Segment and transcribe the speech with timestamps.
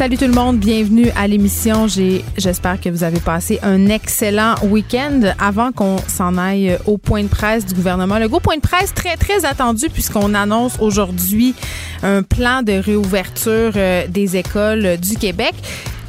[0.00, 1.86] Salut tout le monde, bienvenue à l'émission.
[1.86, 5.20] J'espère que vous avez passé un excellent week-end.
[5.38, 8.94] Avant qu'on s'en aille au point de presse du gouvernement, le gros point de presse
[8.94, 11.54] très très attendu puisqu'on annonce aujourd'hui
[12.02, 15.52] un plan de réouverture euh, des écoles du Québec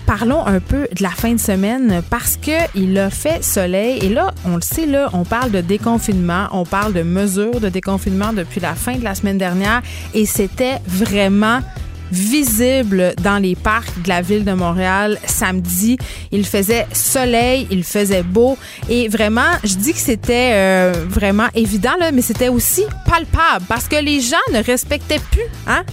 [0.06, 4.10] parlons un peu de la fin de semaine parce que il a fait soleil et
[4.10, 8.32] là, on le sait là, on parle de déconfinement, on parle de mesures de déconfinement
[8.32, 9.82] depuis la fin de la semaine dernière
[10.14, 11.60] et c'était vraiment
[12.12, 15.98] visible dans les parcs de la ville de Montréal samedi.
[16.32, 18.58] Il faisait soleil, il faisait beau
[18.90, 23.88] et vraiment, je dis que c'était euh, vraiment évident là, mais c'était aussi palpable parce
[23.88, 25.84] que les gens ne respectaient plus, hein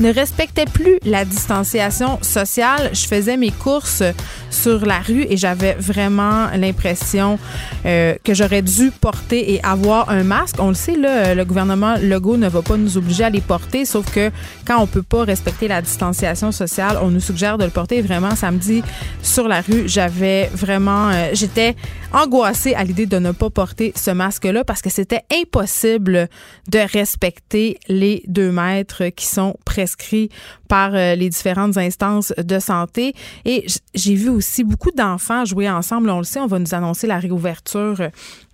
[0.00, 2.90] ne respectaient plus la distanciation sociale.
[2.92, 4.02] Je faisais mes courses
[4.50, 7.38] sur la rue et j'avais vraiment l'impression
[7.84, 10.56] euh, que j'aurais dû porter et avoir un masque.
[10.58, 13.84] On le sait, là, le gouvernement Legault ne va pas nous obliger à les porter,
[13.84, 14.30] sauf que
[14.66, 18.00] quand on peut pas respecter la distanciation sociale, on nous suggère de le porter.
[18.00, 18.82] Vraiment, samedi,
[19.22, 21.10] sur la rue, j'avais vraiment...
[21.10, 21.74] Euh, j'étais
[22.12, 26.28] angoissée à l'idée de ne pas porter ce masque-là parce que c'était impossible
[26.68, 29.56] de respecter les deux mètres qui sont
[29.96, 30.34] prescrits
[30.68, 33.14] par euh, les différentes instances de santé.
[33.44, 36.10] Et j'ai vu aussi beaucoup d'enfants jouer ensemble.
[36.10, 38.08] On le sait, on va nous annoncer la réouverture euh,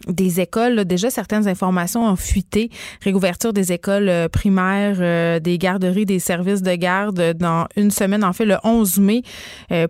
[0.06, 0.84] des écoles.
[0.84, 2.70] Déjà, certaines informations ont fuité.
[3.02, 8.32] Réouverture des écoles euh, primaires, des garderies, des services de garde dans une semaine, en
[8.32, 9.22] fait, le 11 mai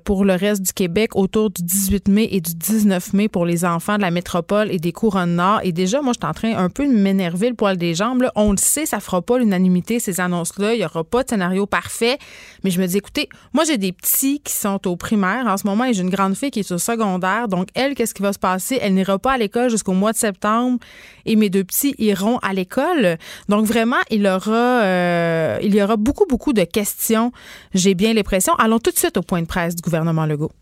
[0.04, 3.64] pour le reste du Québec, autour du 18 mai et du 19 mai pour les
[3.64, 5.60] enfants de la métropole et des couronnes nord.
[5.62, 8.26] Et déjà, moi, je suis en train un peu de m'énerver le poil des jambes.
[8.34, 10.74] On le sait, ça fera pas l'unanimité, ces annonces-là.
[10.74, 12.13] Il y aura pas de scénario parfait.
[12.62, 15.66] Mais je me dis, écoutez, moi, j'ai des petits qui sont au primaire en ce
[15.66, 17.48] moment et j'ai une grande fille qui est au secondaire.
[17.48, 18.78] Donc, elle, qu'est-ce qui va se passer?
[18.80, 20.78] Elle n'ira pas à l'école jusqu'au mois de septembre
[21.26, 23.18] et mes deux petits iront à l'école.
[23.48, 27.32] Donc, vraiment, il, aura, euh, il y aura beaucoup, beaucoup de questions.
[27.72, 28.54] J'ai bien l'impression.
[28.54, 30.52] Allons tout de suite au point de presse du gouvernement Legault.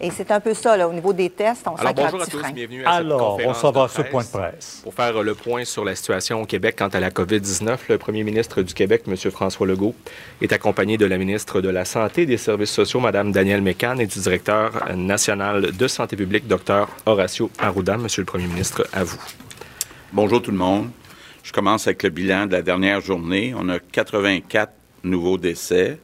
[0.00, 2.52] Et c'est un peu ça, là, au niveau des tests, on Alors, bonjour à tous,
[2.52, 4.80] bienvenue à Alors, cette on s'en va ce point de presse.
[4.82, 8.24] Pour faire le point sur la situation au Québec quant à la COVID-19, le premier
[8.24, 9.16] ministre du Québec, M.
[9.30, 9.94] François Legault,
[10.40, 13.96] est accompagné de la ministre de la Santé et des Services sociaux, Mme Danielle Mécan,
[13.98, 16.88] et du directeur national de santé publique, Dr.
[17.06, 17.96] Horacio Arruda.
[17.98, 19.20] Monsieur le premier ministre, à vous.
[20.12, 20.90] Bonjour tout le monde.
[21.42, 23.54] Je commence avec le bilan de la dernière journée.
[23.56, 24.72] On a 84
[25.04, 25.98] nouveaux décès,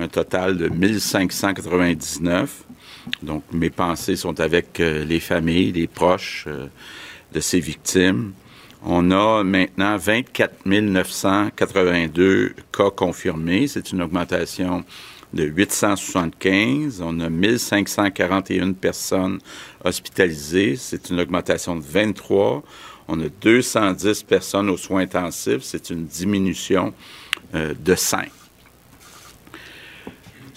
[0.00, 2.64] un total de 1599.
[3.22, 6.66] Donc, mes pensées sont avec euh, les familles, les proches euh,
[7.32, 8.32] de ces victimes.
[8.82, 13.66] On a maintenant 24 982 cas confirmés.
[13.66, 14.84] C'est une augmentation
[15.34, 17.02] de 875.
[17.04, 19.38] On a 1541 personnes
[19.84, 20.76] hospitalisées.
[20.76, 22.62] C'est une augmentation de 23.
[23.08, 25.62] On a 210 personnes aux soins intensifs.
[25.62, 26.94] C'est une diminution
[27.54, 28.30] euh, de 5.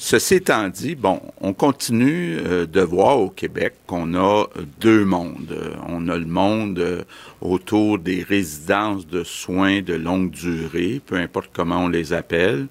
[0.05, 4.47] Ceci étant dit, bon, on continue euh, de voir au Québec qu'on a
[4.81, 5.57] deux mondes.
[5.87, 7.03] On a le monde euh,
[7.39, 12.67] autour des résidences de soins de longue durée, peu importe comment on les appelle,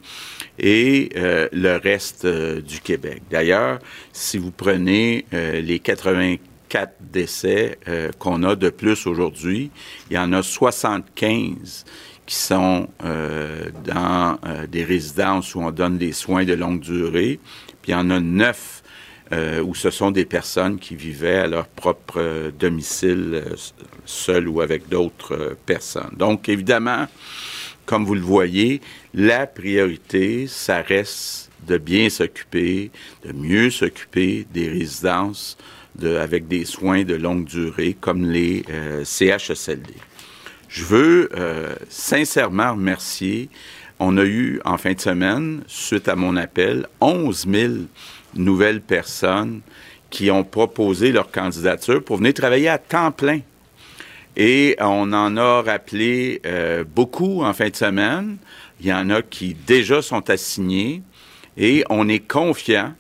[0.59, 3.23] et euh, le reste du Québec.
[3.31, 3.79] D'ailleurs,
[4.13, 7.79] si vous prenez les 84 décès
[8.19, 9.71] qu'on a de plus aujourd'hui,
[10.11, 11.87] il y en a 75
[12.27, 17.41] qui sont euh, dans euh, des résidences où on donne des soins de longue durée.
[17.83, 18.83] Puis il y en a neuf
[19.33, 23.45] euh, où ce sont des personnes qui vivaient à leur propre domicile,
[24.05, 26.11] seules ou avec d'autres personnes.
[26.17, 27.07] Donc, évidemment,
[27.87, 28.81] comme vous le voyez,
[29.15, 32.91] la priorité, ça reste de bien s'occuper,
[33.25, 35.57] de mieux s'occuper des résidences
[35.97, 38.65] de, avec des soins de longue durée comme les
[39.05, 39.95] CHSLD.
[40.73, 43.51] Je veux euh, sincèrement remercier.
[43.99, 47.73] On a eu en fin de semaine, suite à mon appel, 11 000
[48.35, 49.61] nouvelles personnes
[50.09, 53.41] qui ont proposé leur candidature pour venir travailler à temps plein.
[54.35, 58.39] Et on en a rappelé euh, beaucoup en fin de semaine.
[58.81, 61.03] Il y en a qui déjà sont assignés
[61.59, 62.95] et on est confiant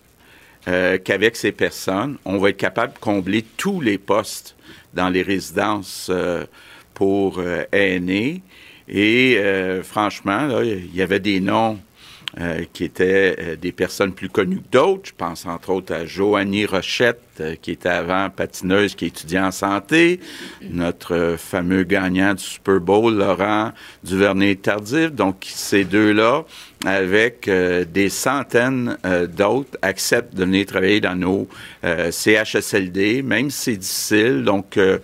[0.69, 4.57] euh, qu'avec ces personnes, on va être capable de combler tous les postes
[4.93, 6.11] dans les résidences
[6.95, 7.43] pour
[7.73, 8.43] aînés.
[8.89, 9.39] Et
[9.83, 11.79] franchement, il y avait des noms
[12.41, 15.03] euh, qui étaient euh, des personnes plus connues que d'autres.
[15.05, 19.51] Je pense entre autres à Joanie Rochette, euh, qui était avant patineuse, qui étudiait en
[19.51, 20.19] santé.
[20.63, 25.11] Notre fameux gagnant du Super Bowl, Laurent Duvernay-Tardif.
[25.11, 26.47] Donc, ces deux-là,
[26.87, 28.97] avec des centaines
[29.29, 31.49] d'autres, acceptent de venir travailler dans nos
[31.83, 34.43] CHSLD, même si c'est difficile.
[34.43, 34.99] Donc, je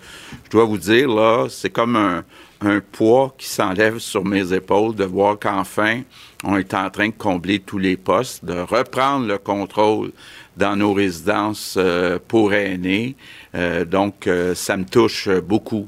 [0.49, 2.25] dois vous dire, là, c'est comme un,
[2.61, 6.01] un poids qui s'enlève sur mes épaules de voir qu'enfin,
[6.43, 10.11] on est en train de combler tous les postes, de reprendre le contrôle
[10.57, 13.15] dans nos résidences euh, pour aînés.
[13.55, 15.87] Euh, donc, euh, ça me touche beaucoup,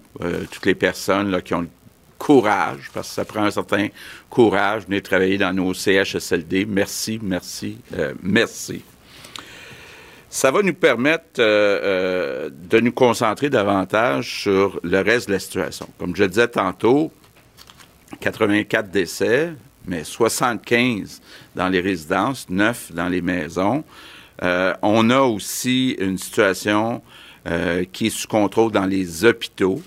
[0.51, 1.69] toutes les personnes là, qui ont le
[2.17, 3.87] courage, parce que ça prend un certain
[4.29, 6.65] courage de venir travailler dans nos CHSLD.
[6.65, 7.77] Merci, merci,
[8.21, 8.83] merci.
[10.33, 15.89] Ça va nous permettre de nous concentrer davantage sur le reste de la situation.
[15.99, 17.11] Comme je disais tantôt,
[18.21, 19.53] 84 décès,
[19.85, 21.21] mais 75
[21.53, 23.83] dans les résidences, 9 dans les maisons.
[24.41, 27.01] Euh, on a aussi une situation
[27.47, 29.81] euh, qui est sous contrôle dans les hôpitaux.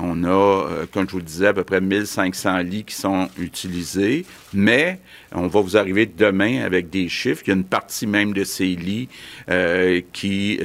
[0.00, 3.28] On a, euh, comme je vous le disais, à peu près 1500 lits qui sont
[3.38, 5.00] utilisés, mais
[5.32, 7.42] on va vous arriver demain avec des chiffres.
[7.46, 9.08] Il y a une partie même de ces lits
[10.12, 10.60] qui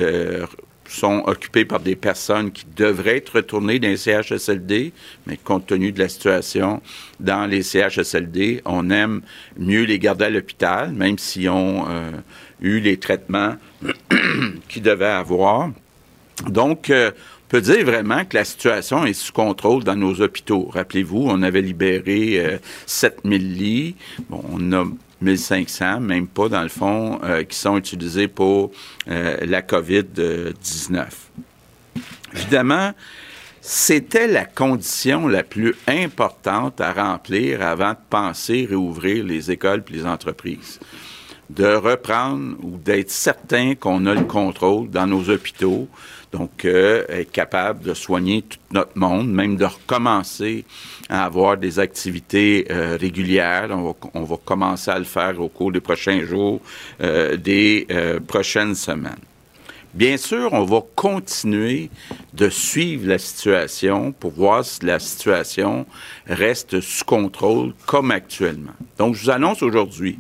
[0.94, 4.94] sont occupés par des personnes qui devraient être retournées dans les CHSLD,
[5.26, 6.82] mais compte tenu de la situation
[7.20, 9.22] dans les CHSLD, on aime
[9.58, 12.12] mieux les garder à l'hôpital, même s'ils ont euh,
[12.62, 13.56] eu les traitements
[14.70, 15.72] qu'ils devaient avoir.
[16.48, 20.72] Donc, euh, on peut dire vraiment que la situation est sous contrôle dans nos hôpitaux.
[20.74, 23.96] Rappelez-vous, on avait libéré 7000 euh, lits.
[24.28, 24.86] Bon, on a
[25.22, 28.72] 1500, même pas dans le fond, euh, qui sont utilisés pour
[29.08, 31.06] euh, la COVID-19.
[32.34, 32.92] Évidemment,
[33.62, 39.94] c'était la condition la plus importante à remplir avant de penser réouvrir les écoles et
[39.94, 40.80] les entreprises.
[41.50, 45.88] De reprendre ou d'être certain qu'on a le contrôle dans nos hôpitaux,
[46.34, 50.66] donc, euh, être capable de soigner tout notre monde, même de recommencer
[51.08, 53.70] à avoir des activités euh, régulières.
[54.16, 56.60] On va, commencer à le faire au cours des prochains jours,
[57.02, 57.88] euh, des
[58.28, 59.14] prochaines semaines.
[59.94, 61.92] Bien sûr, on va continuer
[62.34, 65.86] de suivre la situation pour voir si la situation
[66.26, 68.74] reste sous contrôle comme actuellement.
[68.98, 70.18] Donc, je vous annonce aujourd'hui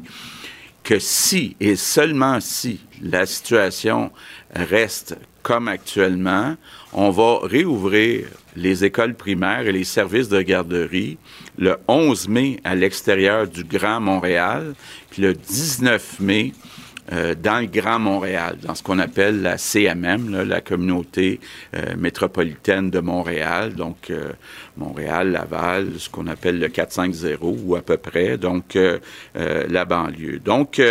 [0.83, 4.12] que si et seulement si la situation
[4.53, 6.56] reste comme actuellement,
[6.94, 11.18] on va réouvrir les écoles primaires et les services de garderie
[11.57, 14.74] le 11 mai à l'extérieur du Grand Montréal,
[15.09, 16.53] puis le 19 mai
[17.11, 21.41] euh, dans le Grand Montréal, dans ce qu'on appelle la CMM, la communauté
[21.75, 24.31] euh, métropolitaine de Montréal, donc euh,
[24.77, 28.77] Montréal, Laval, ce qu'on appelle le 450 ou à peu près, donc
[29.35, 30.39] la banlieue.
[30.39, 30.81] Donc,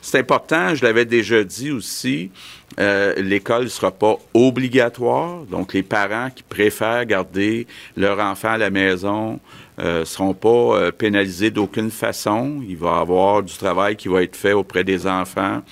[0.00, 2.30] c'est important, je l'avais déjà dit aussi,
[2.78, 7.66] l'école ne sera pas obligatoire, donc les parents qui préfèrent garder
[7.96, 9.40] leur enfant à la maison
[9.82, 12.62] ne euh, seront pas euh, pénalisés d'aucune façon.
[12.66, 15.62] Il va y avoir du travail qui va être fait auprès des enfants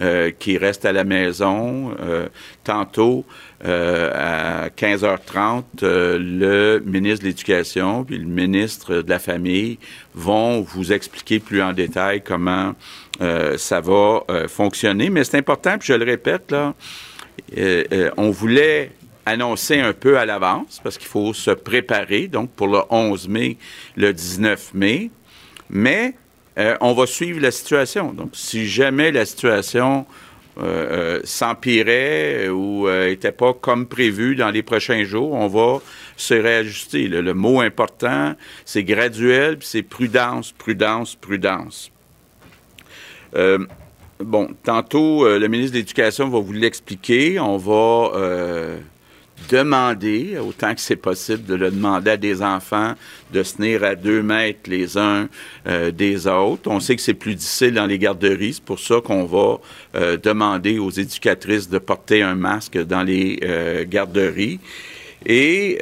[0.00, 1.94] euh, qui restent à la maison.
[2.64, 3.24] tantôt,
[3.64, 9.78] à 15h30, le ministre de l'Éducation puis le ministre de la Famille
[10.14, 12.74] vont vous expliquer plus en détail comment
[13.56, 15.10] ça va fonctionner.
[15.10, 16.74] Mais c'est important, puis je le répète, là,
[18.16, 18.92] on voulait
[19.28, 23.56] annoncé un peu à l'avance parce qu'il faut se préparer, donc pour le 11 mai,
[23.96, 25.10] le 19 mai.
[25.70, 26.14] Mais
[26.58, 28.12] euh, on va suivre la situation.
[28.12, 30.06] Donc, si jamais la situation
[30.58, 35.80] euh, euh, s'empirait ou n'était pas comme prévu dans les prochains jours, on va
[36.16, 37.06] se réajuster.
[37.06, 41.92] Le, le mot important, c'est graduel, c'est prudence, prudence, prudence.
[44.18, 47.38] bon, tantôt, le ministre de l'Éducation va vous l'expliquer.
[47.38, 48.10] On va
[49.48, 52.94] demander, autant que c'est possible, de le demander à des enfants
[53.32, 55.28] de se tenir à deux mètres les uns
[55.66, 56.70] euh, des autres.
[56.70, 59.58] On sait que c'est plus difficile dans les garderies, c'est pour ça qu'on va
[59.94, 64.60] euh, demander aux éducatrices de porter un masque dans les euh, garderies.
[65.26, 65.78] Et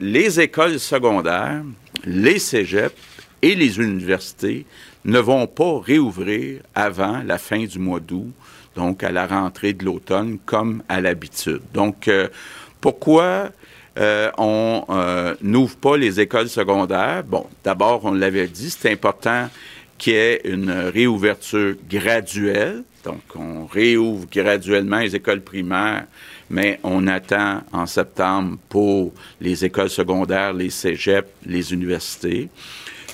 [0.00, 1.62] les écoles secondaires,
[2.04, 2.94] les cégeps
[3.42, 4.66] et les universités
[5.04, 8.32] ne vont pas réouvrir avant la fin du mois d'août
[8.76, 11.60] donc à la rentrée de l'automne, comme à l'habitude.
[11.74, 12.28] Donc, euh,
[12.80, 13.50] pourquoi
[13.98, 14.84] euh, on
[15.42, 17.24] n'ouvre pas les écoles secondaires?
[17.24, 19.48] Bon, d'abord, on l'avait dit, c'est important
[19.98, 22.84] qu'il y ait une réouverture graduelle.
[23.04, 26.06] Donc, on réouvre graduellement les écoles primaires,
[26.48, 32.48] mais on attend en septembre pour les écoles secondaires, les cégeps, les universités.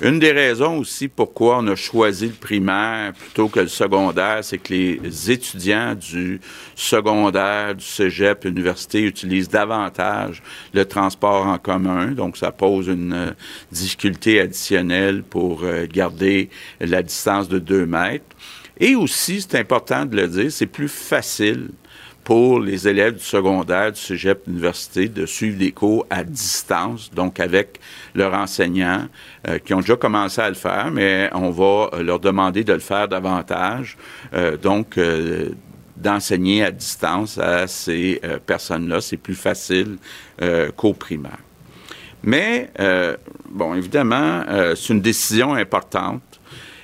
[0.03, 4.59] Une des raisons aussi pourquoi on a choisi le primaire plutôt que le secondaire, c'est
[4.59, 6.39] que les étudiants du
[6.75, 10.43] secondaire, du cégep, université utilisent davantage
[10.75, 12.09] le transport en commun.
[12.09, 13.31] Donc, ça pose une euh,
[13.73, 18.37] difficulté additionnelle pour euh, garder la distance de deux mètres.
[18.79, 21.71] Et aussi, c'est important de le dire, c'est plus facile
[22.27, 27.39] pour les élèves du secondaire, du cégep, l'université, de suivre des cours à distance, donc
[27.39, 27.79] avec
[28.17, 29.07] leurs enseignants
[29.47, 32.73] euh, qui ont déjà commencé à le faire, mais on va euh, leur demander de
[32.73, 33.97] le faire davantage,
[34.35, 34.99] euh, donc
[35.97, 39.01] d'enseigner à distance à ces personnes-là.
[39.01, 39.97] C'est plus facile
[40.77, 41.39] qu'au primaire.
[42.23, 42.71] Mais,
[43.49, 44.43] bon, évidemment,
[44.75, 46.23] c'est une décision importante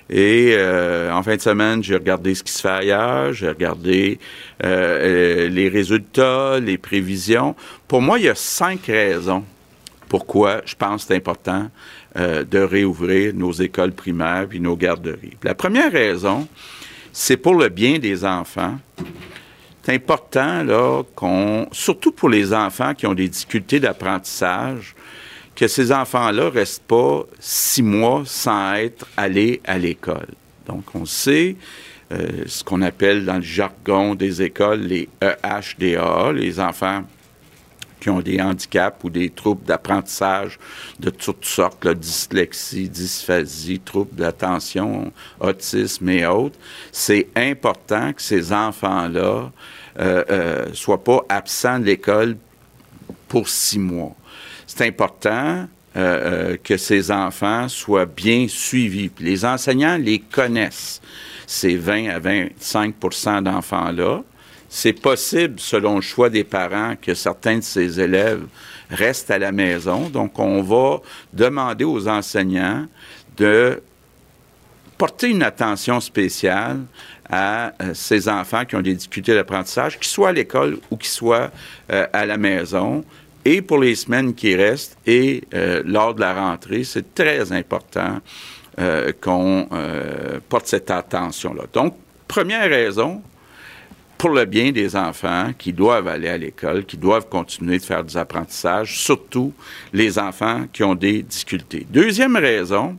[0.09, 0.57] et
[1.11, 4.19] en fin de semaine, j'ai regardé ce qui se fait ailleurs, j'ai regardé
[4.62, 7.54] euh, les résultats, les prévisions.
[7.88, 9.45] Pour moi, il y a cinq raisons
[10.12, 11.71] pourquoi je pense que c'est important
[12.19, 15.38] euh, de réouvrir nos écoles primaires et nos garderies.
[15.42, 16.47] La première raison,
[17.14, 18.78] c'est pour le bien des enfants.
[19.83, 24.95] C'est important, là, qu'on, surtout pour les enfants qui ont des difficultés d'apprentissage,
[25.57, 30.28] que ces enfants-là restent pas six mois sans être allés à l'école.
[30.66, 31.57] Donc, on sait
[32.12, 37.04] euh, ce qu'on appelle dans le jargon des écoles les EHDA, les enfants
[38.00, 40.59] qui ont des handicaps ou des troubles d'apprentissage
[40.99, 46.59] de toutes sortes, la dyslexie, dysphasie, troubles d'attention, autisme et autres.
[46.90, 49.52] C'est important que ces enfants-là
[50.00, 52.37] euh, euh, soient pas absents de l'école
[53.28, 54.14] pour six mois
[54.66, 59.11] c'est important que ces enfants soient bien suivis.
[59.21, 61.02] les enseignants les connaissent,
[61.52, 64.23] ces 20 à 25% d'enfants-là.
[64.68, 68.44] C'est possible, selon le choix des parents, que certains de ces élèves
[68.90, 70.09] restent à la maison.
[70.09, 71.00] Donc, on va
[71.32, 72.87] demander aux enseignants
[73.37, 73.82] de
[74.97, 76.80] porter une attention spéciale
[77.28, 81.11] à euh, ces enfants qui ont des difficultés d'apprentissage, qu'ils soient à l'école ou qu'ils
[81.11, 81.50] soient
[81.88, 83.04] à la maison,
[83.44, 88.21] et pour les semaines qui restent et euh, lors de la rentrée, c'est très important
[88.79, 91.64] euh, qu'on euh, porte cette attention-là.
[91.75, 91.95] Donc,
[92.26, 93.23] première raison,
[94.17, 98.02] pour le bien des enfants qui doivent aller à l'école, qui doivent continuer de faire
[98.02, 99.52] des apprentissages, surtout
[99.93, 101.87] les enfants qui ont des difficultés.
[101.91, 102.97] Deuxième raison,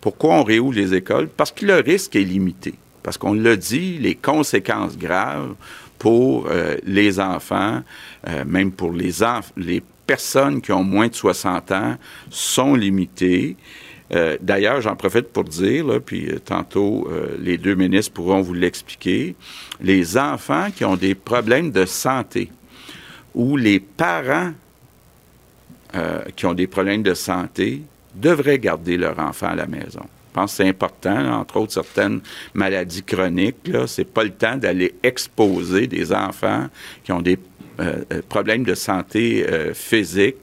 [0.00, 1.28] pourquoi on réouvre les écoles?
[1.28, 2.74] Parce que le risque est limité.
[3.02, 5.54] Parce qu'on l'a dit, les conséquences graves
[5.98, 7.82] pour euh, les enfants,
[8.46, 9.10] même pour les,
[9.56, 11.96] les personnes qui ont moins de 60 ans,
[12.30, 13.56] sont limitées.
[14.14, 19.34] Euh, d'ailleurs, j'en profite pour dire, puis tantôt les deux ministres pourront vous l'expliquer,
[19.80, 22.50] les enfants qui ont des problèmes de santé
[23.34, 24.52] ou les parents
[26.36, 27.82] qui ont des problèmes de santé
[28.14, 30.04] devraient garder leur enfant à la maison.
[30.32, 32.22] Je pense que c'est important, entre autres certaines
[32.54, 33.70] maladies chroniques.
[33.86, 36.68] Ce n'est pas le temps d'aller exposer des enfants
[37.04, 37.38] qui ont des
[37.78, 40.36] euh, euh, problèmes de santé euh, physique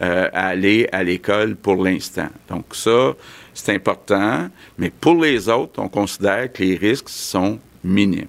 [0.00, 2.28] à aller à l'école pour l'instant.
[2.48, 3.14] Donc ça,
[3.54, 4.48] c'est important,
[4.78, 8.26] mais pour les autres, on considère que les risques sont minimes.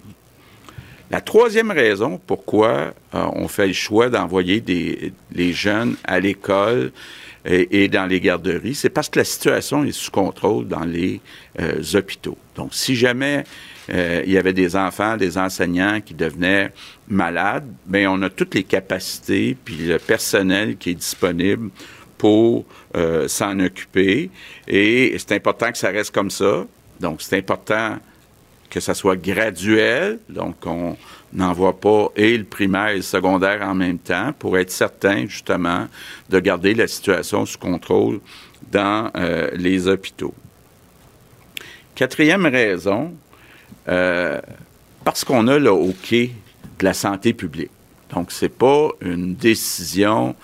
[1.10, 4.64] La troisième raison pourquoi on fait le choix d'envoyer
[5.32, 6.92] les jeunes à l'école,
[7.48, 11.22] et, dans les garderies, c'est parce que la situation est sous contrôle dans les
[11.60, 12.38] euh, hôpitaux.
[12.56, 13.46] Donc, si jamais
[13.90, 16.72] euh, il y avait des enfants, des enseignants qui devenaient
[17.08, 21.70] malades, bien, on a toutes les capacités puis le personnel qui est disponible
[22.18, 22.66] pour
[22.96, 24.30] euh, s'en occuper.
[24.68, 26.66] Et c'est important que ça reste comme ça.
[27.00, 27.98] Donc, c'est important
[28.70, 30.20] que ça soit graduel.
[30.30, 30.98] Donc, on,
[31.34, 35.88] n'envoie pas et le primaire et le secondaire en même temps pour être certain, justement,
[36.30, 38.20] de garder la situation sous contrôle
[38.72, 40.34] dans euh, les hôpitaux.
[41.96, 43.14] Quatrième raison,
[43.88, 44.40] euh,
[45.04, 46.32] parce qu'on a le hockey
[46.80, 47.72] de la santé publique.
[48.14, 50.36] Donc, c'est pas une décision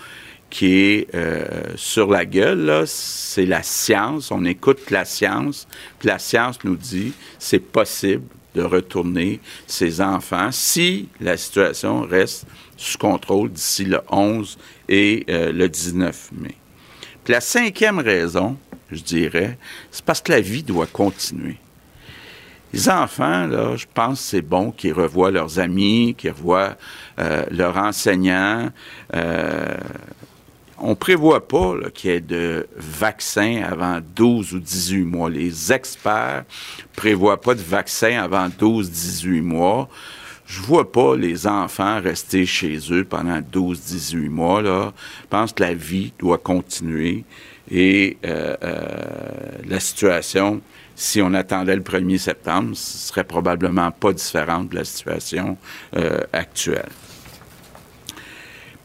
[0.50, 1.46] qui est euh,
[1.76, 4.30] sur la gueule, c'est la science.
[4.30, 8.24] On écoute la science, puis la science nous dit c'est possible
[8.54, 12.46] de retourner ses enfants si la situation reste
[12.78, 14.58] sous contrôle d'ici le 11
[14.90, 16.56] et euh, le 19 mai.
[17.24, 18.58] Puis la cinquième raison,
[18.92, 19.58] je dirais,
[19.90, 21.58] c'est parce que la vie doit continuer.
[22.74, 26.76] Les enfants, là, je pense que c'est bon qu'ils revoient leurs amis, qu'ils revoient
[27.20, 28.70] euh, leurs enseignants.
[29.14, 29.78] Euh,
[30.80, 35.30] on prévoit pas qu'il y ait de vaccin avant 12 ou 18 mois.
[35.30, 36.46] Les experts
[36.96, 39.88] prévoient pas de vaccin avant 12-18 mois.
[40.46, 44.62] Je vois pas les enfants rester chez eux pendant 12-18 mois.
[44.64, 47.24] Je pense que la vie doit continuer
[47.72, 48.82] et euh, euh,
[49.68, 50.62] la situation,
[50.96, 55.58] si on attendait le 1er septembre, ce serait probablement pas différente de la situation
[55.96, 56.90] euh, actuelle.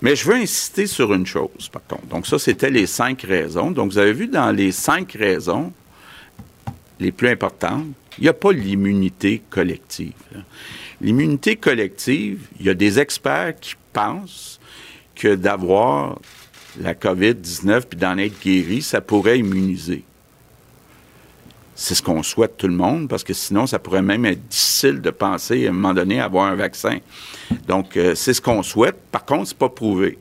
[0.00, 2.06] Mais je veux insister sur une chose, par contre.
[2.06, 3.70] Donc, ça, c'était les cinq raisons.
[3.72, 5.72] Donc, vous avez vu dans les cinq raisons
[7.00, 7.86] les plus importantes,
[8.18, 10.12] il n'y a pas l'immunité collective.
[11.00, 14.58] L'immunité collective, il y a des experts qui pensent
[15.14, 16.18] que d'avoir
[16.80, 20.04] la COVID-19 puis d'en être guéri, ça pourrait immuniser.
[21.80, 25.00] C'est ce qu'on souhaite tout le monde, parce que sinon, ça pourrait même être difficile
[25.00, 26.98] de penser à un moment donné à avoir un vaccin.
[27.68, 28.96] Donc, euh, c'est ce qu'on souhaite.
[29.12, 30.18] Par contre, c'est pas prouvé.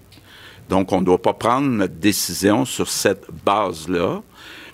[0.69, 4.21] Donc, on ne doit pas prendre notre décision sur cette base-là,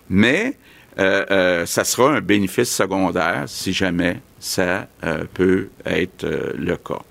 [0.10, 0.58] mais
[1.00, 4.90] euh, euh, ça sera un bénéfice secondaire si jamais ça
[5.34, 7.02] peut être le cas.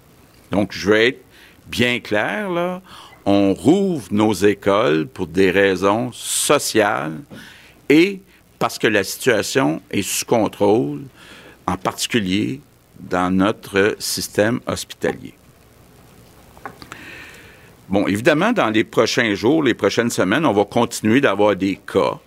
[0.51, 1.25] Donc, je vais être
[1.69, 2.83] bien clair, là.
[3.25, 7.21] On rouvre nos écoles pour des raisons sociales
[7.89, 8.21] et
[8.63, 11.01] parce que la situation est sous contrôle,
[11.67, 12.61] en particulier
[13.01, 15.35] dans notre système hospitalier.
[17.89, 22.21] Bon, évidemment, dans les prochains jours, les prochaines semaines, on va continuer d'avoir des cas,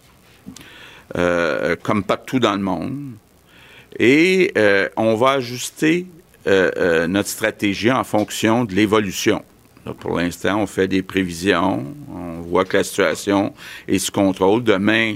[1.15, 3.13] euh, comme partout dans le monde,
[3.97, 6.05] et euh, on va ajuster
[6.47, 9.41] euh, notre stratégie en fonction de l'évolution.
[10.01, 13.53] Pour l'instant, on fait des prévisions, on voit que la situation
[13.87, 14.65] est sous contrôle.
[14.65, 15.15] Demain,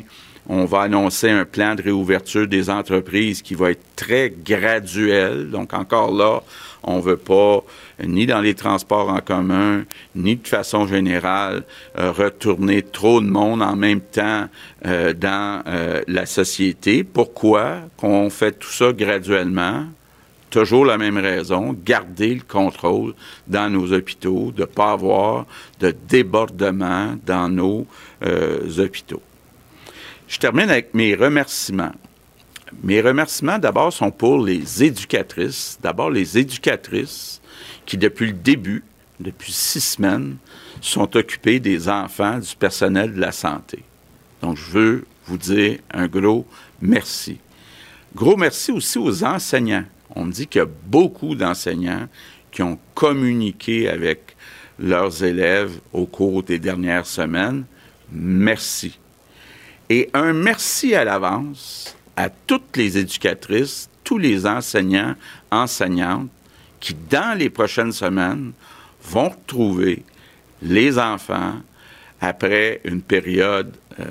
[0.49, 5.51] on va annoncer un plan de réouverture des entreprises qui va être très graduel.
[5.51, 6.41] Donc encore là,
[6.81, 7.63] on ne veut pas,
[8.03, 9.83] ni dans les transports en commun,
[10.15, 11.63] ni de façon générale,
[11.99, 14.47] euh, retourner trop de monde en même temps
[14.87, 17.03] euh, dans euh, la société.
[17.03, 19.85] Pourquoi qu'on fait tout ça graduellement?
[20.49, 23.13] Toujours la même raison, garder le contrôle
[23.47, 25.45] dans nos hôpitaux, de ne pas avoir
[25.79, 27.85] de débordement dans nos
[28.79, 29.21] hôpitaux.
[30.29, 31.91] Je termine avec mes remerciements.
[32.83, 35.79] Mes remerciements, d'abord, sont pour les éducatrices.
[35.81, 37.41] D'abord, les éducatrices
[37.87, 38.83] qui, depuis le début,
[39.19, 40.37] depuis six semaines,
[40.81, 43.83] sont occupées des enfants du personnel de la santé.
[44.43, 46.45] Donc, je veux vous dire un gros
[46.79, 47.39] merci.
[48.15, 49.85] Gros merci aussi aux enseignants.
[50.15, 52.07] On me dit qu'il y a beaucoup d'enseignants
[52.51, 54.35] qui ont communiqué avec
[54.77, 57.65] leurs élèves au cours des dernières semaines.
[58.11, 58.99] Merci.
[59.89, 65.15] Et un merci à l'avance à toutes les éducatrices, tous les enseignants,
[65.51, 66.29] enseignantes
[66.79, 68.51] qui, dans les prochaines semaines,
[69.03, 70.03] vont retrouver
[70.61, 71.55] les enfants
[72.21, 74.05] après une période euh,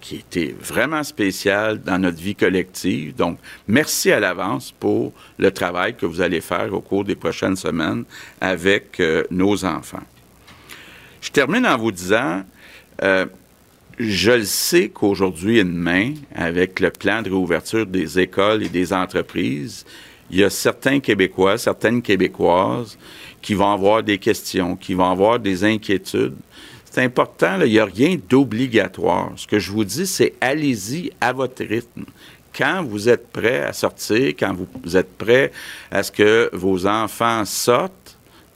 [0.00, 3.14] qui était vraiment spéciale dans notre vie collective.
[3.14, 7.56] Donc, merci à l'avance pour le travail que vous allez faire au cours des prochaines
[7.56, 8.04] semaines
[8.40, 10.02] avec euh, nos enfants.
[11.20, 12.44] Je termine en vous disant,
[13.02, 13.26] euh,
[13.98, 18.92] je le sais qu'aujourd'hui et demain, avec le plan de réouverture des écoles et des
[18.92, 19.84] entreprises,
[20.30, 22.96] il y a certains Québécois, certaines Québécoises
[23.42, 26.36] qui vont avoir des questions, qui vont avoir des inquiétudes.
[26.84, 29.32] C'est important, il n'y a rien d'obligatoire.
[29.36, 32.04] Ce que je vous dis, c'est allez-y à votre rythme.
[32.54, 35.52] Quand vous êtes prêt à sortir, quand vous êtes prêt
[35.90, 38.01] à ce que vos enfants sortent,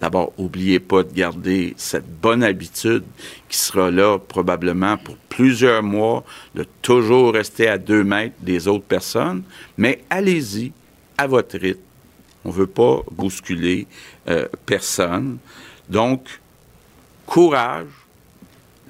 [0.00, 3.04] D'abord, n'oubliez pas de garder cette bonne habitude
[3.48, 6.22] qui sera là probablement pour plusieurs mois,
[6.54, 9.42] de toujours rester à deux mètres des autres personnes,
[9.78, 10.72] mais allez-y
[11.16, 11.80] à votre rythme.
[12.44, 13.86] On ne veut pas bousculer
[14.28, 15.38] euh, personne.
[15.88, 16.40] Donc,
[17.24, 17.88] courage,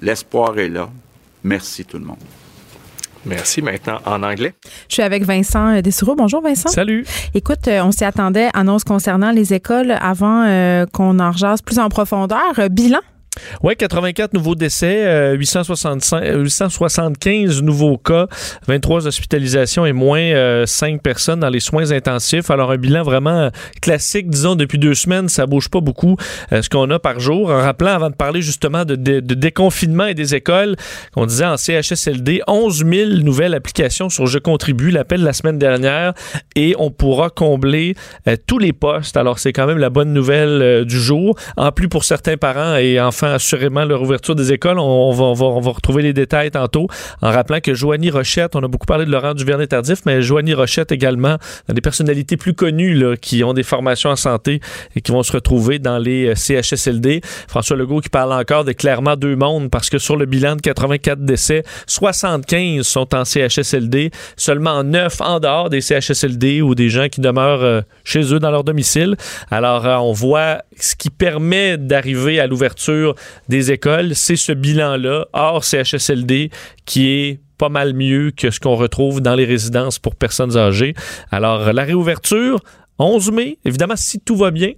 [0.01, 0.89] l'espoir est là.
[1.43, 2.17] Merci tout le monde.
[3.27, 3.61] Merci.
[3.61, 4.53] Maintenant, en anglais.
[4.87, 6.15] Je suis avec Vincent euh, Dessureau.
[6.15, 6.69] Bonjour, Vincent.
[6.69, 7.05] Salut.
[7.33, 11.79] Écoute, euh, on s'y attendait, annonce concernant les écoles avant euh, qu'on en rejase plus
[11.79, 12.53] en profondeur.
[12.69, 12.99] bilan?
[13.63, 18.27] Oui, 84 nouveaux décès, 875 euh, nouveaux cas,
[18.67, 22.49] 23 hospitalisations et moins 5 euh, personnes dans les soins intensifs.
[22.49, 23.49] Alors, un bilan vraiment
[23.81, 26.17] classique, disons, depuis deux semaines, ça bouge pas beaucoup
[26.51, 27.49] euh, ce qu'on a par jour.
[27.49, 30.75] En rappelant, avant de parler justement de, déconfinement et des écoles,
[31.15, 36.13] on disait en CHSLD, 11 000 nouvelles applications sur Je contribue, l'appel la semaine dernière,
[36.55, 37.95] et on pourra combler
[38.45, 39.17] tous les postes.
[39.17, 41.37] Alors, c'est quand même la bonne nouvelle du jour.
[41.55, 44.79] En plus, pour certains parents et enfants assurément, la rouverture des écoles.
[44.79, 46.87] On, va, on, va, retrouver les détails tantôt
[47.21, 50.91] en rappelant que Joanie Rochette, on a beaucoup parlé de Laurent Duvernay-Tardif, mais Joanie Rochette
[50.91, 51.37] également,
[51.69, 54.61] des personnalités plus connues là, qui ont des formations en santé
[54.95, 57.21] et qui vont se retrouver dans les euh, CHSLD.
[57.47, 60.61] François Legault qui parle encore de clairement deux mondes parce que sur le bilan de
[60.61, 67.07] 84 décès, 75 sont en CHSLD, seulement 9 en dehors des CHSLD ou des gens
[67.09, 69.15] qui demeurent euh, chez eux dans leur domicile.
[69.51, 73.15] Alors, euh, on voit ce qui permet d'arriver à l'ouverture
[73.49, 76.49] des écoles, c'est ce bilan-là, hors CHSLD,
[76.85, 80.93] qui est pas mal mieux que ce qu'on retrouve dans les résidences pour personnes âgées.
[81.31, 82.59] Alors, la réouverture,
[82.99, 84.71] 11 mai, évidemment, si tout va bien,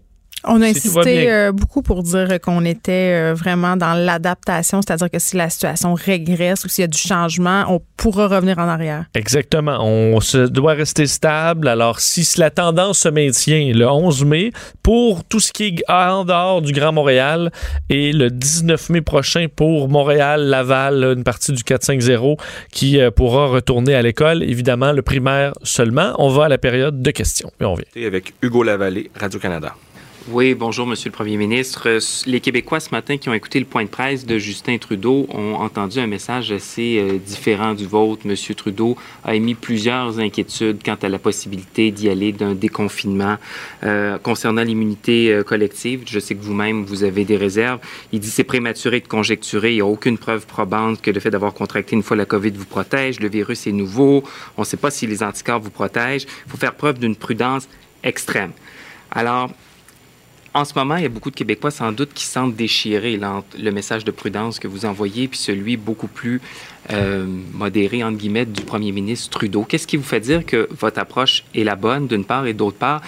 [0.46, 5.20] on a insisté euh, beaucoup pour dire qu'on était euh, vraiment dans l'adaptation, c'est-à-dire que
[5.20, 9.06] si la situation régresse ou s'il y a du changement, on pourra revenir en arrière.
[9.16, 9.80] Exactement.
[9.82, 11.68] On se doit rester stable.
[11.68, 14.52] Alors, si la tendance se maintient le 11 mai,
[14.84, 17.52] pour tout ce qui est en dehors du Grand Montréal
[17.90, 22.38] et le 19 mai prochain pour Montréal, Laval, une partie du 4-5-0
[22.72, 26.14] qui euh, pourra retourner à l'école, évidemment, le primaire seulement.
[26.18, 27.52] On va à la période de questions.
[27.60, 28.08] Et on vient.
[28.08, 29.76] Avec Hugo Lavallée, Radio-Canada.
[30.28, 31.88] Oui, bonjour, Monsieur le Premier ministre.
[32.28, 35.56] Les Québécois ce matin qui ont écouté le point de presse de Justin Trudeau ont
[35.56, 38.28] entendu un message assez euh, différent du vôtre.
[38.28, 43.38] Monsieur Trudeau a émis plusieurs inquiétudes quant à la possibilité d'y aller d'un déconfinement
[43.84, 46.04] euh, concernant l'immunité euh, collective.
[46.06, 47.80] Je sais que vous-même, vous avez des réserves.
[48.12, 49.72] Il dit c'est prématuré de conjecturer.
[49.72, 52.52] Il n'y a aucune preuve probante que le fait d'avoir contracté une fois la COVID
[52.52, 53.22] vous protège.
[53.22, 54.24] Le virus est nouveau.
[54.58, 56.28] On ne sait pas si les anticorps vous protègent.
[56.46, 57.70] Il faut faire preuve d'une prudence
[58.04, 58.52] extrême.
[59.12, 59.50] Alors,
[60.54, 63.20] en ce moment, il y a beaucoup de Québécois sans doute qui sentent déchirer
[63.58, 66.42] le message de prudence que vous envoyez, puis celui beaucoup plus
[66.92, 69.64] euh, modéré, entre guillemets, du premier ministre Trudeau.
[69.64, 72.78] Qu'est-ce qui vous fait dire que votre approche est la bonne, d'une part, et d'autre
[72.78, 73.02] part,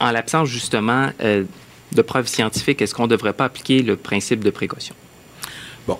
[0.00, 1.44] en l'absence justement euh,
[1.92, 4.94] de preuves scientifiques, est-ce qu'on ne devrait pas appliquer le principe de précaution?
[5.86, 5.98] Bon.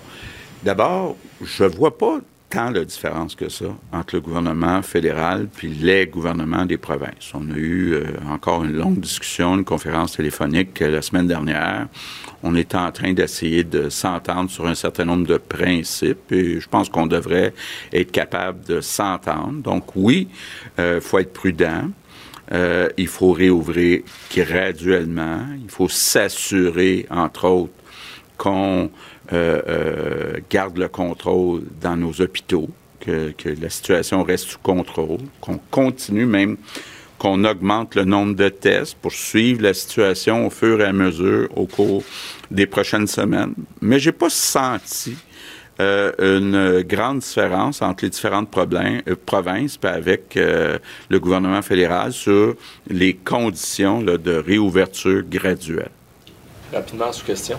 [0.62, 2.20] D'abord, je ne vois pas
[2.52, 7.32] tant de différence que ça entre le gouvernement fédéral puis les gouvernements des provinces.
[7.32, 11.88] On a eu euh, encore une longue discussion, une conférence téléphonique euh, la semaine dernière.
[12.42, 16.68] On est en train d'essayer de s'entendre sur un certain nombre de principes et je
[16.68, 17.54] pense qu'on devrait
[17.90, 19.62] être capable de s'entendre.
[19.62, 20.28] Donc oui,
[20.76, 21.88] il euh, faut être prudent.
[22.98, 24.02] il faut réouvrir
[24.36, 25.40] graduellement.
[25.62, 27.72] Il faut s'assurer, entre autres,
[28.36, 28.90] qu'on
[29.32, 32.68] euh, euh, garde le contrôle dans nos hôpitaux,
[33.00, 36.56] que, la situation reste sous contrôle, qu'on continue même
[37.18, 41.48] qu'on augmente le nombre de tests pour suivre la situation au fur et à mesure
[41.56, 42.02] au cours
[42.50, 43.54] des prochaines semaines.
[43.80, 45.14] Mais j'ai pas senti
[45.80, 52.54] euh, une grande différence entre les différentes provinces avec le gouvernement fédéral sur
[52.88, 55.90] les conditions de réouverture graduelle.
[56.72, 57.58] Rapidement, sous question.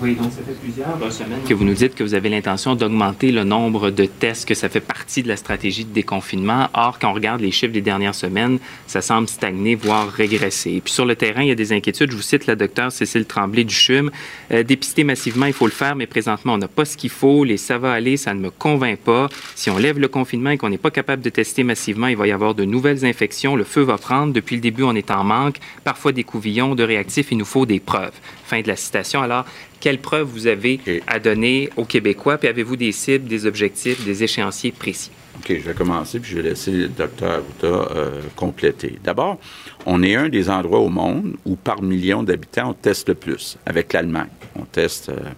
[0.00, 3.30] Oui, donc ça fait plusieurs semaines que vous nous dites que vous avez l'intention d'augmenter
[3.30, 6.68] le nombre de tests, que ça fait partie de la stratégie de déconfinement.
[6.72, 10.72] Or, quand on regarde les chiffres des dernières semaines, ça semble stagner, voire régresser.
[10.72, 12.10] Et puis sur le terrain, il y a des inquiétudes.
[12.10, 14.10] Je vous cite la docteure Cécile Tremblay du CHUM.
[14.52, 17.44] Euh, dépister massivement, il faut le faire, mais présentement, on n'a pas ce qu'il faut.
[17.44, 19.28] Les ça va aller, ça ne me convainc pas.
[19.54, 22.26] Si on lève le confinement et qu'on n'est pas capable de tester massivement, il va
[22.26, 23.56] y avoir de nouvelles infections.
[23.56, 24.32] Le feu va prendre.
[24.32, 25.56] Depuis le début, on est en manque.
[25.84, 27.28] Parfois des couvillons, de réactifs.
[27.30, 28.12] Il nous faut des preuves.
[28.52, 29.22] Fin de la citation.
[29.22, 29.46] Alors,
[29.80, 32.36] quelles preuves vous avez à donner aux Québécois?
[32.36, 35.10] Puis avez-vous des cibles, des objectifs, des échéanciers précis?
[35.38, 38.98] OK, je vais commencer, puis je vais laisser le docteur Arruda euh, compléter.
[39.02, 39.38] D'abord,
[39.86, 43.56] on est un des endroits au monde où, par million d'habitants, on teste le plus,
[43.64, 44.28] avec l'Allemagne.
[44.54, 45.30] On teste euh,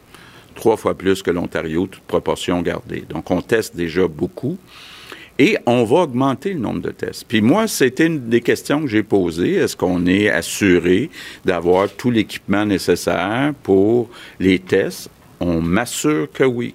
[0.56, 3.04] trois fois plus que l'Ontario, toute proportion gardée.
[3.08, 4.58] Donc, on teste déjà beaucoup.
[5.38, 7.24] Et on va augmenter le nombre de tests.
[7.26, 9.54] Puis moi, c'était une des questions que j'ai posées.
[9.54, 11.10] Est-ce qu'on est assuré
[11.44, 15.10] d'avoir tout l'équipement nécessaire pour les tests?
[15.40, 16.74] On m'assure que oui.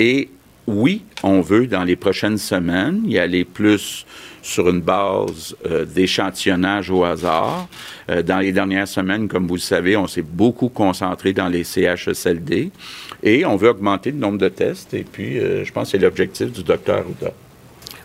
[0.00, 0.30] Et
[0.66, 4.06] oui, on veut, dans les prochaines semaines, y aller plus
[4.42, 7.68] sur une base euh, d'échantillonnage au hasard.
[8.10, 11.64] Euh, dans les dernières semaines, comme vous le savez, on s'est beaucoup concentré dans les
[11.64, 12.70] CHSLD
[13.22, 14.94] et on veut augmenter le nombre de tests.
[14.94, 17.32] Et puis, euh, je pense que c'est l'objectif du docteur Ouda.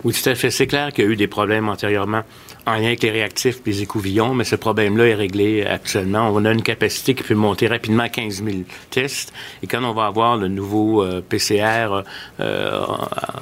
[0.03, 0.51] Oui, tout à fait.
[0.51, 2.23] C'est clair qu'il y a eu des problèmes antérieurement
[2.65, 6.29] en lien avec les réactifs et les écouvillons, mais ce problème-là est réglé actuellement.
[6.33, 8.57] On a une capacité qui peut monter rapidement à 15 000
[8.89, 9.33] tests.
[9.61, 12.03] Et quand on va avoir le nouveau euh, PCR
[12.39, 12.85] euh,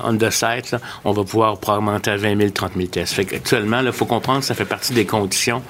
[0.03, 3.13] on the site, on va pouvoir augmenter à 20 000, 30 000 tests.
[3.13, 5.63] Fait actuellement, il faut comprendre que ça fait partie des conditions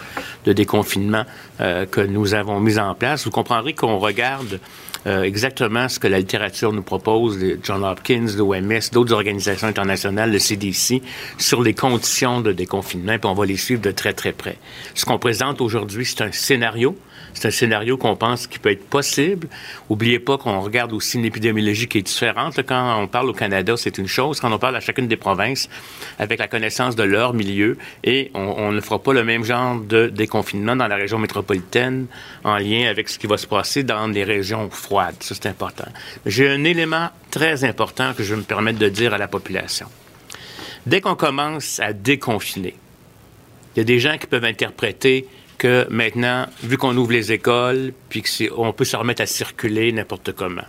[0.46, 1.24] de déconfinement
[1.62, 3.24] euh, que nous avons mises en place.
[3.26, 4.60] Vous comprendrez qu'on regarde
[5.08, 10.40] euh, exactement ce que la littérature nous propose, John Hopkins, l'OMS, d'autres organisations internationales, le
[10.40, 11.02] CDC,
[11.38, 14.58] sur les conditions de déconfinement, puis on va les suivre de très, très près.
[14.94, 16.96] Ce qu'on présente aujourd'hui, c'est un scénario
[17.34, 19.48] C'est un scénario qu'on pense qui peut être possible.
[19.90, 22.60] Oubliez pas qu'on regarde aussi une épidémiologie qui est différente.
[22.66, 24.40] Quand on parle au Canada, c'est une chose.
[24.40, 25.70] Quand on parle à chacune des provinces,
[26.20, 30.08] avec la connaissance de leur milieu, et on, ne fera pas le même genre de
[30.08, 32.08] déconfinement dans la région métropolitaine
[32.44, 35.16] en lien avec ce qui va se passer dans les régions froides.
[35.22, 35.88] Ça, c'est important.
[36.26, 39.88] J'ai un élément très important que je me permettre de dire à la population.
[40.86, 42.76] Dès qu'on commence à déconfiner,
[43.76, 45.28] il y a des gens qui peuvent interpréter
[45.62, 50.32] que maintenant, vu qu'on ouvre les écoles, puis qu'on peut se remettre à circuler n'importe
[50.32, 50.66] comment.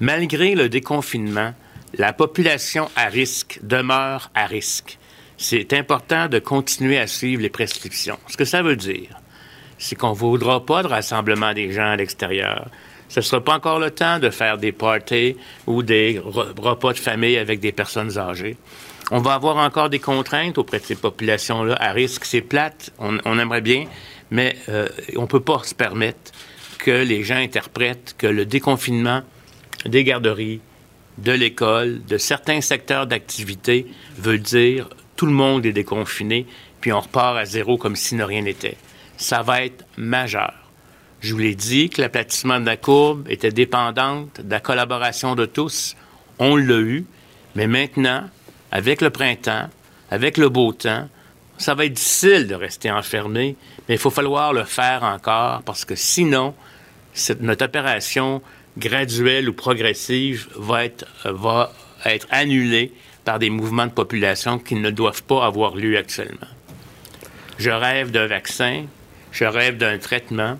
[0.00, 1.52] Malgré le déconfinement,
[1.92, 4.98] la population à risque demeure à risque.
[5.36, 8.18] C'est important de continuer à suivre les prescriptions.
[8.28, 9.10] Ce que ça veut dire,
[9.76, 12.70] c'est qu'on ne voudra pas de rassemblement des gens à l'extérieur.
[13.10, 16.98] Ce ne sera pas encore le temps de faire des parties ou des repas de
[16.98, 18.56] famille avec des personnes âgées.
[19.10, 22.24] On va avoir encore des contraintes auprès de ces populations-là à risque.
[22.24, 23.86] C'est plate, on, aimerait bien,
[24.30, 26.32] mais euh, on ne peut pas se permettre
[26.78, 29.22] que les gens interprètent que le déconfinement
[29.86, 30.60] des garderies,
[31.18, 36.46] de l'école, de certains secteurs d'activité veut dire tout le monde est déconfiné,
[36.80, 38.76] puis on repart à zéro comme si ne rien n'était.
[39.16, 40.54] Ça va être majeur.
[41.20, 45.44] Je vous l'ai dit que l'aplatissement de la courbe était dépendante de la collaboration de
[45.44, 45.96] tous.
[46.38, 47.04] On l'a eu,
[47.56, 48.30] mais maintenant,
[48.70, 49.68] avec le printemps,
[50.10, 51.08] avec le beau temps,
[51.58, 53.56] ça va être difficile de rester enfermé,
[53.88, 56.54] mais il faut falloir le faire encore parce que sinon,
[57.40, 58.42] notre opération
[58.76, 61.72] graduelle ou progressive va être, va
[62.04, 62.92] être annulée
[63.24, 66.46] par des mouvements de population qui ne doivent pas avoir lieu actuellement.
[67.58, 68.84] Je rêve d'un vaccin,
[69.32, 70.58] je rêve d'un traitement,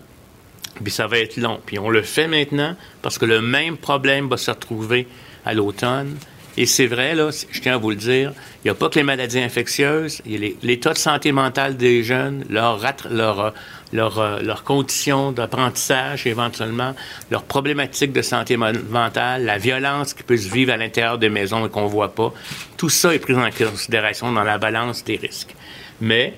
[0.83, 1.59] puis ça va être long.
[1.65, 5.07] Puis on le fait maintenant parce que le même problème va se retrouver
[5.45, 6.17] à l'automne.
[6.57, 8.33] Et c'est vrai, là, je tiens à vous le dire,
[8.63, 11.77] il n'y a pas que les maladies infectieuses, il y a l'état de santé mentale
[11.77, 12.81] des jeunes, leur,
[13.11, 13.53] leur,
[13.91, 16.95] leur conditions d'apprentissage éventuellement,
[17.31, 21.65] leurs problématiques de santé mentale, la violence qui peut se vivre à l'intérieur des maisons
[21.65, 22.33] et qu'on ne voit pas.
[22.77, 25.55] Tout ça est pris en considération dans la balance des risques.
[26.01, 26.33] Mais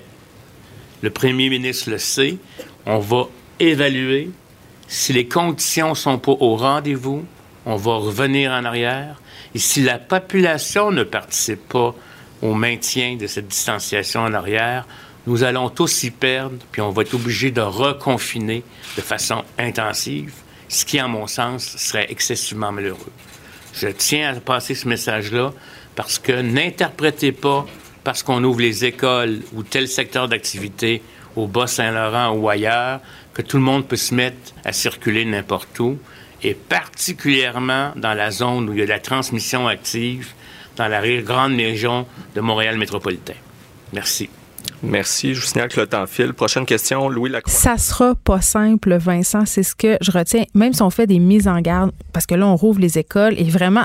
[1.02, 2.36] le premier ministre le sait,
[2.86, 4.30] on va évaluer.
[4.86, 7.24] Si les conditions sont pas au rendez-vous,
[7.66, 9.20] on va revenir en arrière.
[9.54, 11.94] Et si la population ne participe pas
[12.40, 14.86] au maintien de cette distanciation en arrière,
[15.26, 18.64] nous allons tous y perdre, puis on va être obligé de reconfiner
[18.96, 20.32] de façon intensive,
[20.68, 23.12] ce qui, en mon sens, serait excessivement malheureux.
[23.74, 25.52] Je tiens à passer ce message-là
[25.94, 27.66] parce que n'interprétez pas
[28.04, 31.02] parce qu'on ouvre les écoles ou tel secteur d'activité
[31.36, 33.00] au Bas-Saint-Laurent ou ailleurs
[33.32, 35.98] que tout le monde peut se mettre à circuler n'importe où,
[36.42, 40.32] et particulièrement dans la zone où il y a de la transmission active,
[40.76, 43.34] dans la grande région de Montréal métropolitain.
[43.92, 44.28] Merci.
[44.82, 45.34] Merci.
[45.34, 46.32] Je vous signale que le temps file.
[46.32, 47.52] Prochaine question, Louis Lacroix.
[47.52, 49.46] Ça sera pas simple, Vincent.
[49.46, 50.44] C'est ce que je retiens.
[50.54, 53.34] Même si on fait des mises en garde, parce que là, on rouvre les écoles
[53.38, 53.84] et vraiment,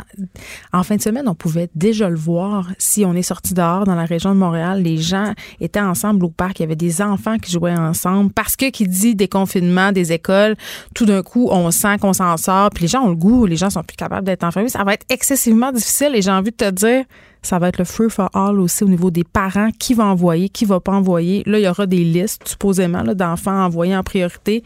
[0.73, 2.69] en fin de semaine, on pouvait déjà le voir.
[2.79, 6.29] Si on est sorti dehors dans la région de Montréal, les gens étaient ensemble au
[6.29, 6.59] parc.
[6.59, 8.31] Il y avait des enfants qui jouaient ensemble.
[8.33, 10.55] Parce que qui dit déconfinement des écoles,
[10.95, 12.71] tout d'un coup, on sent qu'on s'en sort.
[12.71, 13.45] Puis les gens ont le goût.
[13.45, 14.69] Les gens sont plus capables d'être enfermés.
[14.69, 17.05] Ça va être excessivement difficile et j'ai envie de te dire,
[17.41, 19.69] ça va être le free for all aussi au niveau des parents.
[19.79, 21.43] Qui va envoyer, qui va pas envoyer?
[21.45, 24.63] Là, il y aura des listes, supposément, d'enfants envoyés en priorité.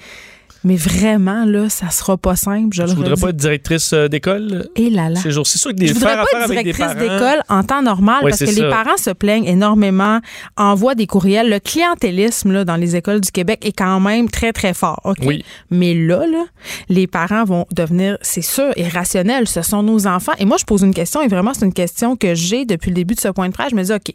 [0.63, 2.69] Mais vraiment, là, ça sera pas simple.
[2.71, 4.69] Je ne voudrais pas être directrice euh, d'école?
[4.75, 5.19] Et là là.
[5.23, 8.51] C'est sûr que des je voudrais pas être directrice d'école en temps normal parce que
[8.51, 10.19] les parents se plaignent énormément,
[10.57, 11.49] envoient des courriels.
[11.49, 15.01] Le clientélisme là, dans les écoles du Québec est quand même très, très fort.
[15.03, 15.17] OK?
[15.25, 15.43] Oui.
[15.71, 16.45] Mais là, là,
[16.89, 19.47] les parents vont devenir, c'est sûr, irrationnels.
[19.47, 20.33] Ce sont nos enfants.
[20.37, 22.95] Et moi, je pose une question et vraiment, c'est une question que j'ai depuis le
[22.95, 23.71] début de ce point de presse.
[23.71, 24.13] Je me dis, OK,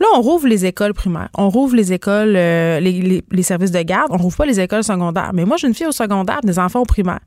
[0.00, 4.12] Là, on rouvre les écoles primaires, on rouvre les écoles, euh, les, services de garde,
[4.12, 5.32] on rouvre pas les écoles secondaires.
[5.34, 7.20] Mais moi, j'ai une fille au secondaire, des enfants au primaire.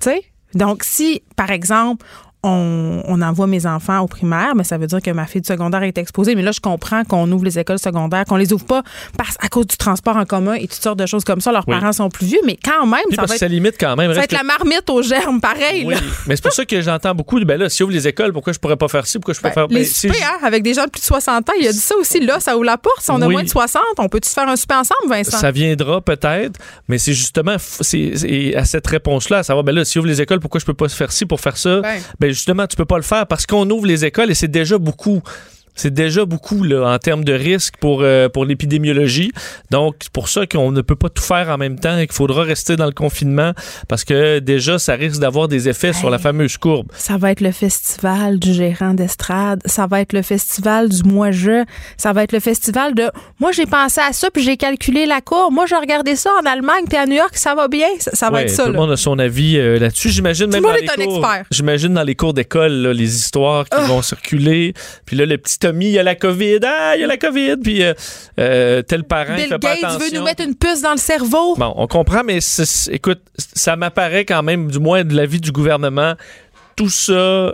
[0.00, 0.22] Tu sais?
[0.54, 2.06] Donc, si, par exemple,
[2.44, 5.82] on, envoie mes enfants au primaire, mais ça veut dire que ma fille de secondaire
[5.82, 6.34] est exposée.
[6.34, 8.82] Mais là, je comprends qu'on ouvre les écoles secondaires, qu'on les ouvre pas
[9.16, 11.52] parce, à cause du transport en commun et toutes sortes de choses comme ça.
[11.52, 14.10] Leurs parents sont plus vieux, mais quand même, ça va, être, limite quand même.
[14.12, 15.84] Ça va être la marmite aux germes, pareil.
[15.86, 15.94] Oui.
[16.26, 18.52] mais c'est pour ça que j'entends beaucoup de, ben là, si ouvre les écoles, pourquoi
[18.52, 19.66] je pourrais pas faire ci, pourquoi je peux ben, faire...
[19.68, 21.96] Les ben, hein, avec des gens de plus de 60 ans, il a dit ça
[21.96, 23.00] aussi, là, ça ouvre la porte.
[23.00, 25.38] Si on a moins de 60, on peut-tu faire un souper ensemble, Vincent?
[25.38, 30.08] Ça viendra peut-être, mais c'est justement à cette réponse-là, à savoir, ben là, si ouvre
[30.08, 31.80] les écoles, pourquoi je peux pas faire ci pour faire ça?
[31.80, 34.48] Ben, ben justement, tu peux pas le faire parce qu'on ouvre les écoles et c'est
[34.48, 35.22] déjà beaucoup
[35.74, 39.32] C'est déjà beaucoup là, en termes de risque pour, euh, pour l'épidémiologie.
[39.70, 42.14] Donc, c'est pour ça qu'on ne peut pas tout faire en même temps et qu'il
[42.14, 43.52] faudra rester dans le confinement
[43.88, 46.86] parce que déjà, ça risque d'avoir des effets sur la fameuse courbe.
[46.96, 49.60] Ça va être le festival du gérant d'estrade.
[49.66, 51.64] Ça va être le festival du moi-je.
[51.96, 53.10] Ça va être le festival de
[53.40, 55.52] moi, j'ai pensé à ça puis j'ai calculé la courbe.
[55.52, 57.88] Moi, j'ai regardé ça en Allemagne puis à New York, ça va bien.
[57.98, 58.64] Ça, va Ouais, être ça.
[58.66, 60.08] Tout le monde a son avis euh, là-dessus.
[60.10, 61.18] J'imagine Tout même le monde est un cours.
[61.18, 61.44] expert.
[61.50, 64.74] J'imagine dans les cours d'école les histoires qui vont circuler.
[65.06, 66.60] Puis là, le petit Il y a la COVID.
[66.64, 67.56] Ah, il y a la COVID.
[67.62, 67.94] Puis euh,
[68.38, 69.98] euh, tel parent, il Bill fait pas Gates attention.
[69.98, 71.56] veut nous mettre une puce dans le cerveau.
[71.56, 72.38] Bon, on comprend, mais
[72.90, 76.14] écoute, ça m'apparaît quand même, du moins de l'avis du gouvernement,
[76.76, 77.12] tout ça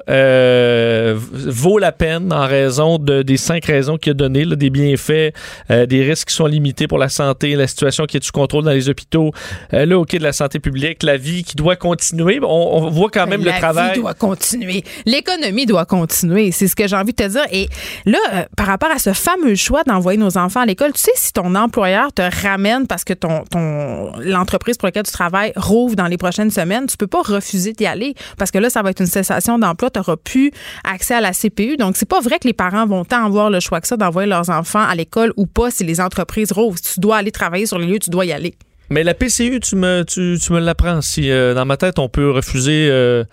[0.09, 4.71] euh, vaut la peine en raison de, des cinq raisons qu'il a données, là, des
[4.71, 5.35] bienfaits,
[5.71, 8.65] euh, des risques qui sont limités pour la santé, la situation qui est sous contrôle
[8.65, 9.33] dans les hôpitaux,
[9.75, 12.41] euh, le hockey de la santé publique, la vie qui doit continuer.
[12.43, 13.95] On, on voit quand même la le travail.
[13.95, 14.85] vie doit continuer.
[15.07, 16.53] L'économie doit continuer.
[16.53, 17.47] C'est ce que j'ai envie de te dire.
[17.53, 17.69] Et
[18.07, 21.13] là, euh, par rapport à ce fameux choix d'envoyer nos enfants à l'école, tu sais,
[21.15, 25.97] si ton employeur te ramène parce que ton, ton l'entreprise pour laquelle tu travailles rouvre
[25.97, 28.91] dans les prochaines semaines, tu peux pas refuser d'y aller parce que là, ça va
[28.91, 29.91] être une cessation d'emploi.
[29.91, 30.51] Tu n'auras plus
[30.85, 31.77] accès à la CPU.
[31.77, 34.29] Donc, c'est pas vrai que les parents vont tant avoir le choix que ça d'envoyer
[34.29, 36.79] leurs enfants à l'école ou pas si les entreprises rouvrent.
[36.83, 38.55] Si tu dois aller travailler sur les lieux, tu dois y aller.
[38.91, 41.01] Mais la PCU, tu me, tu, tu me l'apprends.
[41.01, 43.25] Si euh, dans ma tête, on peut refuser, euh,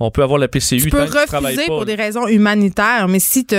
[0.00, 0.80] on peut avoir la PCU.
[0.80, 3.56] Tu peux refuser pour des raisons humanitaires, mais si tu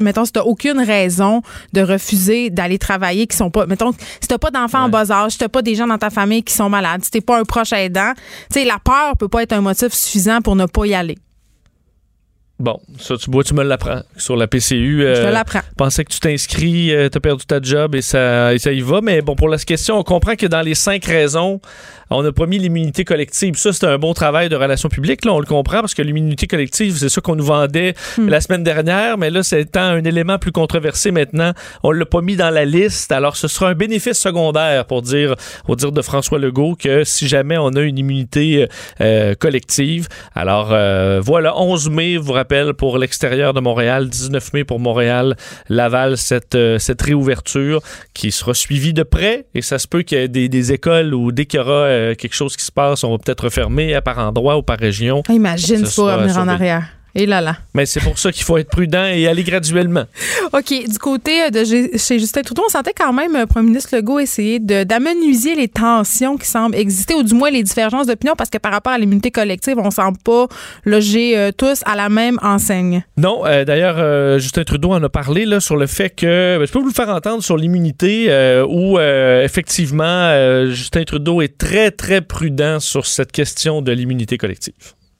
[0.00, 4.36] mettons si t'as aucune raison de refuser d'aller travailler qui sont pas mettons si t'as
[4.36, 6.68] pas d'enfants en bas âge si t'as pas des gens dans ta famille qui sont
[6.68, 9.62] malades si t'es pas un proche aidant tu sais la peur peut pas être un
[9.62, 11.16] motif suffisant pour ne pas y aller
[12.58, 15.02] Bon, ça, tu, vois, tu me l'apprends sur la PCU.
[15.02, 18.54] je te euh, l'apprends pensais que tu t'inscris, euh, t'as perdu ta job et ça,
[18.54, 19.02] et ça y va.
[19.02, 21.60] Mais bon, pour la question, on comprend que dans les cinq raisons,
[22.10, 23.56] on n'a pas mis l'immunité collective.
[23.56, 25.24] Ça, c'est un bon travail de relations publiques.
[25.24, 28.28] Là, on le comprend parce que l'immunité collective, c'est ça qu'on nous vendait Hmm.
[28.28, 29.18] la semaine dernière.
[29.18, 32.64] Mais là, c'est étant un élément plus controversé maintenant, on l'a pas mis dans la
[32.64, 33.12] liste.
[33.12, 35.34] Alors, ce sera un bénéfice secondaire pour dire,
[35.68, 38.66] au dire de François Legault que si jamais on a une immunité
[39.00, 40.08] euh, collective.
[40.34, 45.36] Alors, euh, voilà, 11 mai, vous rappelle, pour l'extérieur de Montréal, 19 mai pour Montréal,
[45.68, 47.80] Laval, cette, euh, cette réouverture
[48.14, 49.46] qui sera suivie de près.
[49.54, 51.86] Et ça se peut qu'il y ait des, des écoles où dès qu'il y aura
[51.96, 55.22] euh, quelque chose qui se passe, on va peut-être refermer par endroit ou par région.
[55.28, 58.44] Ah, imagine pas sera revenir en arrière et là là Mais c'est pour ça qu'il
[58.44, 60.04] faut être prudent et aller graduellement.
[60.52, 60.68] OK.
[60.88, 64.18] Du côté de G- chez Justin Trudeau, on sentait quand même, le premier ministre Legault
[64.20, 68.50] essayer de- d'amenuiser les tensions qui semblent exister, ou du moins les divergences d'opinion, parce
[68.50, 70.46] que par rapport à l'immunité collective, on ne semble pas
[70.84, 73.02] loger euh, tous à la même enseigne.
[73.16, 76.58] Non, euh, d'ailleurs, euh, Justin Trudeau en a parlé là, sur le fait que.
[76.58, 81.04] ben, je peux vous le faire entendre sur l'immunité, euh, où euh, effectivement, euh, Justin
[81.04, 84.74] Trudeau est très, très prudent sur cette question de l'immunité collective.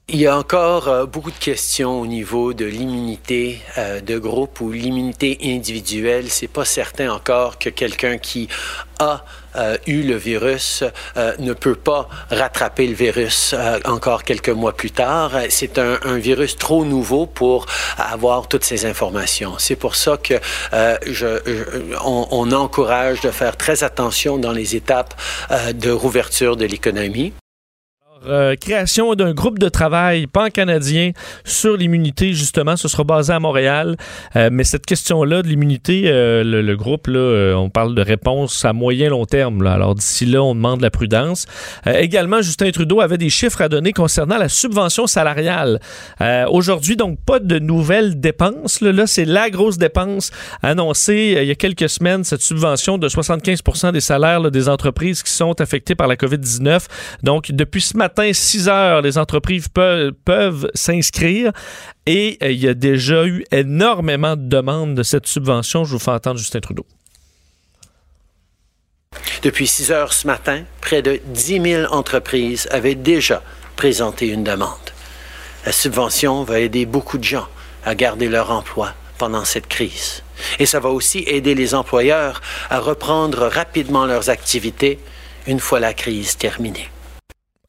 [0.09, 4.61] Il y a encore euh, beaucoup de questions au niveau de l'immunité euh, de groupe
[4.61, 6.29] ou l'immunité individuelle.
[6.29, 8.47] C'est pas certain encore que quelqu'un qui
[8.99, 9.25] a
[9.57, 10.85] euh, eu le virus
[11.39, 15.33] ne peut pas rattraper le virus encore quelques mois plus tard.
[15.49, 17.65] C'est un, virus trop nouveau pour
[17.97, 19.55] avoir toutes ces informations.
[19.57, 20.35] C'est pour ça que
[21.05, 21.41] je,
[22.05, 25.13] on, encourage de faire très attention dans les étapes
[25.73, 27.33] de rouverture de l'économie.
[28.27, 31.11] Euh, création d'un groupe de travail pan-canadien
[31.45, 32.75] sur l'immunité, justement.
[32.75, 33.95] Ce sera basé à Montréal.
[34.35, 38.73] Euh, mais cette question-là de l'immunité, euh, le, groupe, là, on parle de réponse à
[38.73, 39.63] moyen long terme.
[39.63, 39.73] là.
[39.73, 41.45] Alors d'ici là, on demande la prudence.
[41.85, 45.79] Également, Justin Trudeau avait des chiffres à donner concernant la subvention salariale.
[46.49, 48.81] Aujourd'hui, donc, pas de nouvelles dépenses.
[48.81, 53.61] Là, c'est la grosse dépense annoncée il y a quelques semaines, cette subvention de 75
[53.93, 56.85] des salaires des entreprises qui sont affectées par la COVID-19.
[57.23, 61.51] Donc, depuis ce matin, 6 heures, les entreprises peuvent s'inscrire
[62.05, 65.83] et euh, il y a déjà eu énormément de demandes de cette subvention.
[65.85, 66.85] Je vous fais entendre Justin Trudeau.
[69.43, 73.41] Depuis 6 heures ce matin, près de 10 000 entreprises avaient déjà
[73.75, 74.71] présenté une demande.
[75.65, 77.47] La subvention va aider beaucoup de gens
[77.85, 80.23] à garder leur emploi pendant cette crise.
[80.59, 84.99] Et ça va aussi aider les employeurs à reprendre rapidement leurs activités
[85.45, 86.89] une fois la crise terminée.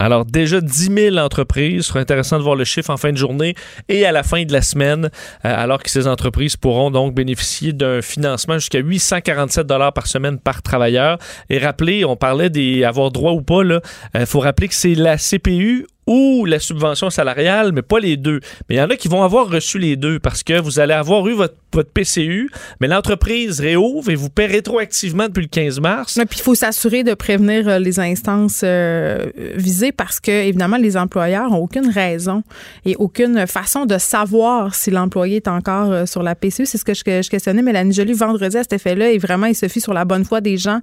[0.00, 3.16] Alors déjà 10 000 entreprises, ce sera intéressant de voir le chiffre en fin de
[3.16, 3.56] journée
[3.88, 5.08] et à la fin de la semaine, euh,
[5.42, 10.62] alors que ces entreprises pourront donc bénéficier d'un financement jusqu'à 847 dollars par semaine par
[10.62, 11.18] travailleur.
[11.50, 13.62] Et rappelez, on parlait des avoir droit ou pas
[14.14, 18.40] il faut rappeler que c'est la CPU ou la subvention salariale, mais pas les deux.
[18.68, 20.94] Mais il y en a qui vont avoir reçu les deux parce que vous allez
[20.94, 21.54] avoir eu votre,
[21.94, 26.18] PCU, mais l'entreprise réouvre et vous paie rétroactivement depuis le 15 mars.
[26.28, 30.96] Puis il faut s'assurer de prévenir euh, les instances euh, visées parce que, évidemment, les
[30.96, 32.42] employeurs n'ont aucune raison
[32.86, 36.64] et aucune façon de savoir si l'employé est encore euh, sur la PCU.
[36.64, 39.54] C'est ce que je, je questionnais Mélanie Joly vendredi à cet effet-là et vraiment, il
[39.54, 40.80] se fie sur la bonne foi des gens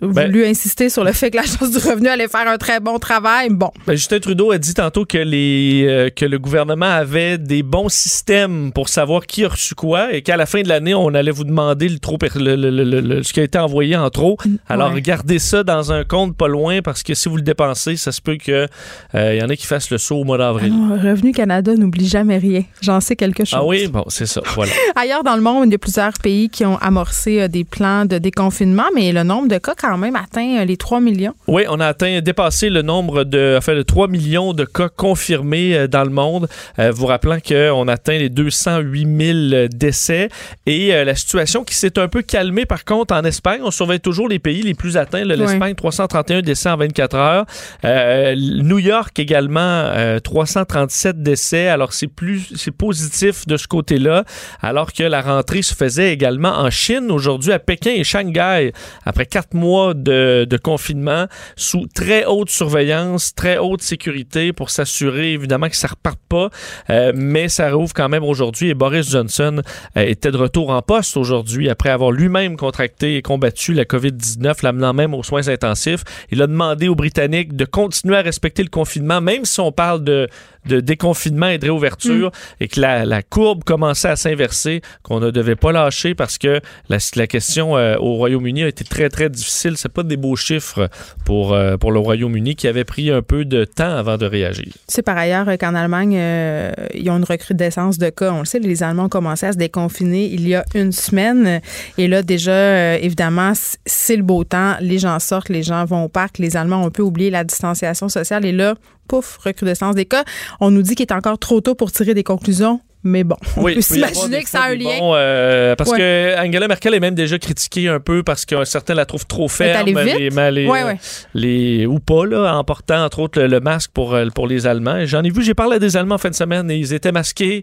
[0.00, 2.98] Ben- voulu insister sur le fait que l'Agence du revenu allait faire un très bon
[2.98, 3.48] travail.
[3.50, 3.70] Bon.
[3.86, 7.88] Ben, Justin Trudeau a dit tantôt que, les, euh, que le gouvernement avait des bons
[7.88, 11.30] systèmes pour savoir qui a reçu quoi et qu'à la fin de l'année, on allait
[11.30, 14.36] vous demander le trop, le- le- ce qui a été envoyé en trop.
[14.68, 15.00] Alors, Ouais.
[15.02, 18.20] gardez ça dans un compte pas loin parce que si vous le dépensez, ça se
[18.20, 18.68] peut qu'il
[19.14, 20.72] y en ait qui fassent le saut au mois d'avril.
[20.72, 22.62] Alors, Revenu Canada n'oublie jamais rien.
[22.80, 23.58] J'en sais quelque chose.
[23.60, 24.40] Ah oui, bon, c'est ça.
[24.54, 24.72] Voilà.
[24.96, 28.04] Ailleurs dans le monde, il y a plusieurs pays qui ont amorcé euh, des plans
[28.04, 31.34] de déconfinement, mais le nombre de cas quand même atteint euh, les 3 millions.
[31.46, 35.74] Oui, on a atteint, dépassé le nombre de, enfin, de 3 millions de cas confirmés
[35.76, 36.48] euh, dans le monde.
[36.78, 40.28] Euh, vous rappelant qu'on atteint les 208 000 décès.
[40.66, 44.00] Et euh, la situation qui s'est un peu calmée, par contre, en Espagne, on surveille
[44.00, 45.24] toujours les pays les plus atteints.
[45.24, 47.46] L'Espagne, 331 décès en 24 heures.
[47.84, 51.68] Euh, New York également, euh, 337 décès.
[51.68, 54.24] Alors, c'est plus, c'est positif de ce côté-là.
[54.60, 58.72] Alors que la rentrée se faisait également en Chine aujourd'hui, à Pékin et Shanghai,
[59.04, 59.57] après quatre mois
[59.94, 65.88] de, de confinement, sous très haute surveillance, très haute sécurité pour s'assurer évidemment que ça
[65.88, 66.50] reparte pas.
[66.90, 69.62] Euh, mais ça rouvre quand même aujourd'hui et Boris Johnson
[69.96, 74.58] euh, était de retour en poste aujourd'hui après avoir lui-même contracté et combattu la COVID-19,
[74.62, 76.04] l'amenant même aux soins intensifs.
[76.30, 80.04] Il a demandé aux Britanniques de continuer à respecter le confinement, même si on parle
[80.04, 80.28] de,
[80.66, 82.30] de déconfinement et de réouverture
[82.60, 86.60] et que la, la courbe commençait à s'inverser, qu'on ne devait pas lâcher parce que
[86.88, 89.76] la, la question euh, au Royaume-Uni a été très, très difficile.
[89.76, 90.88] C'est pas des beaux chiffres
[91.24, 94.72] pour, euh, pour le Royaume-Uni qui avait pris un peu de temps avant de réagir.
[94.88, 98.32] Sais par ailleurs euh, qu'en Allemagne, euh, ils ont une recrudescence de cas.
[98.32, 101.60] On le sait, les Allemands ont commencé à se déconfiner il y a une semaine.
[101.96, 103.52] Et là, déjà, évidemment,
[103.86, 104.76] c'est le beau temps.
[104.80, 106.38] Les gens sortent, les gens vont au parc.
[106.38, 108.44] Les Allemands ont un peu oublié la distanciation sociale.
[108.44, 108.74] Et là,
[109.08, 110.22] pouf, recrudescence des cas.
[110.60, 112.80] On nous dit qu'il est encore trop tôt pour tirer des conclusions.
[113.04, 114.98] Mais bon, on Oui, peut s'imaginer que ça a un lien.
[115.00, 115.98] euh, parce Ouais.
[115.98, 119.46] que Angela Merkel est même déjà critiquée un peu parce que certains la trouvent trop
[119.46, 119.86] ferme.
[119.86, 119.92] Les,
[120.30, 120.98] les- Ouais, ouais.
[121.32, 124.66] les- ou pas, là, en portant entre autres le, le masque pour, euh, pour les
[124.66, 125.06] Allemands.
[125.06, 127.12] J'en ai vu, j'ai parlé à des Allemands en fin de semaine et ils étaient
[127.12, 127.62] masqués.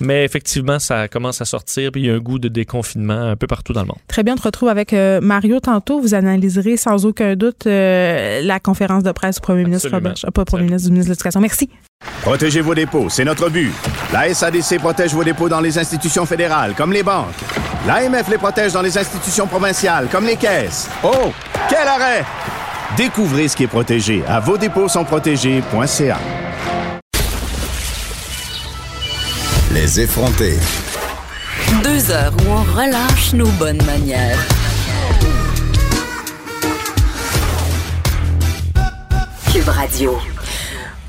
[0.00, 1.92] Mais effectivement, ça commence à sortir.
[1.92, 3.98] Puis il y a un goût de déconfinement un peu partout dans le monde.
[4.08, 6.00] Très bien, on te retrouve avec euh, Mario tantôt.
[6.00, 10.10] Vous analyserez sans aucun doute euh, la conférence de presse du premier ministre Absolument.
[10.10, 11.40] Robert, euh, pas premier ministre, du ministre de l'Éducation.
[11.40, 11.70] Merci.
[12.22, 13.72] Protégez vos dépôts, c'est notre but.
[14.12, 17.34] La SADC protège vos dépôts dans les institutions fédérales, comme les banques.
[17.86, 20.88] L'AMF les protège dans les institutions provinciales, comme les caisses.
[21.02, 21.32] Oh,
[21.68, 22.24] quel arrêt!
[22.96, 26.18] Découvrez ce qui est protégé à vos dépôts sont protégés.ca.
[29.74, 30.56] Les effrontés.
[31.82, 34.38] Deux heures où on relâche nos bonnes manières.
[39.52, 40.16] Cube Radio.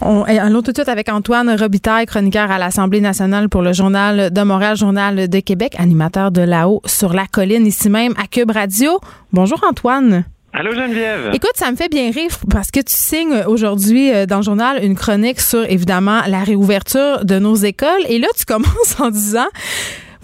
[0.02, 4.34] On, allons tout de suite avec Antoine Robitaille, chroniqueur à l'Assemblée nationale pour le Journal
[4.34, 8.50] de Montréal, Journal de Québec, animateur de là-haut sur la colline, ici même à Cube
[8.50, 9.00] Radio.
[9.32, 10.26] Bonjour Antoine.
[10.58, 11.32] Allô Geneviève?
[11.34, 14.82] Écoute, ça me fait bien rire parce que tu signes aujourd'hui euh, dans le journal
[14.82, 18.06] une chronique sur évidemment la réouverture de nos écoles.
[18.08, 19.48] Et là, tu commences en disant.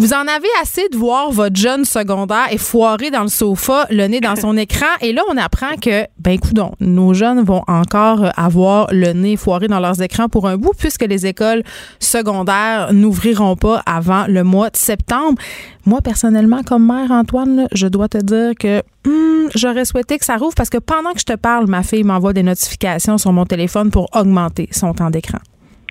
[0.02, 4.08] Vous en avez assez de voir votre jeune secondaire et foiré dans le sofa, le
[4.08, 4.88] nez dans son écran.
[5.00, 9.68] Et là, on apprend que, ben, coudon, nos jeunes vont encore avoir le nez foiré
[9.68, 11.62] dans leurs écrans pour un bout, puisque les écoles
[12.00, 15.40] secondaires n'ouvriront pas avant le mois de septembre.
[15.86, 20.26] Moi, personnellement, comme mère, Antoine, là, je dois te dire que hum, j'aurais souhaité que
[20.26, 23.34] ça rouvre parce que pendant que je te parle, ma fille m'envoie des notifications sur
[23.34, 25.38] mon téléphone pour augmenter son temps d'écran.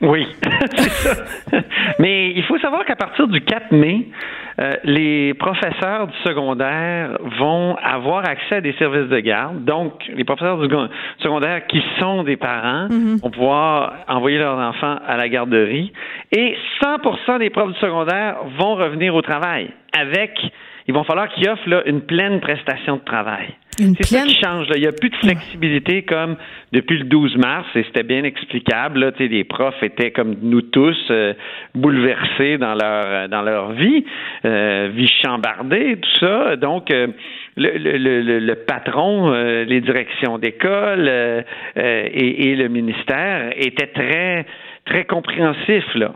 [0.03, 1.25] Oui, c'est ça.
[1.99, 4.07] Mais il faut savoir qu'à partir du 4 mai,
[4.59, 9.65] euh, les professeurs du secondaire vont avoir accès à des services de garde.
[9.65, 10.75] Donc, les professeurs du
[11.19, 15.93] secondaire qui sont des parents vont pouvoir envoyer leurs enfants à la garderie.
[16.33, 20.41] Et 100% des profs du secondaire vont revenir au travail avec,
[20.91, 23.55] il va falloir qu'ils offrent là, une pleine prestation de travail.
[23.79, 24.69] C'est ça qui change.
[24.69, 24.75] Là.
[24.77, 26.37] Il n'y a plus de flexibilité comme
[26.73, 28.99] depuis le 12 mars, et c'était bien explicable.
[28.99, 31.33] Là, les profs étaient comme nous tous euh,
[31.77, 34.05] bouleversés dans leur euh, dans leur vie,
[34.45, 36.57] euh, vie chambardée, tout ça.
[36.57, 37.07] Donc euh,
[37.57, 41.09] le, le, le, patron, les directions d'école
[41.77, 44.47] et, et le ministère étaient très
[44.85, 46.15] très compréhensifs là.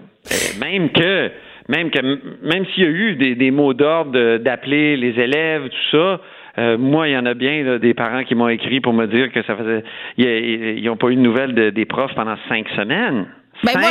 [0.61, 1.31] Même que
[1.69, 2.01] même que
[2.43, 6.21] même s'il y a eu des, des mots d'ordre d'appeler les élèves, tout ça,
[6.57, 9.33] Euh, moi, il y en a bien des parents qui m'ont écrit pour me dire
[9.33, 9.83] que ça faisait,
[10.17, 13.27] ils n'ont pas eu de nouvelles de, des profs pendant cinq semaines.
[13.63, 13.91] Ben moi,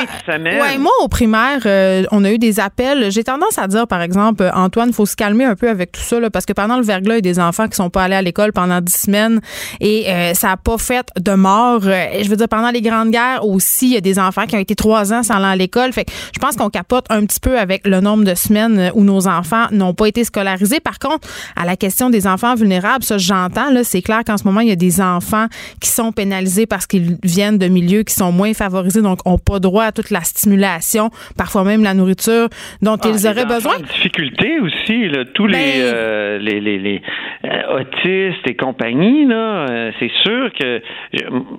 [0.62, 3.12] Ouais, moi, au primaire, euh, on a eu des appels.
[3.12, 6.02] J'ai tendance à dire, par exemple, Antoine, il faut se calmer un peu avec tout
[6.02, 8.04] ça, là, parce que pendant le verglas, il y a des enfants qui sont pas
[8.04, 9.42] allés à l'école pendant dix semaines
[9.80, 11.82] et euh, ça n'a pas fait de mort.
[11.86, 14.56] Euh, je veux dire, pendant les grandes guerres aussi, il y a des enfants qui
[14.56, 15.94] ont été trois ans sans aller à l'école.
[15.94, 19.28] Fait je pense qu'on capote un petit peu avec le nombre de semaines où nos
[19.28, 20.80] enfants n'ont pas été scolarisés.
[20.80, 24.44] Par contre, à la question des enfants vulnérables, ça, j'entends, là, c'est clair qu'en ce
[24.44, 25.48] moment, il y a des enfants
[25.80, 29.86] qui sont pénalisés parce qu'ils viennent de milieux qui sont moins favorisés, donc pas droit
[29.86, 32.50] à toute la stimulation, parfois même la nourriture
[32.82, 33.78] dont ah, ils auraient besoin.
[33.80, 37.02] difficulté aussi, tous les, ben, euh, les, les, les
[37.46, 40.82] euh, autistes et compagnie, là, euh, c'est sûr que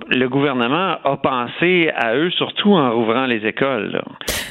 [0.09, 4.01] le gouvernement a pensé à eux, surtout en rouvrant les écoles.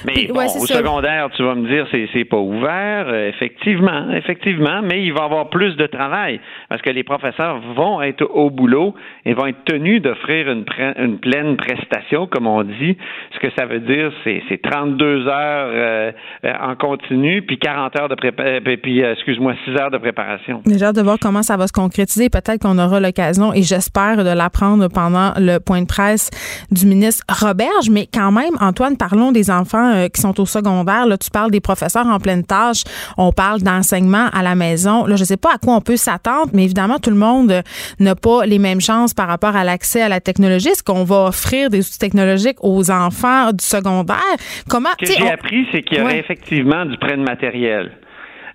[0.07, 5.12] Mais au secondaire, tu vas me dire, c'est, c'est pas ouvert, effectivement, effectivement, mais il
[5.12, 9.32] va y avoir plus de travail parce que les professeurs vont être au boulot et
[9.32, 10.64] vont être tenus d'offrir une,
[10.99, 12.97] une pleine prestation, comme on dit,
[13.35, 16.12] ce que ça veut dire, c'est, c'est 32 heures euh,
[16.45, 20.62] euh, en continu, puis 40 heures de préparation, euh, puis, excuse-moi, 6 heures de préparation.
[20.66, 22.30] J'ai hâte de voir comment ça va se concrétiser.
[22.30, 26.30] Peut-être qu'on aura l'occasion, et j'espère, de l'apprendre pendant le point de presse
[26.70, 27.91] du ministre Roberge.
[27.91, 31.07] Mais quand même, Antoine, parlons des enfants qui sont au secondaire.
[31.07, 32.85] Là, tu parles des professeurs en pleine tâche.
[33.16, 35.07] On parle d'enseignement à la maison.
[35.07, 37.62] Là, je sais pas à quoi on peut s'attendre, mais évidemment, tout le monde
[37.99, 40.68] n'a pas les mêmes chances par rapport à l'accès à la technologie.
[40.68, 43.24] Est-ce qu'on va offrir des outils technologiques aux enfants?
[43.53, 44.37] Du secondaire.
[44.68, 47.93] Comment Ce que j'ai appris, c'est qu'il y aurait effectivement du prêt de matériel.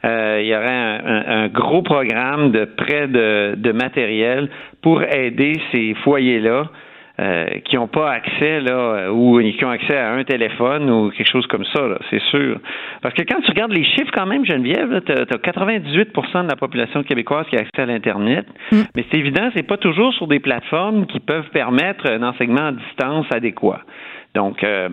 [0.05, 4.49] Euh, il y aurait un, gros programme de prêt de, matériel
[4.81, 6.67] pour aider ces foyers-là
[7.19, 11.29] euh, qui n'ont pas accès là ou qui ont accès à un téléphone ou quelque
[11.29, 12.59] chose comme ça, c'est sûr.
[13.01, 16.55] Parce que quand tu regardes les chiffres quand même, Geneviève, tu as, 98% de la
[16.55, 18.45] population québécoise qui a accès à l'Internet.
[18.71, 18.81] Mm.
[18.95, 22.71] Mais c'est évident, c'est pas toujours sur des plateformes qui peuvent permettre un enseignement à
[22.71, 23.81] distance adéquat.
[24.35, 24.89] Donc, euh,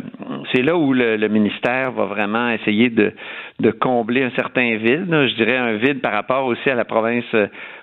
[0.53, 3.12] c'est là où le, ministère va vraiment essayer de,
[3.61, 5.07] de combler un certain vide.
[5.11, 7.24] Je dirais un vide par rapport aussi à la province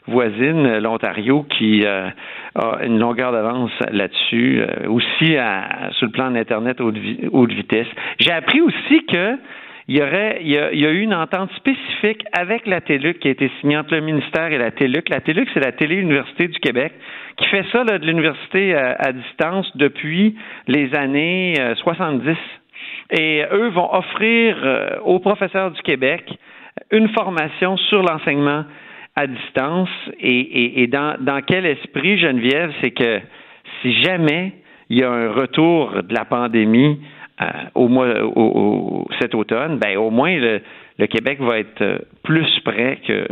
[0.08, 2.10] voisine, l'Ontario, qui euh,
[2.56, 6.97] a une longueur d'avance là-dessus, euh, aussi à, sur le plan d'Internet haute,
[7.32, 7.88] haute vitesse.
[8.20, 9.38] J'ai appris aussi que
[9.89, 13.32] il y aurait, il y, a, eu une entente spécifique avec la TELUC qui a
[13.32, 15.10] été signée entre le ministère et la TELUC.
[15.10, 16.93] La TELUC, c'est la Télé-Université du Québec,
[17.38, 20.36] qui fait ça de l'université à, à, distance depuis
[20.68, 22.30] les années 70.
[22.30, 22.36] Euh,
[23.12, 26.24] et eux vont offrir euh, aux professeurs du Québec
[26.92, 28.66] une formation sur l'enseignement
[29.16, 29.90] à distance.
[30.20, 33.22] Et, dans, quel esprit, Geneviève, c'est que
[33.82, 34.54] si jamais
[34.90, 37.00] il y a un retour de la pandémie
[37.42, 38.08] euh, au mois,
[39.20, 40.62] cet automne, ben au moins le,
[40.98, 43.28] le Québec va être euh, plus près que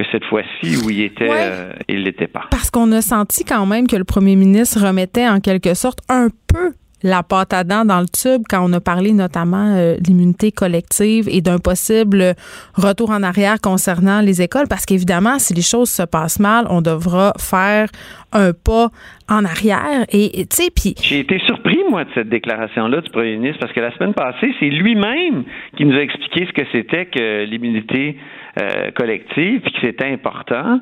[0.00, 2.46] que cette fois-ci où il était, euh, il l'était pas.
[2.50, 6.28] Parce qu'on a senti quand même que le premier ministre remettait en quelque sorte un
[6.48, 6.72] peu
[7.02, 10.52] la pâte à dents dans le tube quand on a parlé notamment euh, de l'immunité
[10.52, 12.34] collective et d'un possible
[12.74, 16.82] retour en arrière concernant les écoles parce qu'évidemment si les choses se passent mal on
[16.82, 17.88] devra faire
[18.32, 18.88] un pas
[19.28, 23.10] en arrière et tu sais puis j'ai été surpris moi de cette déclaration là du
[23.10, 25.44] premier ministre parce que la semaine passée c'est lui-même
[25.76, 28.16] qui nous a expliqué ce que c'était que l'immunité
[28.60, 30.80] euh, collective puis que c'était important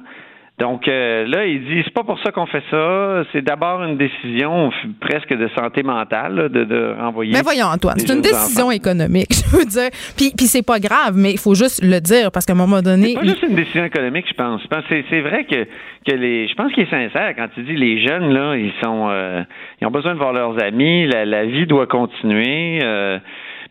[0.59, 3.23] donc euh, là, il dit c'est pas pour ça qu'on fait ça.
[3.33, 7.33] C'est d'abord une décision presque de santé mentale de, de renvoyer.
[7.33, 9.91] Mais voyons, Antoine, c'est une décision économique, je veux dire.
[10.17, 12.83] Puis, puis c'est pas grave, mais il faut juste le dire parce qu'à un moment
[12.83, 13.09] donné.
[13.09, 14.61] C'est pas juste une décision économique, je pense.
[14.89, 15.65] C'est vrai que,
[16.07, 16.49] que les.
[16.49, 19.43] Je pense qu'il est sincère quand il dit les jeunes là, ils sont, euh,
[19.81, 21.07] ils ont besoin de voir leurs amis.
[21.07, 22.81] La, la vie doit continuer.
[22.83, 23.19] Euh,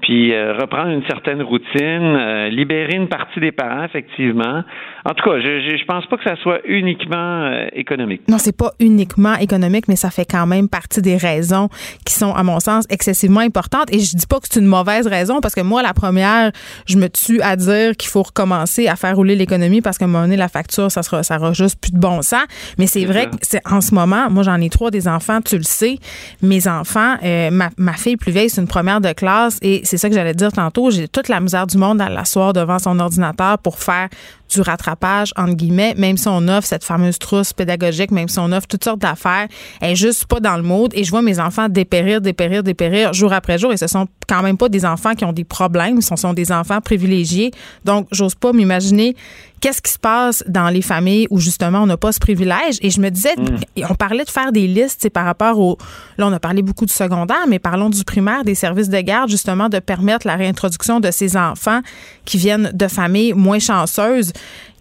[0.01, 4.63] puis euh, reprendre une certaine routine, euh, libérer une partie des parents, effectivement.
[5.05, 8.21] En tout cas, je, je, pense pas que ça soit uniquement euh, économique.
[8.27, 11.69] Non, c'est pas uniquement économique, mais ça fait quand même partie des raisons
[12.05, 13.91] qui sont, à mon sens, excessivement importantes.
[13.91, 16.51] Et je dis pas que c'est une mauvaise raison, parce que moi, la première,
[16.85, 20.09] je me tue à dire qu'il faut recommencer à faire rouler l'économie parce qu'à un
[20.09, 22.45] moment donné, la facture, ça sera, ça aura juste plus de bon sens.
[22.77, 25.57] Mais c'est vrai que c'est en ce moment, moi, j'en ai trois des enfants, tu
[25.57, 25.97] le sais.
[26.43, 27.15] Mes enfants,
[27.51, 30.33] ma, ma fille plus vieille, c'est une première de classe et c'est ça que j'allais
[30.33, 30.91] dire tantôt.
[30.91, 34.09] J'ai toute la misère du monde à l'asseoir devant son ordinateur pour faire
[34.49, 38.51] du rattrapage, entre guillemets, même si on offre cette fameuse trousse pédagogique, même si on
[38.51, 39.47] offre toutes sortes d'affaires,
[39.81, 40.91] elle est juste pas dans le mode.
[40.95, 43.73] Et je vois mes enfants dépérir, dépérir, dépérir jour après jour.
[43.73, 46.51] Et ce sont quand même pas des enfants qui ont des problèmes, ce sont des
[46.51, 47.51] enfants privilégiés.
[47.85, 49.15] Donc, j'ose pas m'imaginer
[49.59, 52.77] qu'est-ce qui se passe dans les familles où justement on n'a pas ce privilège.
[52.81, 53.83] Et je me disais, mm.
[53.89, 55.77] on parlait de faire des listes par rapport au.
[56.17, 59.29] Là, on a parlé beaucoup du secondaire, mais parlons du primaire, des services de garde,
[59.29, 61.81] justement, de permettre la réintroduction de ces enfants
[62.25, 64.33] qui viennent de familles moins chanceuses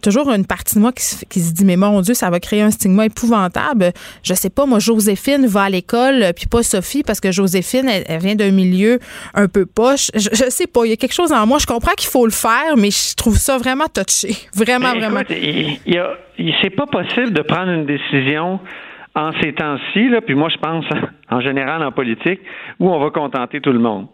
[0.03, 2.39] toujours une partie de moi qui se, qui se dit, mais mon Dieu, ça va
[2.41, 3.93] créer un stigma épouvantable.
[4.23, 8.21] Je sais pas, moi, Joséphine va à l'école, puis pas Sophie, parce que Joséphine, elle,
[8.21, 8.99] vient d'un milieu
[9.35, 10.11] un peu poche.
[10.15, 11.59] Je, je, sais pas, il y a quelque chose en moi.
[11.59, 14.35] Je comprends qu'il faut le faire, mais je trouve ça vraiment touché.
[14.55, 15.21] Vraiment, vraiment.
[15.29, 18.61] Il, c'est pas possible de prendre une décision
[19.15, 20.85] en ces temps-ci, puis moi je pense
[21.31, 22.41] en général en politique,
[22.79, 24.07] où on va contenter tout le monde.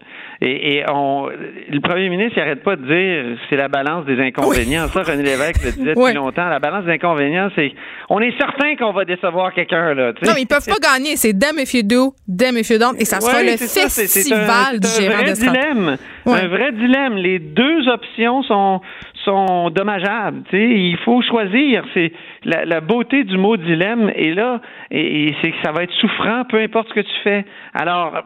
[0.45, 4.89] Et, et on, le premier ministre n'arrête pas de dire c'est la balance des inconvénients.
[4.89, 6.49] Ça, René Lévesque le disait depuis longtemps.
[6.49, 7.73] La balance des inconvénients, c'est
[8.11, 9.95] on est certain qu'on va décevoir quelqu'un.
[9.95, 10.13] là.
[10.21, 11.17] Non, mais ils peuvent pas gagner.
[11.17, 12.97] C'est damn if you do, damn if you don't.
[12.99, 15.97] Et ça sera le festival du gérant un vrai dilemme.
[16.27, 17.17] Un vrai dilemme.
[17.17, 18.81] Les deux options sont
[19.25, 20.43] sont dommageables.
[20.51, 21.85] sais, Il faut choisir.
[21.95, 22.13] C'est
[22.45, 26.43] la, la, beauté du mot dilemme est là, et, c'est que ça va être souffrant,
[26.49, 27.45] peu importe ce que tu fais.
[27.75, 28.25] Alors,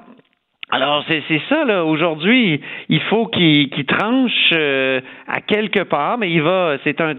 [0.70, 1.84] alors c'est ça là.
[1.84, 6.76] Aujourd'hui, il faut qu'il tranche euh, à quelque part, mais il va.
[6.82, 7.14] C'est un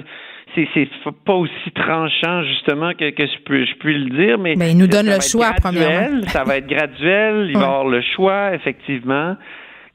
[0.56, 0.90] c'est
[1.26, 4.78] pas aussi tranchant justement que, que je, peux, je puis le dire, mais, mais il
[4.78, 6.22] nous donne le choix premièrement.
[6.28, 9.36] Ça va être graduel, il va avoir le choix effectivement.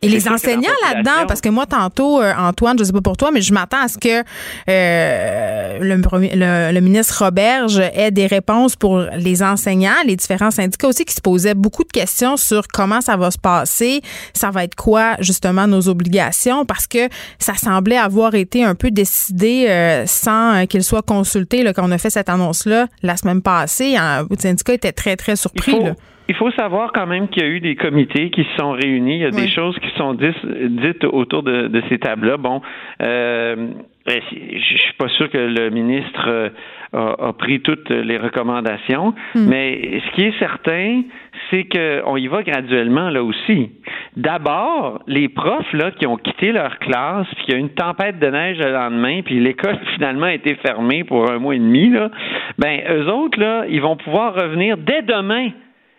[0.02, 3.30] Et les enseignants là-dedans, parce que moi, tantôt, euh, Antoine, je sais pas pour toi,
[3.30, 4.24] mais je m'attends à ce que
[4.68, 11.04] euh, le, le, ministre Roberge ait des réponses pour les enseignants, les différents syndicats aussi
[11.04, 14.02] qui se posaient beaucoup de questions sur comment ça va se passer,
[14.34, 18.90] ça va être quoi, justement, nos obligations, parce que ça semblait avoir été un peu
[18.90, 23.40] décidé euh, sans qu'il soit consulté là, quand on a fait cette annonce-là la semaine
[23.40, 23.96] passée.
[24.30, 25.80] Le syndicat était très, très surpris.
[25.80, 25.94] là.
[26.32, 29.16] Il faut savoir quand même qu'il y a eu des comités qui se sont réunis.
[29.16, 32.38] Il y a des choses qui sont dites, autour de, ces tables-là.
[32.38, 32.62] Bon,
[33.02, 33.68] euh,
[34.08, 36.48] je suis pas sûr que le ministre euh,
[36.94, 39.46] a, pris toutes les recommandations, hmm.
[39.46, 41.02] mais ce qui est certain,
[41.50, 43.70] c'est qu'on y va graduellement là aussi.
[44.16, 48.18] D'abord, les profs là qui ont quitté leur classe, puis qu'il y a une tempête
[48.18, 51.90] de neige le lendemain, puis l'école finalement a été fermée pour un mois et demi
[51.90, 52.10] là,
[52.58, 55.50] ben eux autres là, ils vont pouvoir revenir dès demain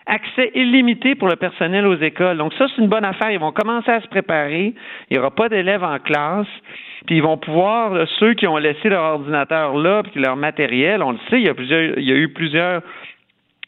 [0.05, 2.37] accès illimité pour le personnel aux écoles.
[2.37, 3.31] Donc ça, c'est une bonne affaire.
[3.31, 4.73] Ils vont commencer à se préparer.
[5.09, 6.47] Il n'y aura pas d'élèves en classe.
[7.05, 11.11] Puis ils vont pouvoir, ceux qui ont laissé leur ordinateur là, puis leur matériel, on
[11.11, 12.81] le sait, il y a, plusieurs, il y a eu plusieurs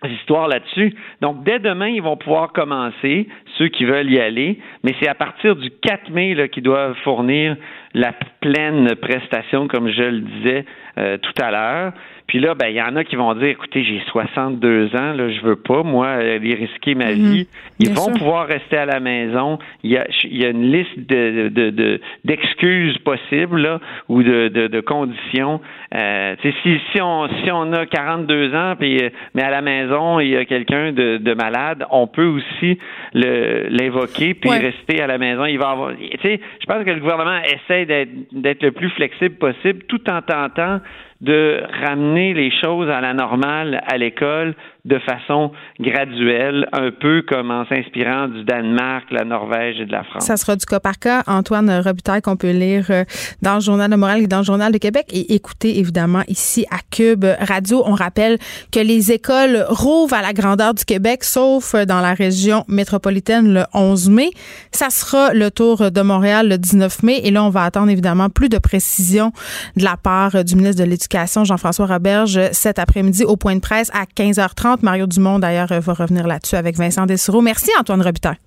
[0.03, 0.95] histoires là-dessus.
[1.21, 3.27] Donc, dès demain, ils vont pouvoir commencer,
[3.57, 7.55] ceux qui veulent y aller, mais c'est à partir du 4 mai qu'ils doivent fournir
[7.93, 10.65] la pleine prestation, comme je le disais
[10.97, 11.93] euh, tout à l'heure.
[12.27, 15.29] Puis là, ben, il y en a qui vont dire, écoutez, j'ai 62 ans, là,
[15.29, 17.31] je veux pas, moi, aller risquer ma mhm.
[17.31, 17.47] vie.
[17.79, 19.59] Ils vont pouvoir rester à la maison.
[19.83, 24.47] Il y a, il y a une liste de, de, d'excuses possibles, là, ou de,
[24.47, 25.61] de, de conditions.
[25.93, 29.01] Euh, si, si on, si on a 42 ans, puis,
[29.35, 32.79] mais à la maison, il y a quelqu'un de, de malade, on peut aussi
[33.13, 35.45] le, l'invoquer, puis rester à la maison.
[35.45, 38.89] Il va avoir, tu sais, je pense que le gouvernement essaie d'être, d'être le plus
[38.89, 40.79] flexible possible, tout en tentant
[41.21, 44.55] de ramener les choses à la normale à l'école
[44.85, 50.03] de façon graduelle, un peu comme en s'inspirant du Danemark, la Norvège et de la
[50.03, 50.25] France.
[50.25, 51.23] Ça sera du cas par cas.
[51.25, 53.03] Antoine Robitaille qu'on peut lire euh,
[53.41, 56.67] dans le Journal de Montréal et dans le Journal de Québec et écouter évidemment ici
[56.69, 57.81] à Cube Radio.
[57.85, 58.37] On rappelle
[58.71, 63.63] que les écoles rouvrent à la grandeur du Québec, sauf dans la région métropolitaine le
[63.73, 64.29] 11 mai.
[64.71, 68.29] Ça sera le tour de Montréal le 19 mai et là, on va attendre évidemment
[68.29, 69.31] plus de précisions
[69.77, 73.89] de la part du ministre de l'Éducation, Jean-François Roberge, cet après-midi au point de presse
[73.93, 74.74] à 15h30.
[74.83, 77.41] Mario Dumont, d'ailleurs, va revenir là-dessus avec Vincent Dessureau.
[77.41, 78.37] Merci, Antoine Robitaille.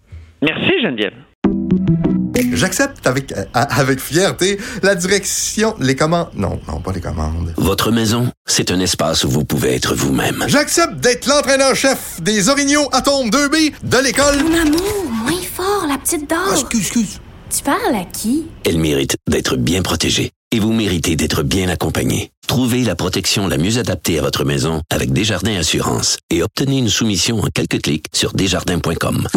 [0.43, 1.15] Merci, Geneviève.
[2.53, 6.29] J'accepte avec, euh, avec fierté la direction, les commandes.
[6.35, 7.53] Non, non, pas les commandes.
[7.57, 10.45] Votre maison, c'est un espace où vous pouvez être vous-même.
[10.49, 14.43] J'accepte d'être l'entraîneur-chef des Orignaux Atomes 2B de l'école.
[14.43, 16.39] Mon amour, moins fort, la petite dame.
[16.49, 17.21] Ah, excuse, excuse.
[17.57, 18.47] Tu parles à qui?
[18.65, 22.31] Elle mérite d'être bien protégée et vous méritez d'être bien accompagné.
[22.47, 26.89] Trouvez la protection la mieux adaptée à votre maison avec Desjardins Assurance et obtenez une
[26.89, 29.29] soumission en quelques clics sur desjardins.com.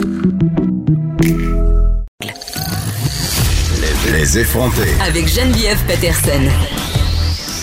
[4.11, 4.93] Les effrontés.
[5.01, 6.41] Avec Geneviève Peterson.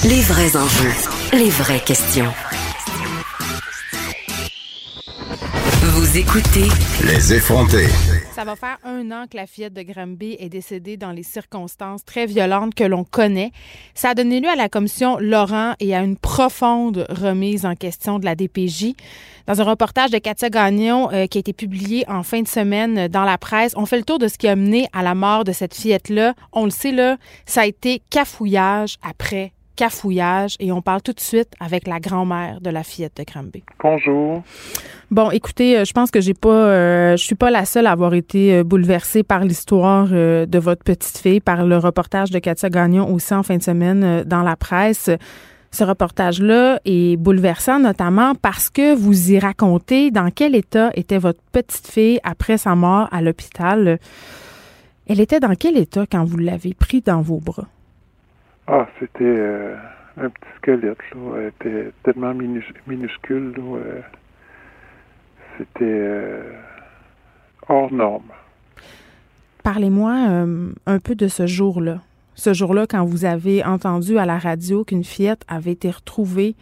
[0.04, 0.94] Les vrais enjeux,
[1.32, 2.32] les vraies questions.
[5.98, 6.68] Vous écoutez
[7.04, 7.88] Les effrontés.
[8.32, 12.04] Ça va faire un an que la fillette de Granby est décédée dans les circonstances
[12.04, 13.50] très violentes que l'on connaît.
[13.96, 18.20] Ça a donné lieu à la commission Laurent et à une profonde remise en question
[18.20, 18.94] de la DPJ.
[19.48, 23.08] Dans un reportage de Katia Gagnon euh, qui a été publié en fin de semaine
[23.08, 25.42] dans la presse, on fait le tour de ce qui a mené à la mort
[25.42, 26.34] de cette fillette-là.
[26.52, 31.20] On le sait, là, ça a été cafouillage après cafouillage et on parle tout de
[31.20, 33.62] suite avec la grand-mère de la fillette de Granby.
[33.80, 34.42] Bonjour.
[35.12, 37.92] Bon, écoutez, euh, je pense que j'ai pas, euh, je suis pas la seule à
[37.92, 42.68] avoir été euh, bouleversée par l'histoire de votre petite fille, par le reportage de Katia
[42.68, 45.10] Gagnon aussi en fin de semaine dans la presse.
[45.70, 51.40] Ce reportage-là est bouleversant, notamment parce que vous y racontez dans quel état était votre
[51.52, 54.00] petite fille après sa mort à l'hôpital.
[55.06, 57.68] Elle était dans quel état quand vous l'avez pris dans vos bras?
[58.68, 59.74] Ah, c'était euh,
[60.20, 61.20] un petit squelette, là.
[61.38, 63.62] Elle était tellement minus- minuscule, là.
[63.62, 64.00] euh,
[65.56, 66.52] c'était euh,
[67.68, 68.30] hors norme.
[69.64, 70.12] Parlez-moi
[70.86, 71.98] un peu de ce jour-là.
[72.34, 76.54] Ce jour-là, quand vous avez entendu à la radio qu'une fillette avait été retrouvée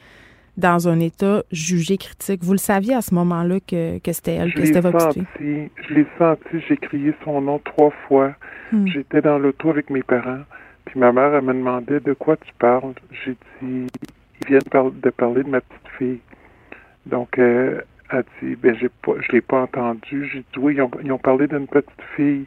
[0.57, 2.42] dans un état jugé critique.
[2.42, 5.94] Vous le saviez à ce moment-là que, que c'était elle, Je que c'était votre je
[5.94, 8.32] l'ai senti, j'ai crié son nom trois fois.
[8.72, 8.86] Hmm.
[8.86, 10.40] J'étais dans l'auto avec mes parents,
[10.97, 12.94] ma mère, elle me demandait de quoi tu parles.
[13.11, 13.86] J'ai dit,
[14.40, 16.20] ils viennent de parler de ma petite fille.
[17.05, 17.80] Donc, euh,
[18.11, 20.28] elle dit, ben, j'ai pas, je l'ai pas entendu.
[20.32, 22.47] J'ai dit, oui, ils ont, parlé d'une petite fille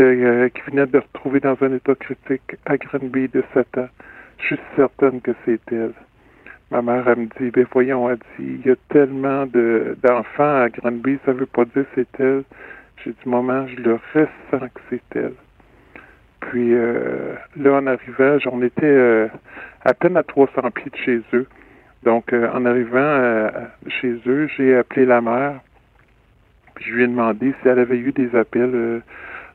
[0.00, 3.88] euh, qui venait de retrouver dans un état critique à Granby de 7 ans.
[4.38, 5.92] Je suis certaine que c'est elle.
[6.70, 10.62] Ma mère, elle me dit, ben voyons, elle dit, il y a tellement de, d'enfants
[10.62, 12.44] à Granby, ça veut pas dire c'est elle.
[13.04, 15.34] J'ai dit, maman, je le ressens que c'est elle.
[16.50, 19.28] Puis euh, là, en arrivant, on était euh,
[19.84, 21.46] à peine à 300 pieds de chez eux.
[22.02, 23.50] Donc, euh, en arrivant
[23.88, 25.60] chez eux, j'ai appelé la mère.
[26.74, 29.02] Puis je lui ai demandé si elle avait eu des appels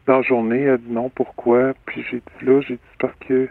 [0.08, 0.62] dans la journée.
[0.64, 1.74] Elle a dit non, pourquoi?
[1.86, 3.50] Puis j'ai dit là, j'ai dit parce que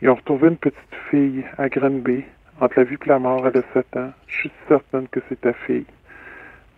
[0.00, 0.76] ils ont retrouvé une petite
[1.10, 2.24] fille à Granby,
[2.60, 4.12] entre la vie et la mort, elle a 7 ans.
[4.26, 5.86] Je suis certaine que c'est ta fille.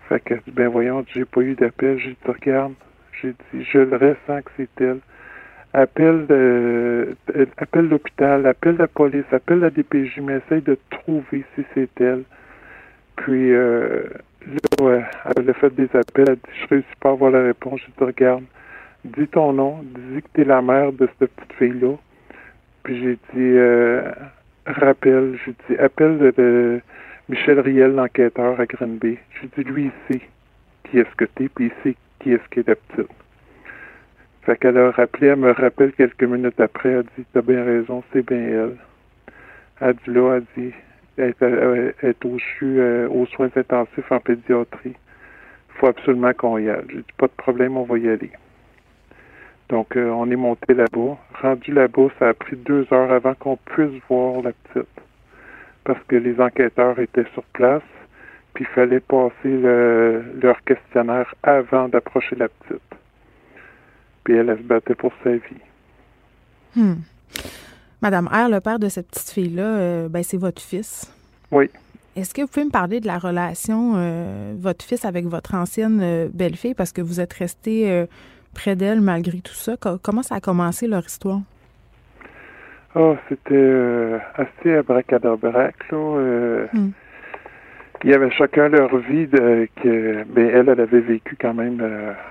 [0.09, 1.99] Fait qu'elle dit, ben voyons, j'ai pas eu d'appel.
[1.99, 2.75] J'ai dit, regarde,
[3.23, 5.01] j'ai dit, je le ressens que c'est elle.
[5.77, 11.45] Appelle, de, euh, appelle l'hôpital, appelle la police, appelle la DPJ, mais essaye de trouver
[11.55, 12.23] si c'est elle.
[13.17, 14.05] Puis euh,
[14.79, 15.03] là,
[15.37, 17.81] elle a fait des appels, elle dit, je réussis pas à avoir la réponse.
[17.81, 18.45] J'ai dit, regarde,
[19.05, 21.97] dis ton nom, dis que t'es la mère de cette petite fille-là.
[22.85, 24.13] Puis j'ai dit, euh,
[24.67, 26.81] rappelle, j'ai dit, appelle le, le
[27.29, 29.19] Michel Riel, l'enquêteur à Granby.
[29.41, 30.21] J'ai dit, lui, sait
[30.85, 33.11] qui est-ce que t'es, puis il sait qui est-ce qui est la petite.
[34.45, 38.03] Fait qu'elle a rappelé, elle me rappelle quelques minutes après, elle dit, t'as bien raison,
[38.13, 38.77] c'est bien elle.
[39.81, 40.75] Elle dit là, elle dit,
[41.17, 44.95] elle est, au CHU, euh, aux soins intensifs en pédiatrie.
[44.95, 46.85] Il faut absolument qu'on y aille.
[46.91, 48.31] J'ai dit, pas de problème, on va y aller.
[49.71, 51.17] Donc, euh, on est monté là-bas.
[51.41, 54.89] Rendu là-bas, ça a pris deux heures avant qu'on puisse voir la petite.
[55.85, 57.83] Parce que les enquêteurs étaient sur place,
[58.53, 62.83] puis il fallait passer le- leur questionnaire avant d'approcher la petite.
[64.25, 65.41] Puis elle, elle se battait pour sa vie.
[66.75, 66.95] Hmm.
[68.03, 71.13] Madame R, le père de cette petite fille-là, euh, ben, c'est votre fils.
[71.51, 71.71] Oui.
[72.17, 76.01] Est-ce que vous pouvez me parler de la relation euh, votre fils avec votre ancienne
[76.03, 76.75] euh, belle-fille?
[76.75, 78.07] Parce que vous êtes resté
[78.55, 79.77] près d'elle malgré tout ça?
[79.77, 81.41] Co- comment ça a commencé leur histoire?
[82.95, 86.67] Ah, c'était assez abracadabrac, là.
[86.73, 86.91] Hmm.
[88.05, 91.81] Il y avait chacun leur vie de, que ben, elle, elle avait vécu quand même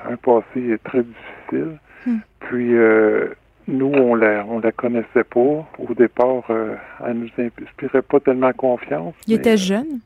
[0.07, 1.79] un passé très difficile.
[2.05, 2.17] Hmm.
[2.39, 3.27] Puis euh,
[3.67, 5.39] nous, on la on la connaissait pas.
[5.79, 6.75] Au départ, euh,
[7.05, 9.13] elle nous inspirait pas tellement confiance.
[9.27, 9.99] Il mais, était jeune?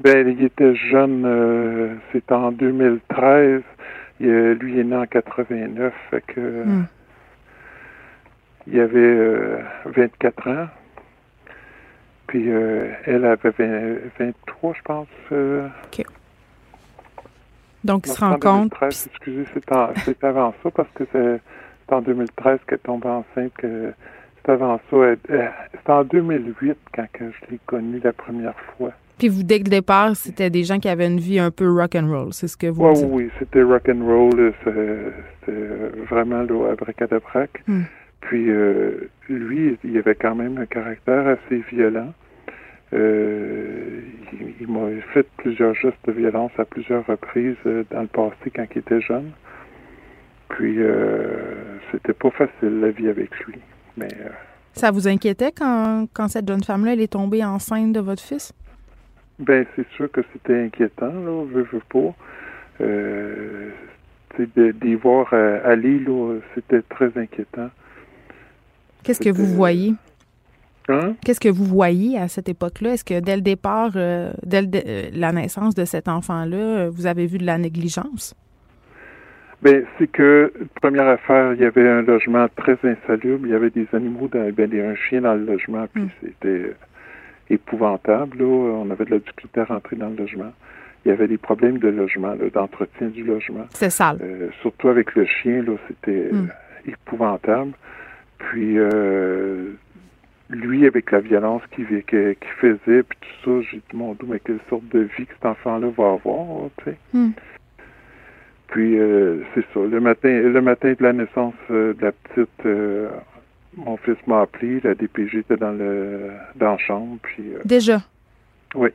[0.00, 3.62] Ben, il était jeune, euh, c'était en 2013.
[4.20, 6.86] Il, euh, lui il est né en 89, fait que Hmm.
[8.66, 10.66] il avait euh, 24 ans.
[12.26, 15.08] Puis euh, elle avait 20 23, je pense.
[15.32, 15.66] euh.
[17.88, 18.78] Donc, ils se rencontrent.
[18.80, 21.40] 2013, excusez, c'est en- c'est avant ça parce que c'est
[21.88, 23.52] c'est en 2013 qu'elle tombe enceinte.
[23.56, 23.92] que
[24.44, 24.96] C'est avant ça.
[24.98, 28.92] elle- elle- C'est en 2008 quand que je l'ai connue la première fois.
[29.18, 31.94] Puis vous, dès le départ, c'était des gens qui avaient une vie un peu rock
[31.96, 33.06] and roll, c'est ce que vous Ouais, dites?
[33.10, 37.62] oui, oui, c'était rock and roll, euh, c'est- c'était vraiment là, abracadabrac.
[37.66, 37.82] Hmm.
[38.20, 42.12] Puis euh, lui, il avait quand même un caractère assez violent.
[42.94, 44.00] Euh,
[44.32, 48.50] il il m'a fait plusieurs gestes de violence à plusieurs reprises euh, dans le passé
[48.54, 49.30] quand il était jeune.
[50.48, 53.58] Puis euh, c'était pas facile la vie avec lui.
[53.96, 54.28] Mais euh,
[54.72, 58.52] Ça vous inquiétait quand, quand cette jeune femme-là, elle est tombée enceinte de votre fils?
[59.38, 62.14] Ben, c'est sûr que c'était inquiétant, là, veux, veux pas.
[62.80, 63.70] Euh,
[64.38, 67.70] de, d'y voir aller, là, c'était très inquiétant.
[69.02, 69.94] Qu'est-ce que vous voyez?
[70.88, 71.14] Hein?
[71.24, 72.94] Qu'est-ce que vous voyez à cette époque-là?
[72.94, 76.56] Est-ce que dès le départ, euh, dès le dé- euh, la naissance de cet enfant-là,
[76.56, 78.34] euh, vous avez vu de la négligence?
[79.60, 83.44] Ben, c'est que, première affaire, il y avait un logement très insalubre.
[83.46, 86.74] Il y avait des animaux, dans, ben, un chien dans le logement, puis c'était euh,
[87.50, 88.38] épouvantable.
[88.38, 88.44] Là.
[88.46, 90.52] On avait de la difficulté à rentrer dans le logement.
[91.04, 93.66] Il y avait des problèmes de logement, d'entretien du logement.
[93.70, 94.18] C'est sale.
[94.22, 96.48] Euh, surtout avec le chien, là, c'était Mm.
[96.86, 97.72] épouvantable.
[98.38, 99.72] Puis, euh,
[100.50, 104.60] lui, avec la violence qu'il faisait, puis tout ça, j'ai dit, mon Dieu, mais quelle
[104.68, 106.96] sorte de vie que cet enfant-là va avoir, tu sais.
[107.12, 107.30] Hmm.
[108.68, 109.80] Puis euh, c'est ça.
[109.80, 113.08] Le matin, le matin de la naissance euh, de la petite, euh,
[113.76, 114.80] mon fils m'a appelé.
[114.84, 117.16] La DPG était dans le dans la chambre.
[117.22, 118.02] Puis euh, Déjà,
[118.74, 118.90] oui,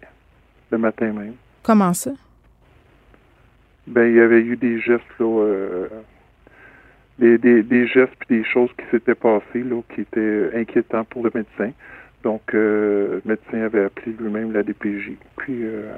[0.72, 1.34] le matin même.
[1.64, 2.12] comment ça?
[3.88, 5.88] Ben il y avait eu des gestes là, euh,
[7.20, 11.24] des, des, des gestes puis des choses qui s'étaient passées là, qui étaient inquiétants pour
[11.24, 11.72] le médecin.
[12.24, 15.12] Donc euh, le médecin avait appelé lui-même la DPJ.
[15.38, 15.92] Puis euh,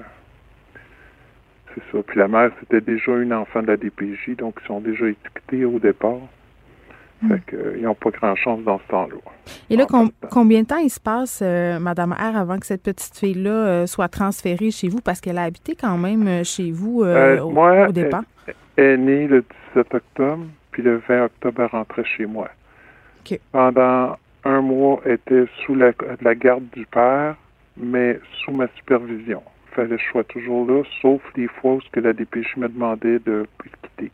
[1.73, 2.03] c'est ça.
[2.05, 5.65] Puis la mère, c'était déjà une enfant de la DPJ, donc ils sont déjà étiquetés
[5.65, 6.19] au départ.
[7.29, 9.15] Fait que, euh, ils n'ont pas grand chance dans ce temps-là.
[9.69, 12.83] Et là, com- combien de temps il se passe, euh, Madame R, avant que cette
[12.83, 14.99] petite fille-là euh, soit transférée chez vous?
[14.99, 18.23] Parce qu'elle a habité quand même euh, chez vous au, moi, au départ.
[18.75, 19.43] Elle est née le
[19.73, 20.45] 17 octobre,
[20.75, 22.49] puis le 20 octobre, elle rentrait chez moi.
[23.53, 27.35] Pendant un mois, elle était sous la, la garde du père,
[27.77, 29.41] mais sous ma supervision.
[29.71, 32.57] Il fallait que je sois toujours là, sauf les fois où ce que la DPJ
[32.57, 33.47] me demandait de
[33.81, 34.11] quitter.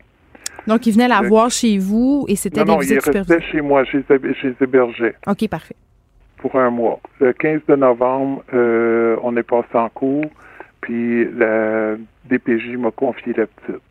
[0.67, 3.23] Donc, il venait la voir chez vous et c'était Non, des non, il visites restait
[3.23, 3.51] supervisées.
[3.51, 5.75] chez moi, je les hébergeais OK, parfait.
[6.37, 6.99] pour un mois.
[7.19, 10.29] Le 15 de novembre, euh, on est passé en cours,
[10.81, 11.95] puis la
[12.29, 13.81] DPJ m'a confié la petite.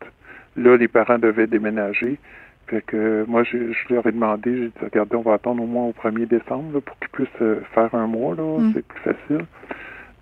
[0.55, 2.17] Là, les parents devaient déménager.
[2.71, 5.67] Fait que moi, je, je leur ai demandé, j'ai dit, regardez, on va attendre au
[5.67, 8.71] moins au 1er décembre là, pour qu'ils puissent euh, faire un mois, là, Mm.
[8.73, 9.45] c'est plus facile.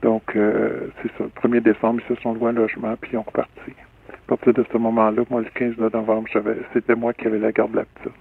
[0.01, 3.17] Donc, euh, c'est ça, le 1er décembre, ils se sont loués un logement, puis ils
[3.17, 3.71] ont reparti.
[4.09, 6.27] À partir de ce moment-là, moi, le 15 de novembre,
[6.73, 8.13] c'était moi qui avais la garde de la petite.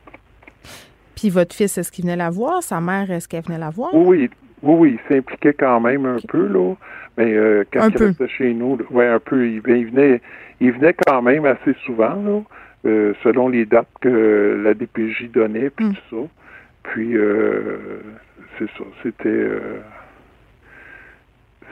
[1.17, 2.63] Puis votre fils, est-ce qu'il venait la voir?
[2.63, 3.91] Sa mère, est-ce qu'elle venait la voir?
[3.95, 4.29] Oui,
[4.63, 6.75] oui, oui, il s'impliquait quand même un peu, là.
[7.17, 8.07] Mais euh, quand Un il peu.
[8.07, 10.21] restait chez nous, là, ouais, un peu, il, ben, il venait
[10.61, 12.41] il venait quand même assez souvent, là,
[12.87, 16.29] euh, selon les dates que la DPJ donnait, puis tout ça.
[16.85, 18.01] Puis euh,
[18.59, 19.81] c'est ça, c'était euh,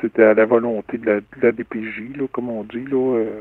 [0.02, 3.16] c'était à la volonté de la, de la DPJ, là, comme on dit, là.
[3.16, 3.40] euh,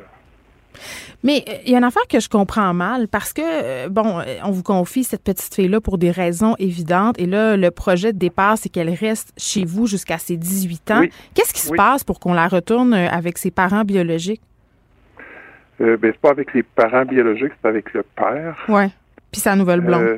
[1.24, 4.64] Mais il y a une affaire que je comprends mal parce que, bon, on vous
[4.64, 7.20] confie cette petite fille-là pour des raisons évidentes.
[7.20, 11.00] Et là, le projet de départ, c'est qu'elle reste chez vous jusqu'à ses 18 ans.
[11.02, 11.10] Oui.
[11.34, 14.42] Qu'est-ce qui se passe pour qu'on la retourne avec ses parents biologiques?
[15.82, 18.58] Euh, ben, c'est pas avec les parents biologiques, c'est avec le père.
[18.70, 18.90] Ouais.
[19.32, 20.02] Puis sa nouvelle blonde.
[20.02, 20.18] Euh,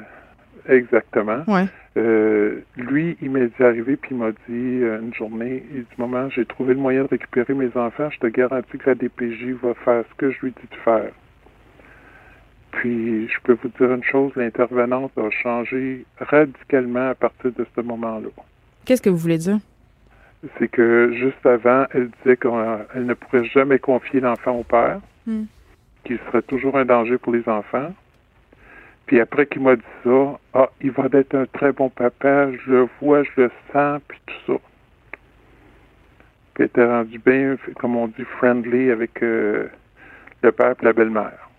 [0.70, 1.44] exactement.
[1.48, 1.66] Ouais.
[1.98, 5.96] Euh, lui, il m'est dit arrivé puis il m'a dit euh, une journée, il dit
[5.98, 8.10] maman, j'ai trouvé le moyen de récupérer mes enfants.
[8.12, 11.12] Je te garantis que la DPJ va faire ce que je lui dis de faire.
[12.72, 17.82] Puis, je peux vous dire une chose, l'intervenante a changé radicalement à partir de ce
[17.82, 18.28] moment-là.
[18.86, 19.58] Qu'est-ce que vous voulez dire?
[20.60, 25.44] C'est que juste avant, elle disait qu'elle ne pourrait jamais confier l'enfant au père, Hmm.
[26.06, 27.94] qu'il serait toujours un danger pour les enfants.
[29.08, 32.72] Puis après qu'il m'a dit ça, ah, il va être un très bon papa, je
[32.72, 34.60] le vois, je le sens, puis tout ça.
[36.54, 39.68] Puis elle était rendue bien, comme on dit, friendly avec euh,
[40.44, 41.50] le père et la belle-mère.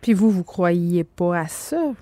[0.00, 1.94] Puis vous, vous croyez pas à ça?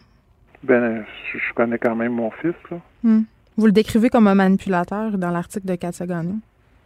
[0.63, 2.79] Ben, je, connais quand même mon fils, là.
[3.03, 3.23] Hmm.
[3.57, 6.35] Vous le décrivez comme un manipulateur dans l'article de Katsagano.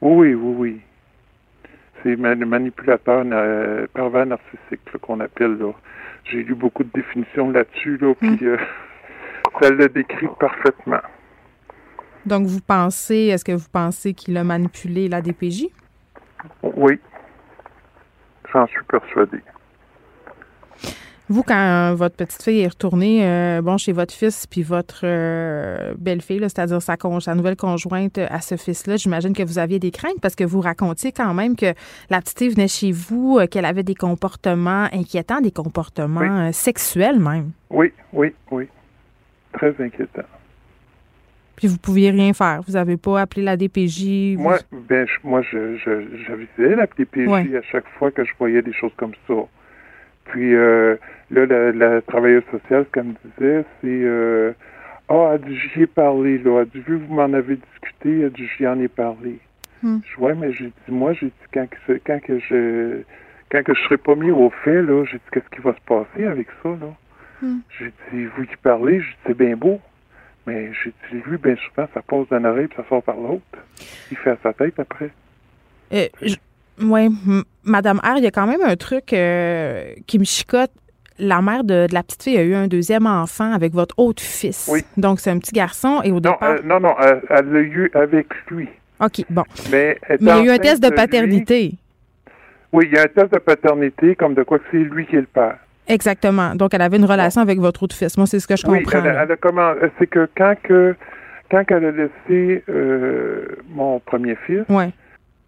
[0.00, 0.80] Oui, oui, oui, oui.
[2.02, 5.72] C'est le manipulateur euh, pervers narcissique qu'on appelle là.
[6.24, 8.56] J'ai lu beaucoup de définitions là-dessus, là, puis euh,
[9.60, 11.00] ça le décrit parfaitement.
[12.26, 15.68] Donc, vous pensez, est-ce que vous pensez qu'il a manipulé la DPJ?
[16.62, 16.98] Oui.
[18.52, 19.38] J'en suis persuadé.
[21.30, 25.92] Vous, quand votre petite fille est retournée euh, bon, chez votre fils puis votre euh,
[25.98, 29.90] belle-fille, c'est-à-dire sa, con- sa nouvelle conjointe à ce fils-là, j'imagine que vous aviez des
[29.90, 31.74] craintes parce que vous racontiez quand même que
[32.08, 37.18] la petite fille venait chez vous, euh, qu'elle avait des comportements inquiétants, des comportements sexuels
[37.20, 37.50] même.
[37.68, 38.66] Oui, oui, oui.
[39.52, 40.22] Très inquiétant.
[41.56, 42.60] Puis vous pouviez rien faire.
[42.66, 44.36] Vous n'avez pas appelé la DPJ.
[44.36, 44.58] vous- Moi,
[44.88, 47.56] ben, je, moi, je, je, la DPJ Ouais.
[47.56, 49.34] à chaque fois que je voyais des choses comme ça.
[50.28, 50.96] Puis euh,
[51.30, 54.52] là, la, la travailleuse sociale, ce qu'elle me disait, c'est euh,
[55.08, 56.60] Ah, elle dit, j'y ai parlé, là.
[56.62, 59.38] Elle dit, vu que vous m'en avez discuté, elle dit, j'y en ai parlé.
[59.82, 59.98] Hmm.
[60.04, 63.02] Je dis, ouais, mais j'ai dit, moi, j'ai dit, quand que, quand que je
[63.50, 65.80] quand que je serai pas mis au fait, là, j'ai dit, qu'est-ce qui va se
[65.86, 66.94] passer avec ça, là?
[67.40, 67.58] Hmm.
[67.78, 69.80] J'ai dit, vous y parlez, j'ai dit, c'est bien beau.
[70.46, 73.42] Mais j'ai dit, lui, bien souvent, ça passe d'un oreille puis ça sort par l'autre.
[74.10, 75.10] Il fait à sa tête après.
[75.92, 76.06] Euh,
[76.80, 80.70] m- Madame R, il y a quand même un truc euh, qui me chicote.
[81.18, 84.22] la mère de, de la petite fille a eu un deuxième enfant avec votre autre
[84.22, 84.68] fils.
[84.72, 84.84] Oui.
[84.96, 86.50] Donc, c'est un petit garçon et au Non, départ.
[86.50, 88.68] euh, non, non, elle, elle l'a eu avec lui.
[89.00, 89.42] OK, bon.
[89.70, 90.94] Mais, elle Mais il y a eu un test de lui.
[90.96, 91.72] paternité.
[92.72, 95.16] Oui, il y a un test de paternité, comme de quoi que c'est lui qui
[95.16, 95.56] est le père.
[95.88, 96.54] Exactement.
[96.54, 98.16] Donc, elle avait une relation avec votre autre fils.
[98.18, 98.98] Moi, c'est ce que je Oui, comprends.
[99.04, 100.94] elle, elle a comment C'est que quand que
[101.50, 104.90] quand qu'elle a laissé euh, mon premier fils, Ouais.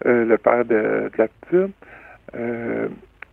[0.07, 1.75] Euh, le père de, de la petite,
[2.35, 2.89] euh,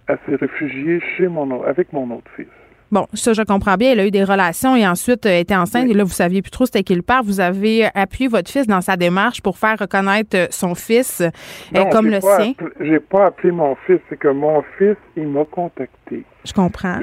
[0.07, 2.47] elle s'est réfugiée chez mon avec mon autre fils.
[2.89, 3.91] Bon, ça, je comprends bien.
[3.91, 5.89] Elle a eu des relations et ensuite euh, était enceinte.
[5.89, 7.21] Et là, vous saviez plus trop c'était qui le père.
[7.21, 11.21] Vous avez euh, appuyé votre fils dans sa démarche pour faire reconnaître son fils
[11.73, 12.53] Non, comme le pas sien.
[12.79, 16.23] J'ai pas appelé mon fils, c'est que mon fils, il m'a contacté.
[16.45, 16.99] Je comprends.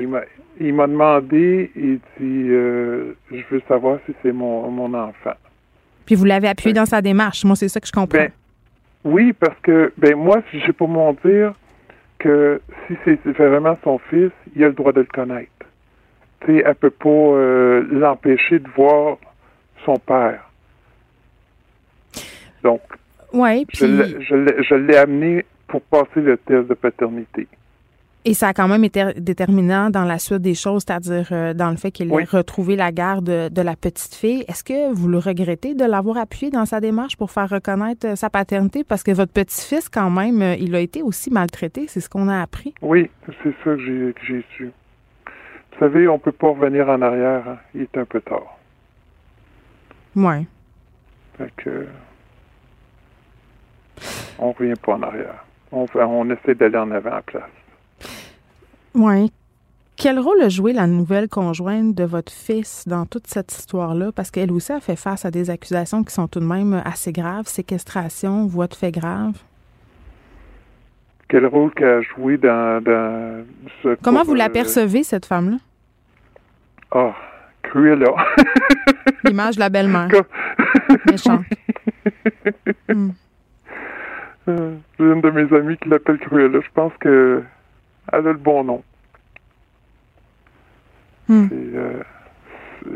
[0.61, 5.35] Il m'a demandé, il dit, euh, je veux savoir si c'est mon, mon enfant.
[6.07, 7.45] Puis vous l'avez appuyé dans sa démarche.
[7.45, 8.19] Moi, c'est ça que je comprends.
[8.19, 8.31] Ben,
[9.05, 11.55] oui, parce que ben moi, j'ai pour mon dire
[12.19, 15.51] que si c'est vraiment son fils, il a le droit de le connaître.
[16.41, 19.19] Tu sais, elle peut pas euh, l'empêcher de voir
[19.85, 20.51] son père.
[22.63, 22.81] Donc,
[23.67, 27.47] puis l'ai je l'ai amené pour passer le test de paternité.
[28.25, 31.71] Et ça a quand même été déterminant dans la suite des choses, c'est-à-dire euh, dans
[31.71, 32.23] le fait qu'il Oui.
[32.23, 34.45] ait retrouvé la garde de, de la petite fille.
[34.49, 38.17] Est-ce que vous le regrettez de l'avoir appuyé dans sa démarche pour faire reconnaître euh,
[38.17, 38.83] sa paternité?
[38.85, 41.87] Parce que votre petit-fils, quand même, euh, il a été aussi maltraité.
[41.89, 42.75] C'est ce qu'on a appris.
[42.81, 43.11] Oui,
[43.43, 44.71] c'est ça que j'ai que j'ai su.
[45.73, 47.49] Vous savez, on peut pas revenir en arrière.
[47.49, 47.59] hein.
[47.75, 48.59] Il est un peu tard.
[50.17, 50.47] Oui.
[51.37, 51.87] Fait que
[54.39, 55.45] on revient pas en arrière.
[55.73, 57.43] On, on essaie d'aller en avant à la place.
[58.95, 59.33] Oui.
[59.97, 64.11] Quel rôle a joué la nouvelle conjointe de votre fils dans toute cette histoire-là?
[64.13, 67.13] Parce qu'elle aussi a fait face à des accusations qui sont tout de même assez
[67.13, 67.47] graves.
[67.47, 69.35] Séquestration, voie de fait grave.
[71.29, 73.45] Quel rôle qu'elle a joué dans, dans
[73.83, 75.57] ce Comment vous euh, l'apercevez, cette femme-là?
[76.91, 77.15] Ah,
[77.63, 78.15] Cruella.
[79.25, 80.09] L'image de la belle-mère.
[81.11, 81.45] Méchante.
[82.87, 83.11] Hmm.
[84.47, 86.61] Euh, une de mes amies qui l'appelle Cruella.
[86.61, 87.43] Je pense que
[88.13, 88.83] a le bon nom.
[91.29, 91.49] Hmm.
[91.53, 92.03] Euh,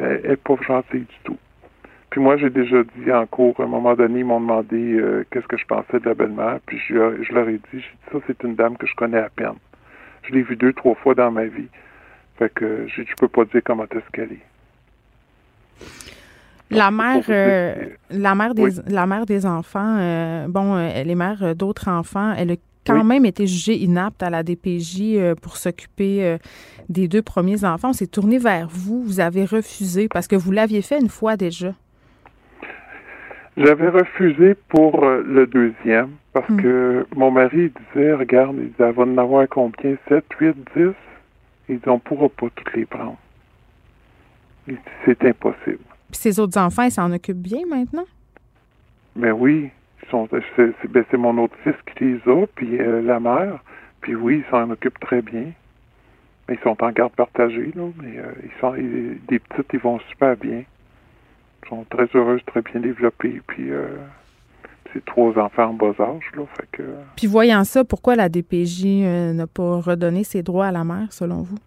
[0.01, 1.39] elle elle est pas gentille du tout.
[2.11, 5.25] Puis moi, j'ai déjà dit en cours, à un moment donné, ils m'ont demandé euh,
[5.31, 6.59] qu'est-ce que je pensais de la belle-mère.
[6.67, 8.95] Puis je, leur- je leur ai dit, j'ai dit, ça, c'est une dame que je
[8.95, 9.55] connais à peine.
[10.23, 11.69] Je l'ai vue deux, trois fois dans ma vie.
[12.39, 14.43] Fait que je peux pas dire comment est-ce qu'elle est.
[16.71, 17.75] La mère, euh,
[18.11, 18.73] la mère des, Oui.
[18.89, 22.35] la mère des enfants, euh, bon, elle est mère d'autres enfants.
[22.37, 22.57] Elle a
[22.89, 23.07] quand Oui.
[23.07, 26.39] même été jugée inapte à la DPJ euh, pour s'occuper euh,
[26.89, 27.91] des deux premiers enfants.
[27.91, 29.03] On s'est tourné vers vous.
[29.05, 31.75] Vous avez refusé parce que vous l'aviez fait une fois déjà.
[33.57, 36.61] J'avais refusé pour euh, le deuxième parce Hmm.
[36.63, 39.97] que mon mari disait, regarde, il disait, va en avoir combien?
[40.09, 40.87] 7, 8, 10?
[41.69, 43.17] Il dit, on pourra pas toutes les prendre.
[44.69, 45.79] Il dit, c'est impossible.
[46.11, 48.05] Puis ses autres enfants, ils s'en occupent bien maintenant?
[49.17, 49.71] Mais oui, ils
[50.11, 53.59] c'est, ben, c'est mon autre fils qui les a, puis euh, la mère.
[54.01, 55.53] Puis oui, ils s'en occupent très bien.
[56.49, 57.89] Mais ils sont en garde partagée, là.
[58.03, 60.63] Mais euh, ils sont, ils- des petites, ils vont super bien.
[61.65, 63.43] Ils sont très heureuses, très bien développées.
[63.49, 63.89] Puis euh,
[64.93, 66.45] c'est trois enfants en bas âge, là.
[66.57, 66.83] Fait que
[67.17, 68.87] Puis voyant ça, pourquoi la DPJ
[69.35, 71.59] n'a pas redonné ses droits à la mère, selon vous?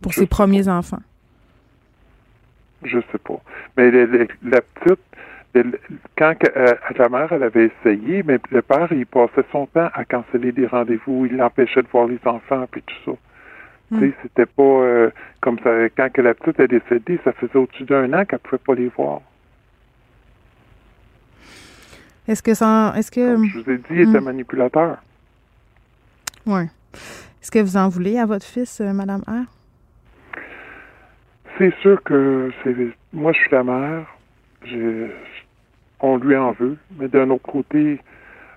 [0.00, 1.00] Pour Je ses premiers enfants?
[2.84, 3.40] je sais pas.
[3.76, 3.90] Mais
[4.42, 5.00] la petite,
[6.18, 9.88] quand que, euh, la mère, elle avait essayé, mais le père, il passait son temps
[9.94, 11.26] à canceller des rendez-vous.
[11.26, 13.98] Il l'empêchait de voir les enfants, puis tout ça.
[14.00, 15.70] Sais, c'était pas euh, comme ça.
[15.96, 18.88] Quand que la petite est décédée, ça faisait au-dessus d'un an qu'elle pouvait pas les
[18.88, 19.20] voir.
[22.26, 22.92] Est-ce que ça.
[22.96, 23.36] Est-ce que.
[23.46, 24.24] Je vous ai dit, il était Hmm.
[24.24, 24.96] manipulateur.
[26.46, 26.62] Oui.
[27.42, 29.44] Est-ce que vous en voulez à votre fils, euh, Madame R?
[31.58, 32.74] C'est sûr que c'est.
[33.12, 34.06] Moi, je suis la mère.
[34.64, 35.10] J'ai-
[36.06, 36.76] On lui en veut.
[36.98, 37.98] Mais d'un autre côté,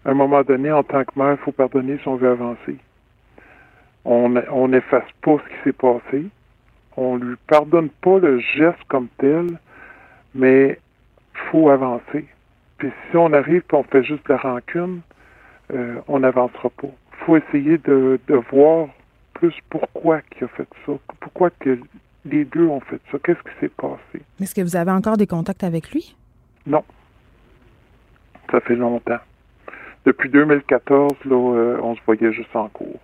[0.04, 2.76] à un moment donné, en tant que mère, il faut pardonner si on veut avancer.
[4.04, 6.26] On on n'efface pas ce qui s'est passé.
[6.98, 9.48] On lui pardonne pas le geste comme tel,
[10.36, 10.78] mais
[11.50, 12.26] faut avancer.
[12.80, 15.00] Puis si on arrive et on fait juste de la rancune,
[15.74, 16.90] euh, on n'avancera pas.
[17.26, 18.90] faut essayer de, de voir
[19.36, 20.94] plus pourquoi il a fait ça.
[21.22, 21.80] Pourquoi que
[22.26, 23.18] les deux ont fait ça.
[23.24, 24.22] Qu'est-ce qui s'est passé?
[24.42, 26.16] Est-ce que vous avez encore des contacts avec lui?
[26.66, 26.84] Non.
[28.52, 29.20] Ça fait longtemps.
[30.06, 33.00] Depuis 2014, là, euh, on se voyait juste en cours.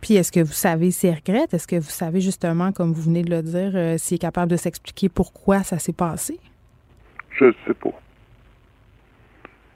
[0.00, 1.52] Puis est-ce que vous savez s'il regrette?
[1.52, 4.50] Est-ce que vous savez justement, comme vous venez de le dire, euh, s'il est capable
[4.50, 6.38] de s'expliquer pourquoi ça s'est passé?
[7.32, 7.90] Je ne sais pas.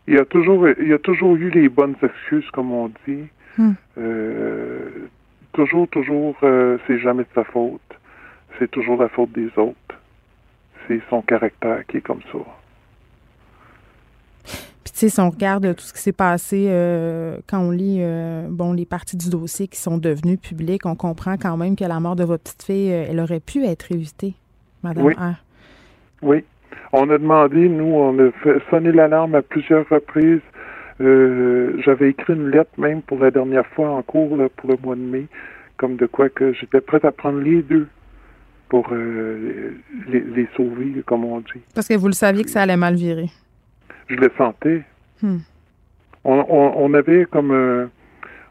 [0.06, 3.24] Il y a toujours, il y a toujours eu les bonnes excuses, comme on dit.
[3.58, 3.72] Hmm.
[3.98, 5.08] Euh,
[5.52, 7.80] toujours, toujours, c'est jamais de sa faute.
[8.58, 9.76] C'est toujours la faute des autres.
[10.88, 12.38] C'est son caractère qui est comme ça.
[15.08, 18.86] Si on regarde tout ce qui s'est passé euh, quand on lit euh, bon, les
[18.86, 22.22] parties du dossier qui sont devenues publiques, on comprend quand même que la mort de
[22.22, 24.34] votre petite fille, euh, elle aurait pu être évitée,
[24.82, 25.14] Madame Oui.
[25.14, 25.34] R.
[26.22, 26.44] Oui.
[26.92, 30.40] On a demandé, nous, on a fait sonner l'alarme à plusieurs reprises.
[31.00, 34.76] Euh, J'avais écrit une lettre même pour la dernière fois en cours, là, pour le
[34.82, 35.26] mois de mai,
[35.78, 37.88] comme de quoi que j'étais prête à prendre les deux
[38.68, 39.74] pour euh,
[40.08, 41.60] les, les sauver, comme on dit.
[41.74, 43.30] Parce que vous le saviez que ça allait mal virer.
[44.08, 44.82] Je le sentais.
[45.22, 45.38] Hmm.
[46.24, 47.86] On, on, on avait comme euh,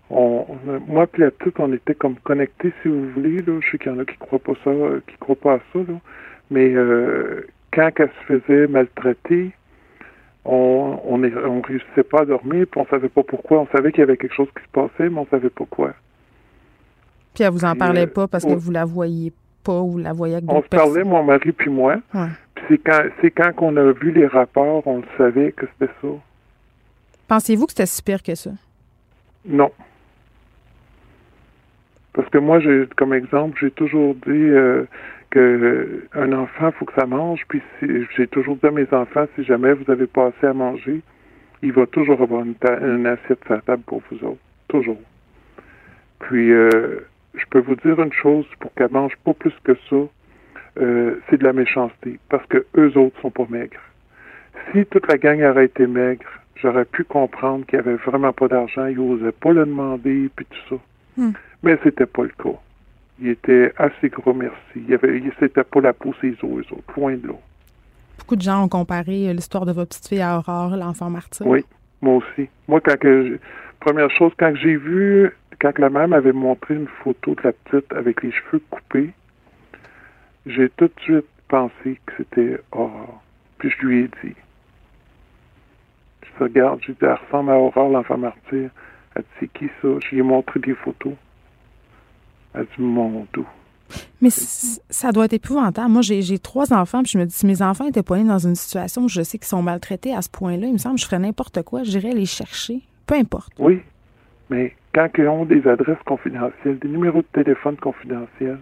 [0.09, 0.45] on,
[0.87, 3.37] moi puis la petite, on était comme connectés, si vous voulez.
[3.37, 3.59] Là.
[3.61, 4.71] Je sais qu'il y en a qui croient pas ça,
[5.07, 5.99] qui croient pas à ça, là.
[6.49, 9.51] Mais euh, quand elle se faisait maltraiter,
[10.43, 13.61] on on, est, on réussissait pas à dormir, puis on savait pas pourquoi.
[13.61, 15.93] On savait qu'il y avait quelque chose qui se passait, mais on savait pas quoi.
[17.33, 19.31] Puis elle vous en parlait euh, pas parce que vous la voyez
[19.63, 21.97] pas ou vous la voyez avec On se parlait, mon mari puis moi.
[22.13, 22.27] Ouais.
[22.55, 25.93] Puis c'est quand c'est quand qu'on a vu les rapports, on le savait que c'était
[26.01, 26.07] ça.
[27.31, 28.51] Pensiez-vous que c'était si pire que ça?
[29.45, 29.71] Non.
[32.11, 34.83] Parce que moi, j'ai, comme exemple, j'ai toujours dit euh,
[35.29, 37.43] que un enfant, faut que ça mange.
[37.47, 40.51] Puis si, j'ai toujours dit à mes enfants, si jamais vous avez pas assez à
[40.51, 40.99] manger,
[41.61, 44.41] il va toujours avoir une assiette sur la table pour vous autres.
[44.67, 44.99] Toujours.
[46.19, 46.99] Puis, euh,
[47.35, 49.95] je peux vous dire une chose, pour qu'elle mange pas plus que ça,
[50.81, 52.19] euh, c'est de la méchanceté.
[52.27, 53.79] Parce que eux autres sont pas maigres.
[54.73, 58.47] Si toute la gang aurait été maigre, j'aurais pu comprendre qu'il n'y avait vraiment pas
[58.47, 60.81] d'argent, ils n'osaient pas le demander, puis tout ça.
[61.17, 61.31] Hmm.
[61.63, 62.57] Mais c'était pas le cas.
[63.19, 64.55] Il était assez gros merci.
[64.75, 67.33] Il avait, il- c'était pas la peau ses os, eux autres, loin de là.
[68.17, 71.45] Beaucoup de gens ont comparé euh, l'histoire de votre petite fille à Aurore, l'enfant martyr.
[71.47, 71.63] Oui,
[72.01, 72.49] moi aussi.
[72.67, 73.39] Moi, quand que
[73.79, 75.29] première chose, quand j'ai vu,
[75.59, 79.11] quand la mère m'avait montré une photo de la petite avec les cheveux coupés,
[80.45, 83.21] j'ai tout de suite pensé que c'était Aurore.
[83.59, 84.35] Puis je lui ai dit.
[86.37, 88.69] Je regarde, j'ai dit, elle ressemble à Aurore, l'enfant martyr.
[89.15, 89.87] Elle dit, c'est qui ça?
[90.03, 91.13] Je lui ai montré des photos.
[92.53, 93.47] Elle dit, mon doux.
[94.21, 95.89] Mais ça doit être épouvantable.
[95.91, 98.39] Moi, j'ai trois enfants, puis je me dis, si mes enfants étaient pas nés dans
[98.39, 101.01] une situation où je sais qu'ils sont maltraités à ce point-là, il me semble que
[101.01, 101.83] je ferais n'importe quoi.
[101.83, 102.81] J'irais les chercher.
[103.05, 103.51] Peu importe.
[103.59, 103.81] Oui,
[104.49, 108.59] mais quand ils ont des adresses confidentielles, des numéros de téléphone confidentiels,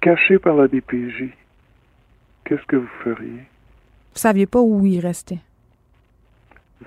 [0.00, 1.28] cachés par la DPJ,
[2.44, 3.44] qu'est-ce que vous feriez?
[4.12, 5.38] Vous saviez pas où ils restaient.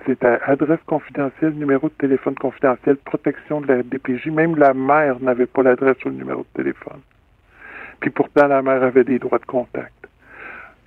[0.06, 4.26] C'est adresse confidentielle, numéro de téléphone confidentiel, protection de la DPJ.
[4.26, 7.00] Même la mère n'avait pas l'adresse ou le numéro de téléphone.
[8.00, 9.92] Puis pourtant, la mère avait des droits de contact.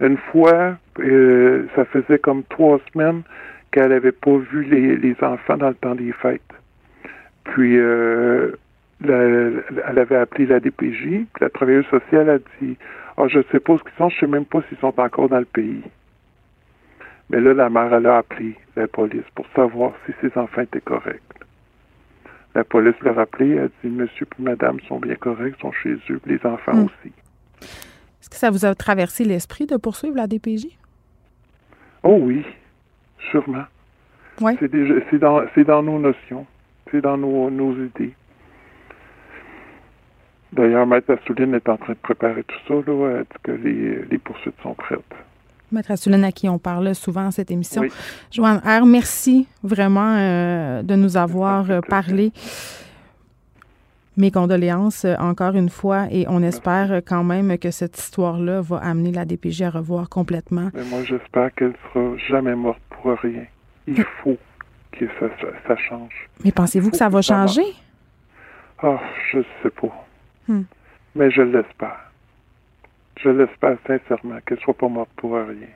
[0.01, 3.23] Une fois, euh, ça faisait comme trois semaines
[3.71, 6.41] qu'elle n'avait pas vu les, enfants dans le temps des fêtes.
[7.45, 8.51] Puis, euh,
[9.03, 12.77] elle avait appelé la DPJ, puis la travailleuse sociale a dit
[13.17, 15.39] Ah, je sais pas où ils sont, je sais même pas s'ils sont encore dans
[15.39, 15.81] le pays.
[17.29, 20.79] Mais là, la mère, elle a appelé la police pour savoir si ses enfants étaient
[20.81, 21.21] corrects.
[22.55, 25.97] La police l'a rappelé, elle a dit Monsieur et Madame sont bien corrects, sont chez
[26.09, 26.85] eux, les enfants Hmm.
[26.85, 27.11] aussi.
[28.21, 30.67] Est-ce que ça vous a traversé l'esprit de poursuivre la DPJ?
[32.03, 32.45] Oh oui,
[33.31, 33.65] sûrement.
[34.41, 34.55] Ouais.
[34.59, 36.45] C'est déjà, c'est dans, c'est dans nos notions,
[36.91, 38.13] c'est dans nos, nos idées.
[40.53, 43.09] D'ailleurs, Maître Assouline est en train de préparer tout ça, là.
[43.17, 44.99] Elle dit que les, les poursuites sont prêtes.
[45.71, 47.81] Maître Assouline, à qui on parle souvent dans cette émission.
[47.81, 47.89] Oui.
[48.31, 52.31] Joanne R., merci vraiment euh, de nous avoir euh, parlé.
[54.15, 58.77] Mes condoléances euh, encore une fois et on espère quand même que cette histoire-là va
[58.77, 60.71] amener la DPJ à revoir complètement.
[60.73, 63.45] Mais moi, j'espère qu'elle sera jamais morte pour rien.
[63.87, 64.37] Il faut
[64.93, 66.29] que ça, ça, ça change.
[66.43, 67.65] Mais pensez-vous que ça va changer?
[68.81, 68.99] Ah,
[69.31, 70.05] je sais pas.
[70.47, 70.63] Hmm.
[71.15, 72.06] Mais je l'espère.
[73.23, 75.67] Je l'espère sincèrement qu'elle soit pas morte pour rien.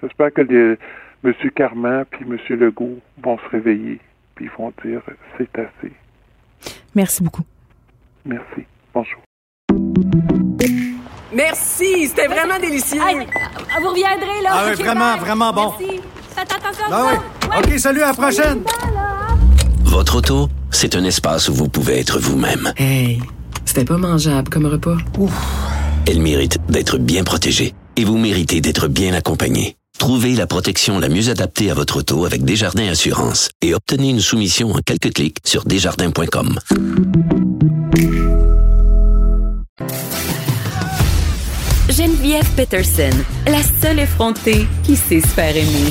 [0.00, 0.76] J'espère que les,
[1.24, 1.32] M.
[1.54, 2.38] Carman puis M.
[2.58, 3.98] Legault vont se réveiller
[4.34, 5.00] puis ils vont dire
[5.38, 5.92] c'est assez.
[6.94, 7.42] Merci beaucoup.
[8.24, 8.64] Merci.
[8.92, 9.20] Bonjour.
[11.32, 13.00] Merci, c'était vraiment délicieux.
[13.00, 14.50] Vous reviendrez, là.
[14.52, 15.20] Ah oui, vraiment, bye.
[15.20, 15.74] vraiment bon.
[15.78, 16.00] Merci.
[16.34, 17.58] Faites attention à Ah oui.
[17.58, 18.62] OK, salut, à la prochaine.
[19.84, 22.72] Votre auto, c'est un espace où vous pouvez être vous-même.
[22.76, 23.20] Hey,
[23.64, 24.96] c'était pas mangeable comme repas.
[26.06, 29.76] Elle mérite d'être bien protégée et vous méritez d'être bien accompagné.
[29.98, 34.20] Trouvez la protection la mieux adaptée à votre auto avec Desjardins Assurance et obtenez une
[34.20, 36.60] soumission en quelques clics sur desjardins.com.
[41.88, 43.10] Geneviève Peterson,
[43.46, 45.90] la seule effrontée qui sait se faire aimer.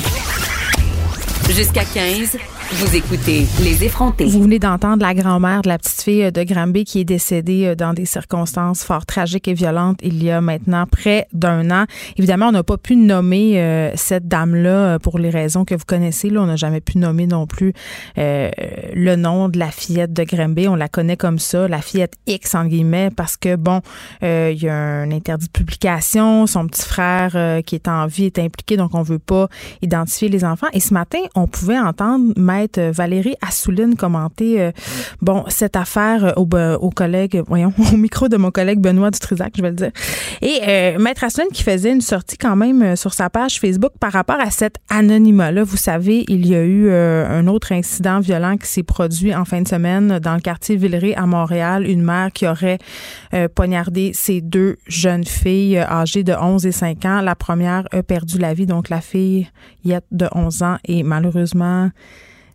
[1.50, 2.38] Jusqu'à 15,
[2.72, 4.24] Vous écoutez Les effrontés.
[4.24, 7.74] Vous venez d'entendre la grand-mère de la petite fille de Granby qui est décédée euh,
[7.76, 11.84] dans des circonstances fort tragiques et violentes il y a maintenant près d'un an.
[12.16, 15.84] Évidemment, on n'a pas pu nommer euh, cette dame-là euh, pour les raisons que vous
[15.86, 16.28] connaissez.
[16.28, 17.72] Là, on n'a jamais pu nommer non plus
[18.18, 18.50] euh,
[18.94, 20.66] le nom de la fillette de Granby.
[20.66, 23.80] On la connaît comme ça, la fillette X en guillemets, parce que bon,
[24.24, 26.48] euh, il y a un interdit de publication.
[26.48, 29.46] Son petit frère euh, qui est en vie est impliqué, donc on veut pas
[29.82, 30.66] identifier les enfants.
[30.72, 34.72] Et ce matin, on pouvait entendre maître Valérie Assouline commenter euh,
[35.20, 36.48] bon cette affaire euh, au,
[36.80, 39.90] au collègue, voyons, au micro de mon collègue Benoît Dutrisac, je vais le dire.
[40.42, 43.92] Et euh, maître Assouline qui faisait une sortie quand même euh, sur sa page Facebook
[44.00, 45.64] par rapport à cet anonymat-là.
[45.64, 49.44] Vous savez, il y a eu euh, un autre incident violent qui s'est produit en
[49.44, 51.86] fin de semaine dans le quartier Villeray à Montréal.
[51.86, 52.78] Une mère qui aurait
[53.34, 57.20] euh, poignardé ses deux jeunes filles euh, âgées de 11 et 5 ans.
[57.20, 59.48] La première a perdu la vie, donc la fille
[59.84, 61.90] Yette de 11 ans est malheureusement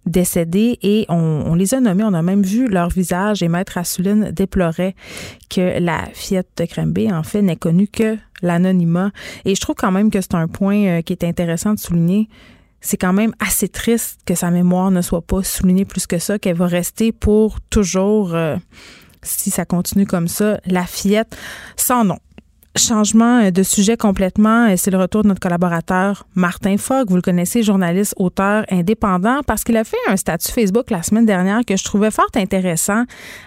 [0.06, 4.32] décédés et on, les a nommés, on a même vu leur visage et Maître Assouline
[4.32, 4.95] déplorait
[5.49, 9.11] que la fillette de Granby, en fait, n'est connue que l'anonymat.
[9.45, 12.30] Et je trouve quand même que c'est un point euh, qui est intéressant de souligner.
[12.80, 16.40] C'est quand même assez triste que sa mémoire ne soit pas soulignée plus que ça,
[16.40, 18.57] qu'elle va rester pour toujours, euh,
[19.22, 21.38] si ça continue comme ça, la fillette
[21.76, 22.18] sans nom.
[22.77, 27.10] Changement euh, de sujet complètement, euh, c'est le retour de notre collaborateur Martin Fogg.
[27.10, 31.26] Vous le connaissez, journaliste, auteur indépendant, parce qu'il a fait un statut Facebook la semaine
[31.26, 33.03] dernière que je trouvais fort intéressant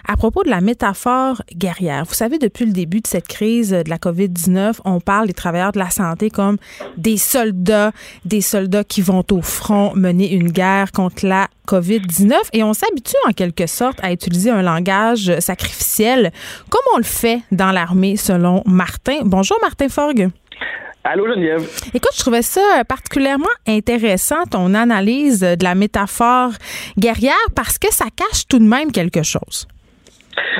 [0.07, 2.05] à propos de la métaphore guerrière.
[2.05, 5.71] Vous savez, depuis le début de cette crise de la COVID-19, on parle des travailleurs
[5.71, 6.57] de la santé comme
[6.95, 7.93] des soldats,
[8.25, 13.15] des soldats qui vont au front mener une guerre contre la COVID-19 et on s'habitue
[13.27, 16.31] en quelque sorte à utiliser un langage sacrificiel
[16.69, 19.19] comme on le fait dans l'armée selon Martin.
[19.23, 20.29] Bonjour Martin Forgue.
[21.03, 21.61] Allô Geneviève.
[21.93, 26.51] Écoute, je trouvais ça particulièrement intéressant ton analyse de la métaphore
[26.97, 29.67] guerrière parce que ça cache tout de même quelque chose.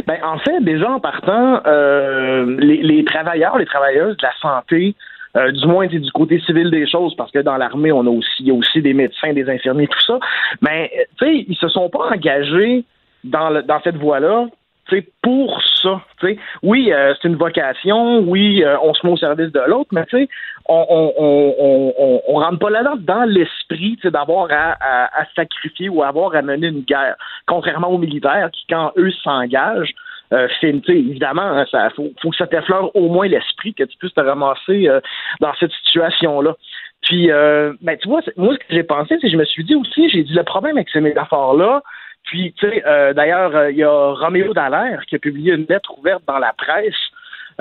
[0.05, 4.95] Ben, en fait, déjà en partant, euh, les, les travailleurs, les travailleuses de la santé,
[5.35, 8.29] euh, du moins du côté civil des choses, parce que dans l'armée, on a aussi,
[8.39, 10.19] il y a aussi des médecins, des infirmiers, tout ça.
[10.61, 12.83] Mais tu sais, ils se sont pas engagés
[13.23, 14.45] dans, le, dans cette voie-là.
[14.87, 16.37] tu sais, pour ça, tu sais.
[16.63, 20.05] oui, euh, c'est une vocation, oui, euh, on se met au service de l'autre, mais
[20.05, 20.29] tu sais,
[20.67, 25.89] on, on, on, on, on, rentre pas là-dedans dans l'esprit, d'avoir à, à, à sacrifier
[25.89, 29.93] ou avoir à mener une guerre, contrairement aux militaires qui, quand eux s'engagent,
[30.33, 33.97] euh, sais, évidemment, hein, ça faut, faut que ça t'effleure au moins l'esprit que tu
[33.97, 34.99] puisses te ramasser euh,
[35.39, 36.55] dans cette situation-là.
[37.01, 39.45] Puis, euh, ben, tu vois, c'est- moi, ce que j'ai pensé, c'est que je me
[39.45, 41.81] suis dit aussi, j'ai dit le problème avec ces métaphores-là,
[42.23, 45.67] puis, tu sais, euh, d'ailleurs, euh, il y a Roméo Dallaire qui a publié une
[45.69, 46.95] lettre ouverte dans la presse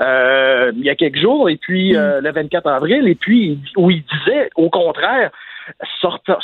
[0.01, 3.89] euh, il y a quelques jours, et puis euh, le 24 avril, et puis où
[3.89, 5.31] il disait, au contraire,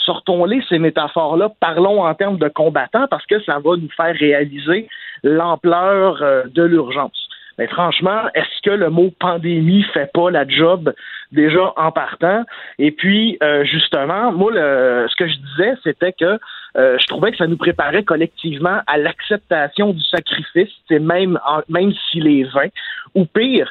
[0.06, 4.88] sortons-les ces métaphores-là, parlons en termes de combattants, parce que ça va nous faire réaliser
[5.24, 7.28] l'ampleur euh, de l'urgence.
[7.58, 10.94] Mais franchement, est-ce que le mot pandémie fait pas la job
[11.32, 12.44] déjà en partant?
[12.80, 16.40] Et puis, euh, justement, moi, le- ce que je disais, c'était que
[16.78, 21.92] euh, je trouvais que ça nous préparait collectivement à l'acceptation du sacrifice, même, en- même
[22.10, 22.70] s'il est vain,
[23.14, 23.70] ou pire,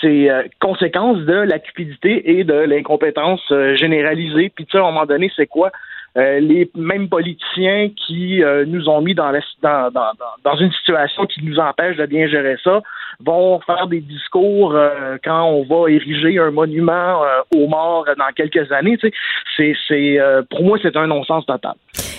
[0.00, 4.50] c'est euh, conséquence de la cupidité et de l'incompétence euh, généralisée.
[4.54, 5.70] Puis tu sais, à un moment donné, c'est quoi?
[6.16, 10.10] Euh, les mêmes politiciens qui euh, nous ont mis dans, la- dans, dans,
[10.44, 12.80] dans- une situation qui nous empêche de bien gérer ça
[13.20, 18.32] vont faire des discours euh, quand on va ériger un monument euh, aux morts dans
[18.34, 18.96] quelques années.
[18.96, 19.14] Tu sais,
[19.56, 20.18] c'est, c'est,
[20.50, 21.74] pour moi, c'est un non-sens total.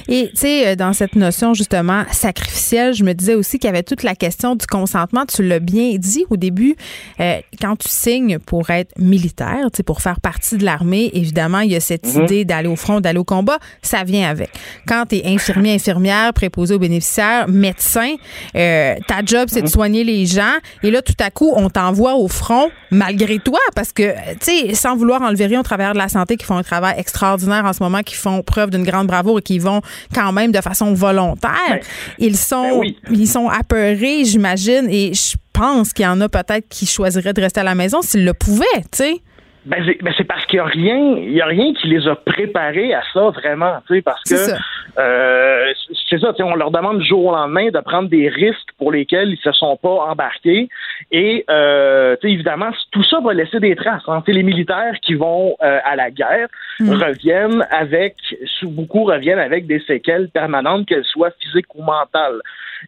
[0.09, 3.71] Et tu sais, euh, dans cette notion justement sacrificielle, je me disais aussi qu'il y
[3.71, 5.25] avait toute la question du consentement.
[5.25, 6.75] Tu l'as bien dit au début,
[7.19, 11.59] euh, quand tu signes pour être militaire, tu sais, pour faire partie de l'armée, évidemment,
[11.59, 12.23] il y a cette Mhm.
[12.23, 14.49] idée d'aller au front, d'aller au combat, ça vient avec.
[14.87, 18.15] Quand tu es infirmier, infirmière, préposé aux bénéficiaires, médecin,
[18.55, 20.55] euh, ta job, c'est de soigner les gens.
[20.83, 24.73] Et là, tout à coup, on t'envoie au front malgré toi parce que, tu sais,
[24.73, 27.73] sans vouloir enlever rien aux travailleurs de la santé qui font un travail extraordinaire en
[27.73, 29.81] ce moment, qui font preuve d'une grande bravoure et qui vont
[30.13, 31.79] quand même de façon volontaire,
[32.17, 36.85] ils sont, ils sont apeurés, j'imagine, et je pense qu'il y en a peut-être qui
[36.85, 39.21] choisiraient de rester à la maison s'ils le pouvaient, tu sais.
[39.67, 42.07] Ben, c'est, ben, c'est parce qu'il y a rien, il y a rien qui les
[42.07, 44.57] a préparés à ça vraiment, tu sais, parce que C'est ça.
[44.99, 45.73] euh,
[46.09, 48.69] c'est ça, tu sais, on leur demande du jour au lendemain de prendre des risques
[48.77, 50.69] pour lesquels ils se sont pas embarqués,
[51.11, 54.03] et euh, tu sais, évidemment, tout ça va laisser des traces.
[54.07, 54.23] Hein.
[54.25, 56.47] Tu sais, les militaires qui vont euh, à la guerre
[56.79, 56.91] Mm.
[56.91, 58.15] reviennent avec,
[58.63, 62.39] beaucoup reviennent avec des séquelles permanentes, qu'elles soient physiques ou mentales.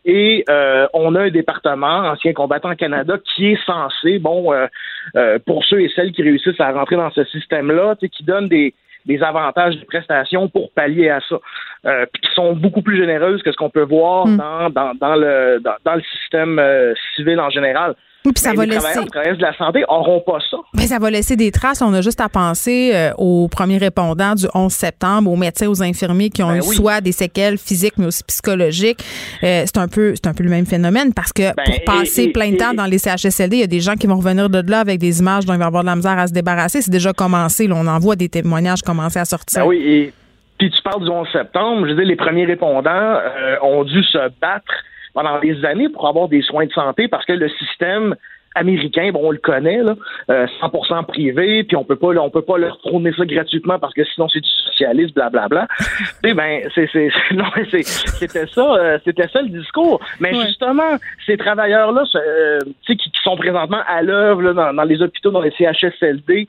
[0.06, 4.68] Et euh, on a un département, Ancien combattant Canada, qui est censé, bon, euh,
[5.16, 8.74] euh, pour ceux et celles qui réussissent à rentrer dans ce système-là, qui donne des,
[9.06, 11.40] des avantages, des prestations pour pallier à ça,
[11.86, 14.38] euh, puis qui sont beaucoup plus généreuses que ce qu'on peut voir Mm.
[14.38, 17.96] dans, dans, dans le dans, dans le système euh, civil en général.
[18.26, 20.58] Oui, puis ça va les laisser- travailleurs, de la santé auront pas ça.
[20.74, 21.82] Mais ça va laisser des traces.
[21.82, 25.82] On a juste à penser euh, aux premiers répondants du 11 septembre, aux médecins, aux
[25.82, 26.76] infirmiers qui ont Ben eu oui.
[26.76, 29.04] soit des séquelles physiques, mais aussi psychologiques.
[29.44, 32.24] Euh, c'est un peu, c'est un peu le même phénomène parce que Ben, pour passer
[32.24, 34.18] et- plein de temps et- dans les CHSLD, il y a des gens qui vont
[34.18, 36.34] revenir de là avec des images dont il va avoir de la misère à se
[36.34, 36.82] débarrasser.
[36.82, 37.68] C'est déjà commencé.
[37.68, 39.62] Là, on en voit des témoignages commencer à sortir.
[39.64, 40.14] Ben oui, et
[40.58, 44.04] puis tu parles du 11 septembre, je veux dire, les premiers répondants euh, ont dû
[44.04, 44.74] se battre
[45.14, 48.16] pendant des années pour avoir des soins de santé parce que le système
[48.56, 49.96] américain, bon, on le connaît, là,
[50.32, 53.80] euh, 100% privé, puis on peut pas, là, on peut pas leur tourner ça gratuitement
[53.80, 55.68] parce que sinon c'est du socialisme, blablabla.
[55.78, 60.02] tu sais, ben, c'est, c'était ça, euh, c'était ça le discours.
[60.20, 64.84] Mais justement, ces travailleurs-là, euh, tu sais, qui, qui sont présentement à l'œuvre dans, dans
[64.84, 66.48] les hôpitaux, dans les CHSLD,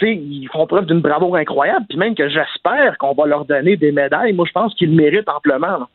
[0.00, 3.76] sais, ils font preuve d'une bravoure incroyable, puis même que j'espère qu'on va leur donner
[3.76, 4.32] des médailles.
[4.32, 5.78] Moi, je pense qu'ils le méritent amplement.
[5.78, 5.88] là.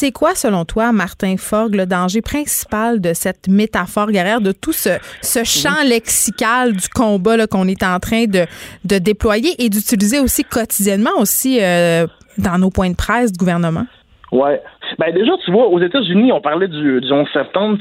[0.00, 4.72] C'est quoi, selon toi, Martin Fogg, le danger principal de cette métaphore guerrière, de tout
[4.72, 4.88] ce,
[5.20, 8.46] ce champ lexical du combat qu'on est en train de,
[8.86, 12.06] de déployer et d'utiliser aussi quotidiennement aussi euh,
[12.38, 13.84] dans nos points de presse du gouvernement?
[14.32, 14.62] Ouais.
[14.98, 17.76] Ben déjà, tu vois, aux États-Unis, on parlait du, du 11 septembre.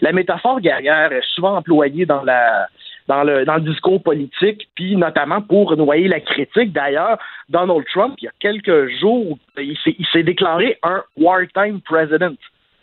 [0.00, 2.68] la métaphore guerrière est souvent employée dans la
[3.08, 6.72] dans le dans le discours politique, puis notamment pour noyer la critique.
[6.72, 7.18] D'ailleurs,
[7.48, 12.36] Donald Trump, il y a quelques jours, il s'est déclaré un wartime president.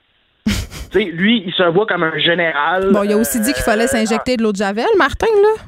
[0.45, 0.51] tu
[0.91, 2.91] sais, lui, il se voit comme un général.
[2.91, 5.63] Bon, il a aussi dit qu'il fallait s'injecter de l'eau de Javel, Martin, là?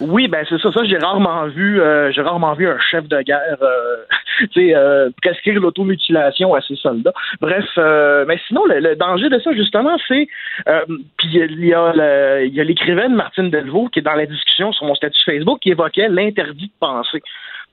[0.00, 0.70] Oui, ben c'est ça.
[0.72, 1.80] Ça, j'ai rarement vu.
[1.80, 3.96] euh, j'ai rarement vu un chef de guerre, euh,
[4.58, 7.12] euh, prescrire l'automutilation à ses soldats.
[7.40, 10.26] Bref, euh, mais sinon, le, le danger de ça, justement, c'est.
[10.68, 10.84] euh,
[11.16, 15.22] puis il y a l'écrivaine Martine Delvaux qui est dans la discussion sur mon statut
[15.24, 17.22] Facebook qui évoquait l'interdit de penser.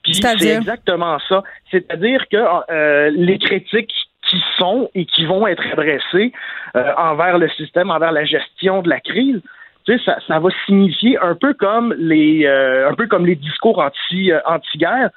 [0.03, 1.43] Puis c'est exactement ça.
[1.71, 2.37] C'est-à-dire que
[2.71, 3.93] euh, les critiques
[4.27, 6.31] qui sont et qui vont être adressées
[6.75, 9.41] euh, envers le système, envers la gestion de la crise,
[9.85, 13.35] tu sais, ça, ça va signifier un peu comme les euh, un peu comme les
[13.35, 15.09] discours anti euh, anti-guerre,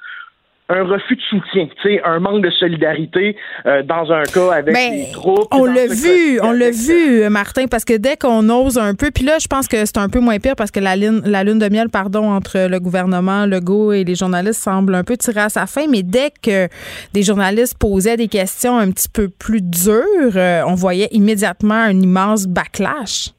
[0.69, 3.35] un refus de soutien, tu sais, un manque de solidarité
[3.65, 5.47] euh, dans un cas avec Ben, les troupes.
[5.51, 9.25] On l'a vu, on l'a vu, Martin, parce que dès qu'on ose un peu, puis
[9.25, 11.59] là, je pense que c'est un peu moins pire parce que la lune, la lune
[11.59, 15.49] de miel, pardon, entre le gouvernement, Legault et les journalistes semble un peu tirer à
[15.49, 16.67] sa fin, mais dès que
[17.13, 21.99] des journalistes posaient des questions un petit peu plus dures, euh, on voyait immédiatement un
[21.99, 23.29] immense backlash.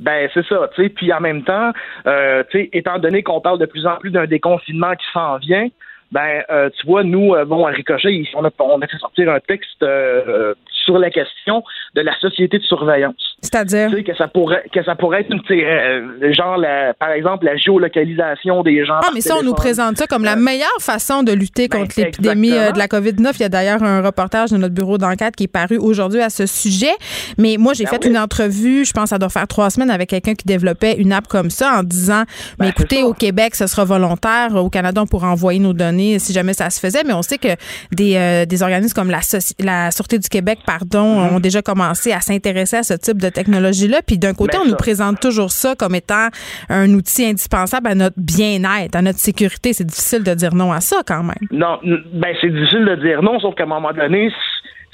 [0.00, 0.88] Ben c'est ça, tu sais.
[0.88, 1.70] Puis en même temps,
[2.06, 5.38] euh, tu sais, étant donné qu'on parle de plus en plus d'un déconfinement qui s'en
[5.38, 5.68] vient,
[6.14, 9.32] ben euh, tu vois, nous, euh, bon, à Ricochet, on a, on a fait sortir
[9.32, 10.54] un texte euh,
[10.84, 11.62] sur la question
[11.94, 13.36] de la société de surveillance.
[13.40, 13.90] C'est-à-dire?
[13.90, 17.44] Tu sais que ça pourrait que ça pourrait être une, euh, genre la, par exemple
[17.44, 18.96] la géolocalisation des gens.
[18.98, 21.80] Ah, par mais ça, on nous présente ça comme la meilleure façon de lutter Ben,
[21.80, 23.32] contre l'épidémie euh, de la COVID-19.
[23.34, 26.30] Il y a d'ailleurs un reportage de notre bureau d'enquête qui est paru aujourd'hui à
[26.30, 26.92] ce sujet.
[27.38, 28.10] Mais moi, j'ai Ben fait oui.
[28.10, 31.28] une entrevue, je pense, ça doit faire trois semaines avec quelqu'un qui développait une app
[31.28, 32.24] comme ça en disant,
[32.58, 34.54] Ben, mais écoutez, au Québec, ce sera volontaire.
[34.56, 37.04] Au Canada, on pourra envoyer nos données si jamais ça se faisait.
[37.04, 37.48] Mais on sait que
[37.92, 39.20] des, euh, des organismes comme la,
[39.60, 41.34] la Sûreté du Québec, pardon, Mm-hmm.
[41.36, 44.00] ont déjà commencé à s'intéresser à ce type de technologie-là.
[44.06, 46.28] Puis d'un côté, Ben, on nous présente toujours ça comme étant
[46.68, 49.72] un outil indispensable à notre bien-être, à notre sécurité.
[49.72, 51.44] C'est difficile de dire non à ça quand même.
[51.50, 51.78] Non,
[52.12, 54.32] ben c'est difficile de dire non, sauf qu'à un moment donné,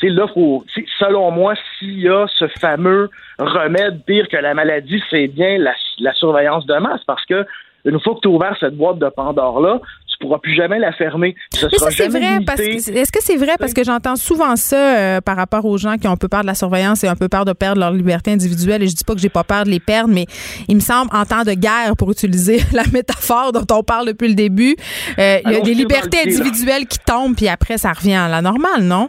[0.02, 0.64] là, faut,
[0.98, 5.74] selon moi, s'il y a ce fameux remède pire que la maladie, c'est bien la,
[6.00, 7.46] la surveillance de masse, parce que
[7.84, 9.80] une fois que tu as ouvert cette boîte de Pandore-là,
[10.20, 11.34] pourras plus jamais la fermer.
[11.52, 12.28] Ce Mais ça, sera c'est jamais vrai.
[12.34, 12.44] limité.
[12.44, 13.54] Parce que, est-ce que c'est vrai?
[13.58, 16.42] Parce que j'entends souvent ça euh, par rapport aux gens qui ont un peu peur
[16.42, 18.82] de la surveillance et un peu peur de perdre leur liberté individuelle.
[18.82, 20.26] Et je dis pas que j'ai pas peur de les perdre, mais
[20.68, 24.28] il me semble, en temps de guerre, pour utiliser la métaphore dont on parle depuis
[24.28, 24.76] le début,
[25.18, 26.40] euh, il y a des libertés pied, là.
[26.40, 29.08] individuelles qui tombent, puis après, ça revient à la normale, non?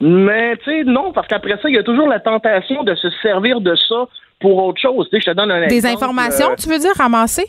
[0.00, 3.08] Mais tu sais, non, parce qu'après ça, il y a toujours la tentation de se
[3.22, 4.06] servir de ça
[4.40, 5.08] pour autre chose.
[5.10, 7.46] Tu sais, je te donne un Des exemple, informations, euh, tu veux dire, ramasser?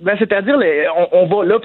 [0.00, 1.58] Ben, c'est-à-dire, les- on, on va là,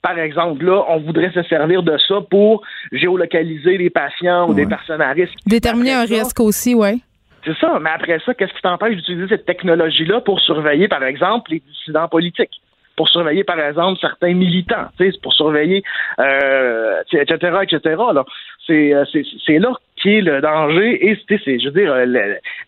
[0.00, 2.62] par, exemple, là, on voudrait se servir de ça pour
[2.92, 5.34] géolocaliser les patients ou des personnes à risque.
[5.46, 7.02] Déterminer un ça, risque aussi, oui.
[7.44, 11.50] C'est ça, mais après ça, qu'est-ce qui t'empêche d'utiliser cette technologie-là pour surveiller, par exemple,
[11.50, 12.52] les dissidents politiques?
[12.96, 15.82] Pour surveiller, par exemple, certains militants, tu sais, pour surveiller,
[16.20, 17.80] euh, etc., etc.
[18.14, 18.24] Là.
[18.66, 21.04] C'est, euh, c'est, c'est là qui est le danger.
[21.10, 22.06] Et c'est, je veux dire, euh,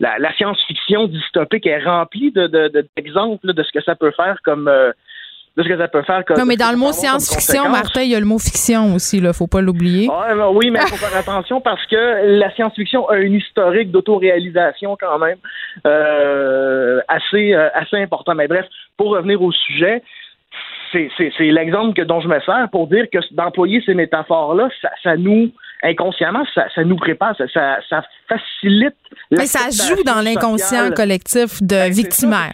[0.01, 3.95] la, la science-fiction dystopique est remplie de, de, de- d'exemples là, de ce que ça
[3.95, 4.91] peut faire comme, euh,
[5.57, 6.23] de ce que ça peut faire.
[6.37, 7.69] Non, mais dans le mot science-fiction.
[7.71, 9.33] Martin, il y a le mot fiction aussi, là.
[9.33, 10.09] Faut pas l'oublier.
[10.09, 14.97] Ben oui, mais il faut faire attention parce que la science-fiction a une historique d'autoréalisation
[15.01, 15.39] quand même
[15.87, 18.35] euh, assez, euh, assez important.
[18.35, 18.67] Mais bref,
[18.97, 20.03] pour revenir au sujet,
[20.93, 25.17] c'est l'exemple que dont je me sers pour dire que d'employer ces métaphores-là, ça, ça,
[25.17, 25.51] nous,
[25.83, 28.95] inconsciemment, ça, ça nous prépare, ça, ça, ça facilite.
[29.31, 32.53] Mais ça joue dans l'inconscient collectif de ben, victimaire.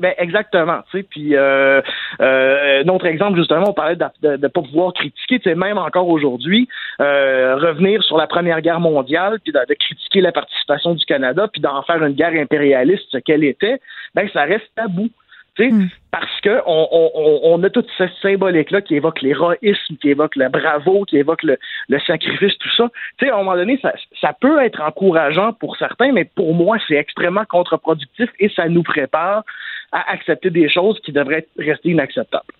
[0.00, 0.80] Ben exactement.
[1.10, 1.80] Puis euh,
[2.20, 6.08] euh, autre exemple justement, on parlait de ne pas pouvoir critiquer, tu sais, même encore
[6.08, 6.68] aujourd'hui,
[7.00, 11.60] euh, revenir sur la Première Guerre mondiale, puis de, critiquer la participation du Canada, puis
[11.60, 13.80] d'en faire une guerre impérialiste, ce qu'elle était,
[14.14, 15.08] ben ça reste tabou.
[15.58, 15.86] Mm.
[16.10, 20.48] Parce que on, on, on, a toute cette symbolique-là qui évoque l'héroïsme, qui évoque le
[20.48, 21.58] bravo, qui évoque le,
[21.88, 22.90] le sacrifice, tout ça.
[23.18, 26.54] Tu sais, à un moment donné, ça, ça peut être encourageant pour certains, mais pour
[26.54, 29.44] moi, c'est extrêmement contre-productif et ça nous prépare
[29.92, 32.52] à accepter des choses qui devraient rester inacceptables.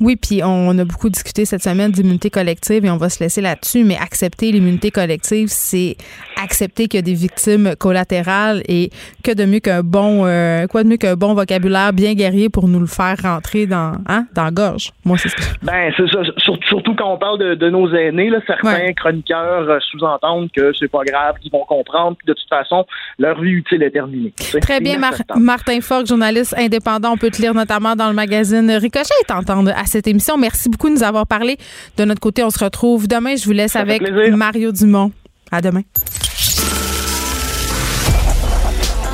[0.00, 3.40] Oui, puis on a beaucoup discuté cette semaine d'immunité collective et on va se laisser
[3.40, 5.96] là-dessus, mais accepter l'immunité collective, c'est
[6.40, 8.90] accepter qu'il y a des victimes collatérales et
[9.24, 12.68] que de mieux qu'un bon, euh, quoi de mieux qu'un bon vocabulaire bien guerrier pour
[12.68, 14.92] nous le faire rentrer dans, hein, dans la gorge.
[15.04, 15.36] Moi, c'est ça.
[15.62, 16.20] Ben, c'est ça.
[16.38, 21.02] Surtout quand on parle de, nos aînés, là, certains chroniqueurs euh, sous-entendent que c'est pas
[21.04, 22.86] grave, qu'ils vont comprendre, puis de toute façon,
[23.18, 24.32] leur vie utile est terminée.
[24.60, 24.98] Très bien,
[25.36, 27.12] Martin Fogg, journaliste indépendant.
[27.12, 30.36] On peut te lire notamment dans le magazine Ricochet et t'entendre à cette émission.
[30.36, 31.58] Merci beaucoup de nous avoir parlé.
[31.96, 33.36] De notre côté, on se retrouve demain.
[33.36, 35.12] Je vous laisse avec Mario Dumont.
[35.50, 35.82] À demain.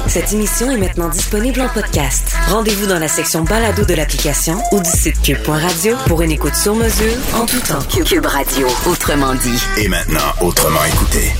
[0.06, 2.36] Cette émission est maintenant disponible en podcast.
[2.48, 6.74] Rendez-vous dans la section balado de l'application ou du site cube.radio pour une écoute sur
[6.74, 7.82] mesure en tout temps.
[8.04, 9.60] Cube Radio, autrement dit.
[9.78, 11.32] Et maintenant, autrement écouté.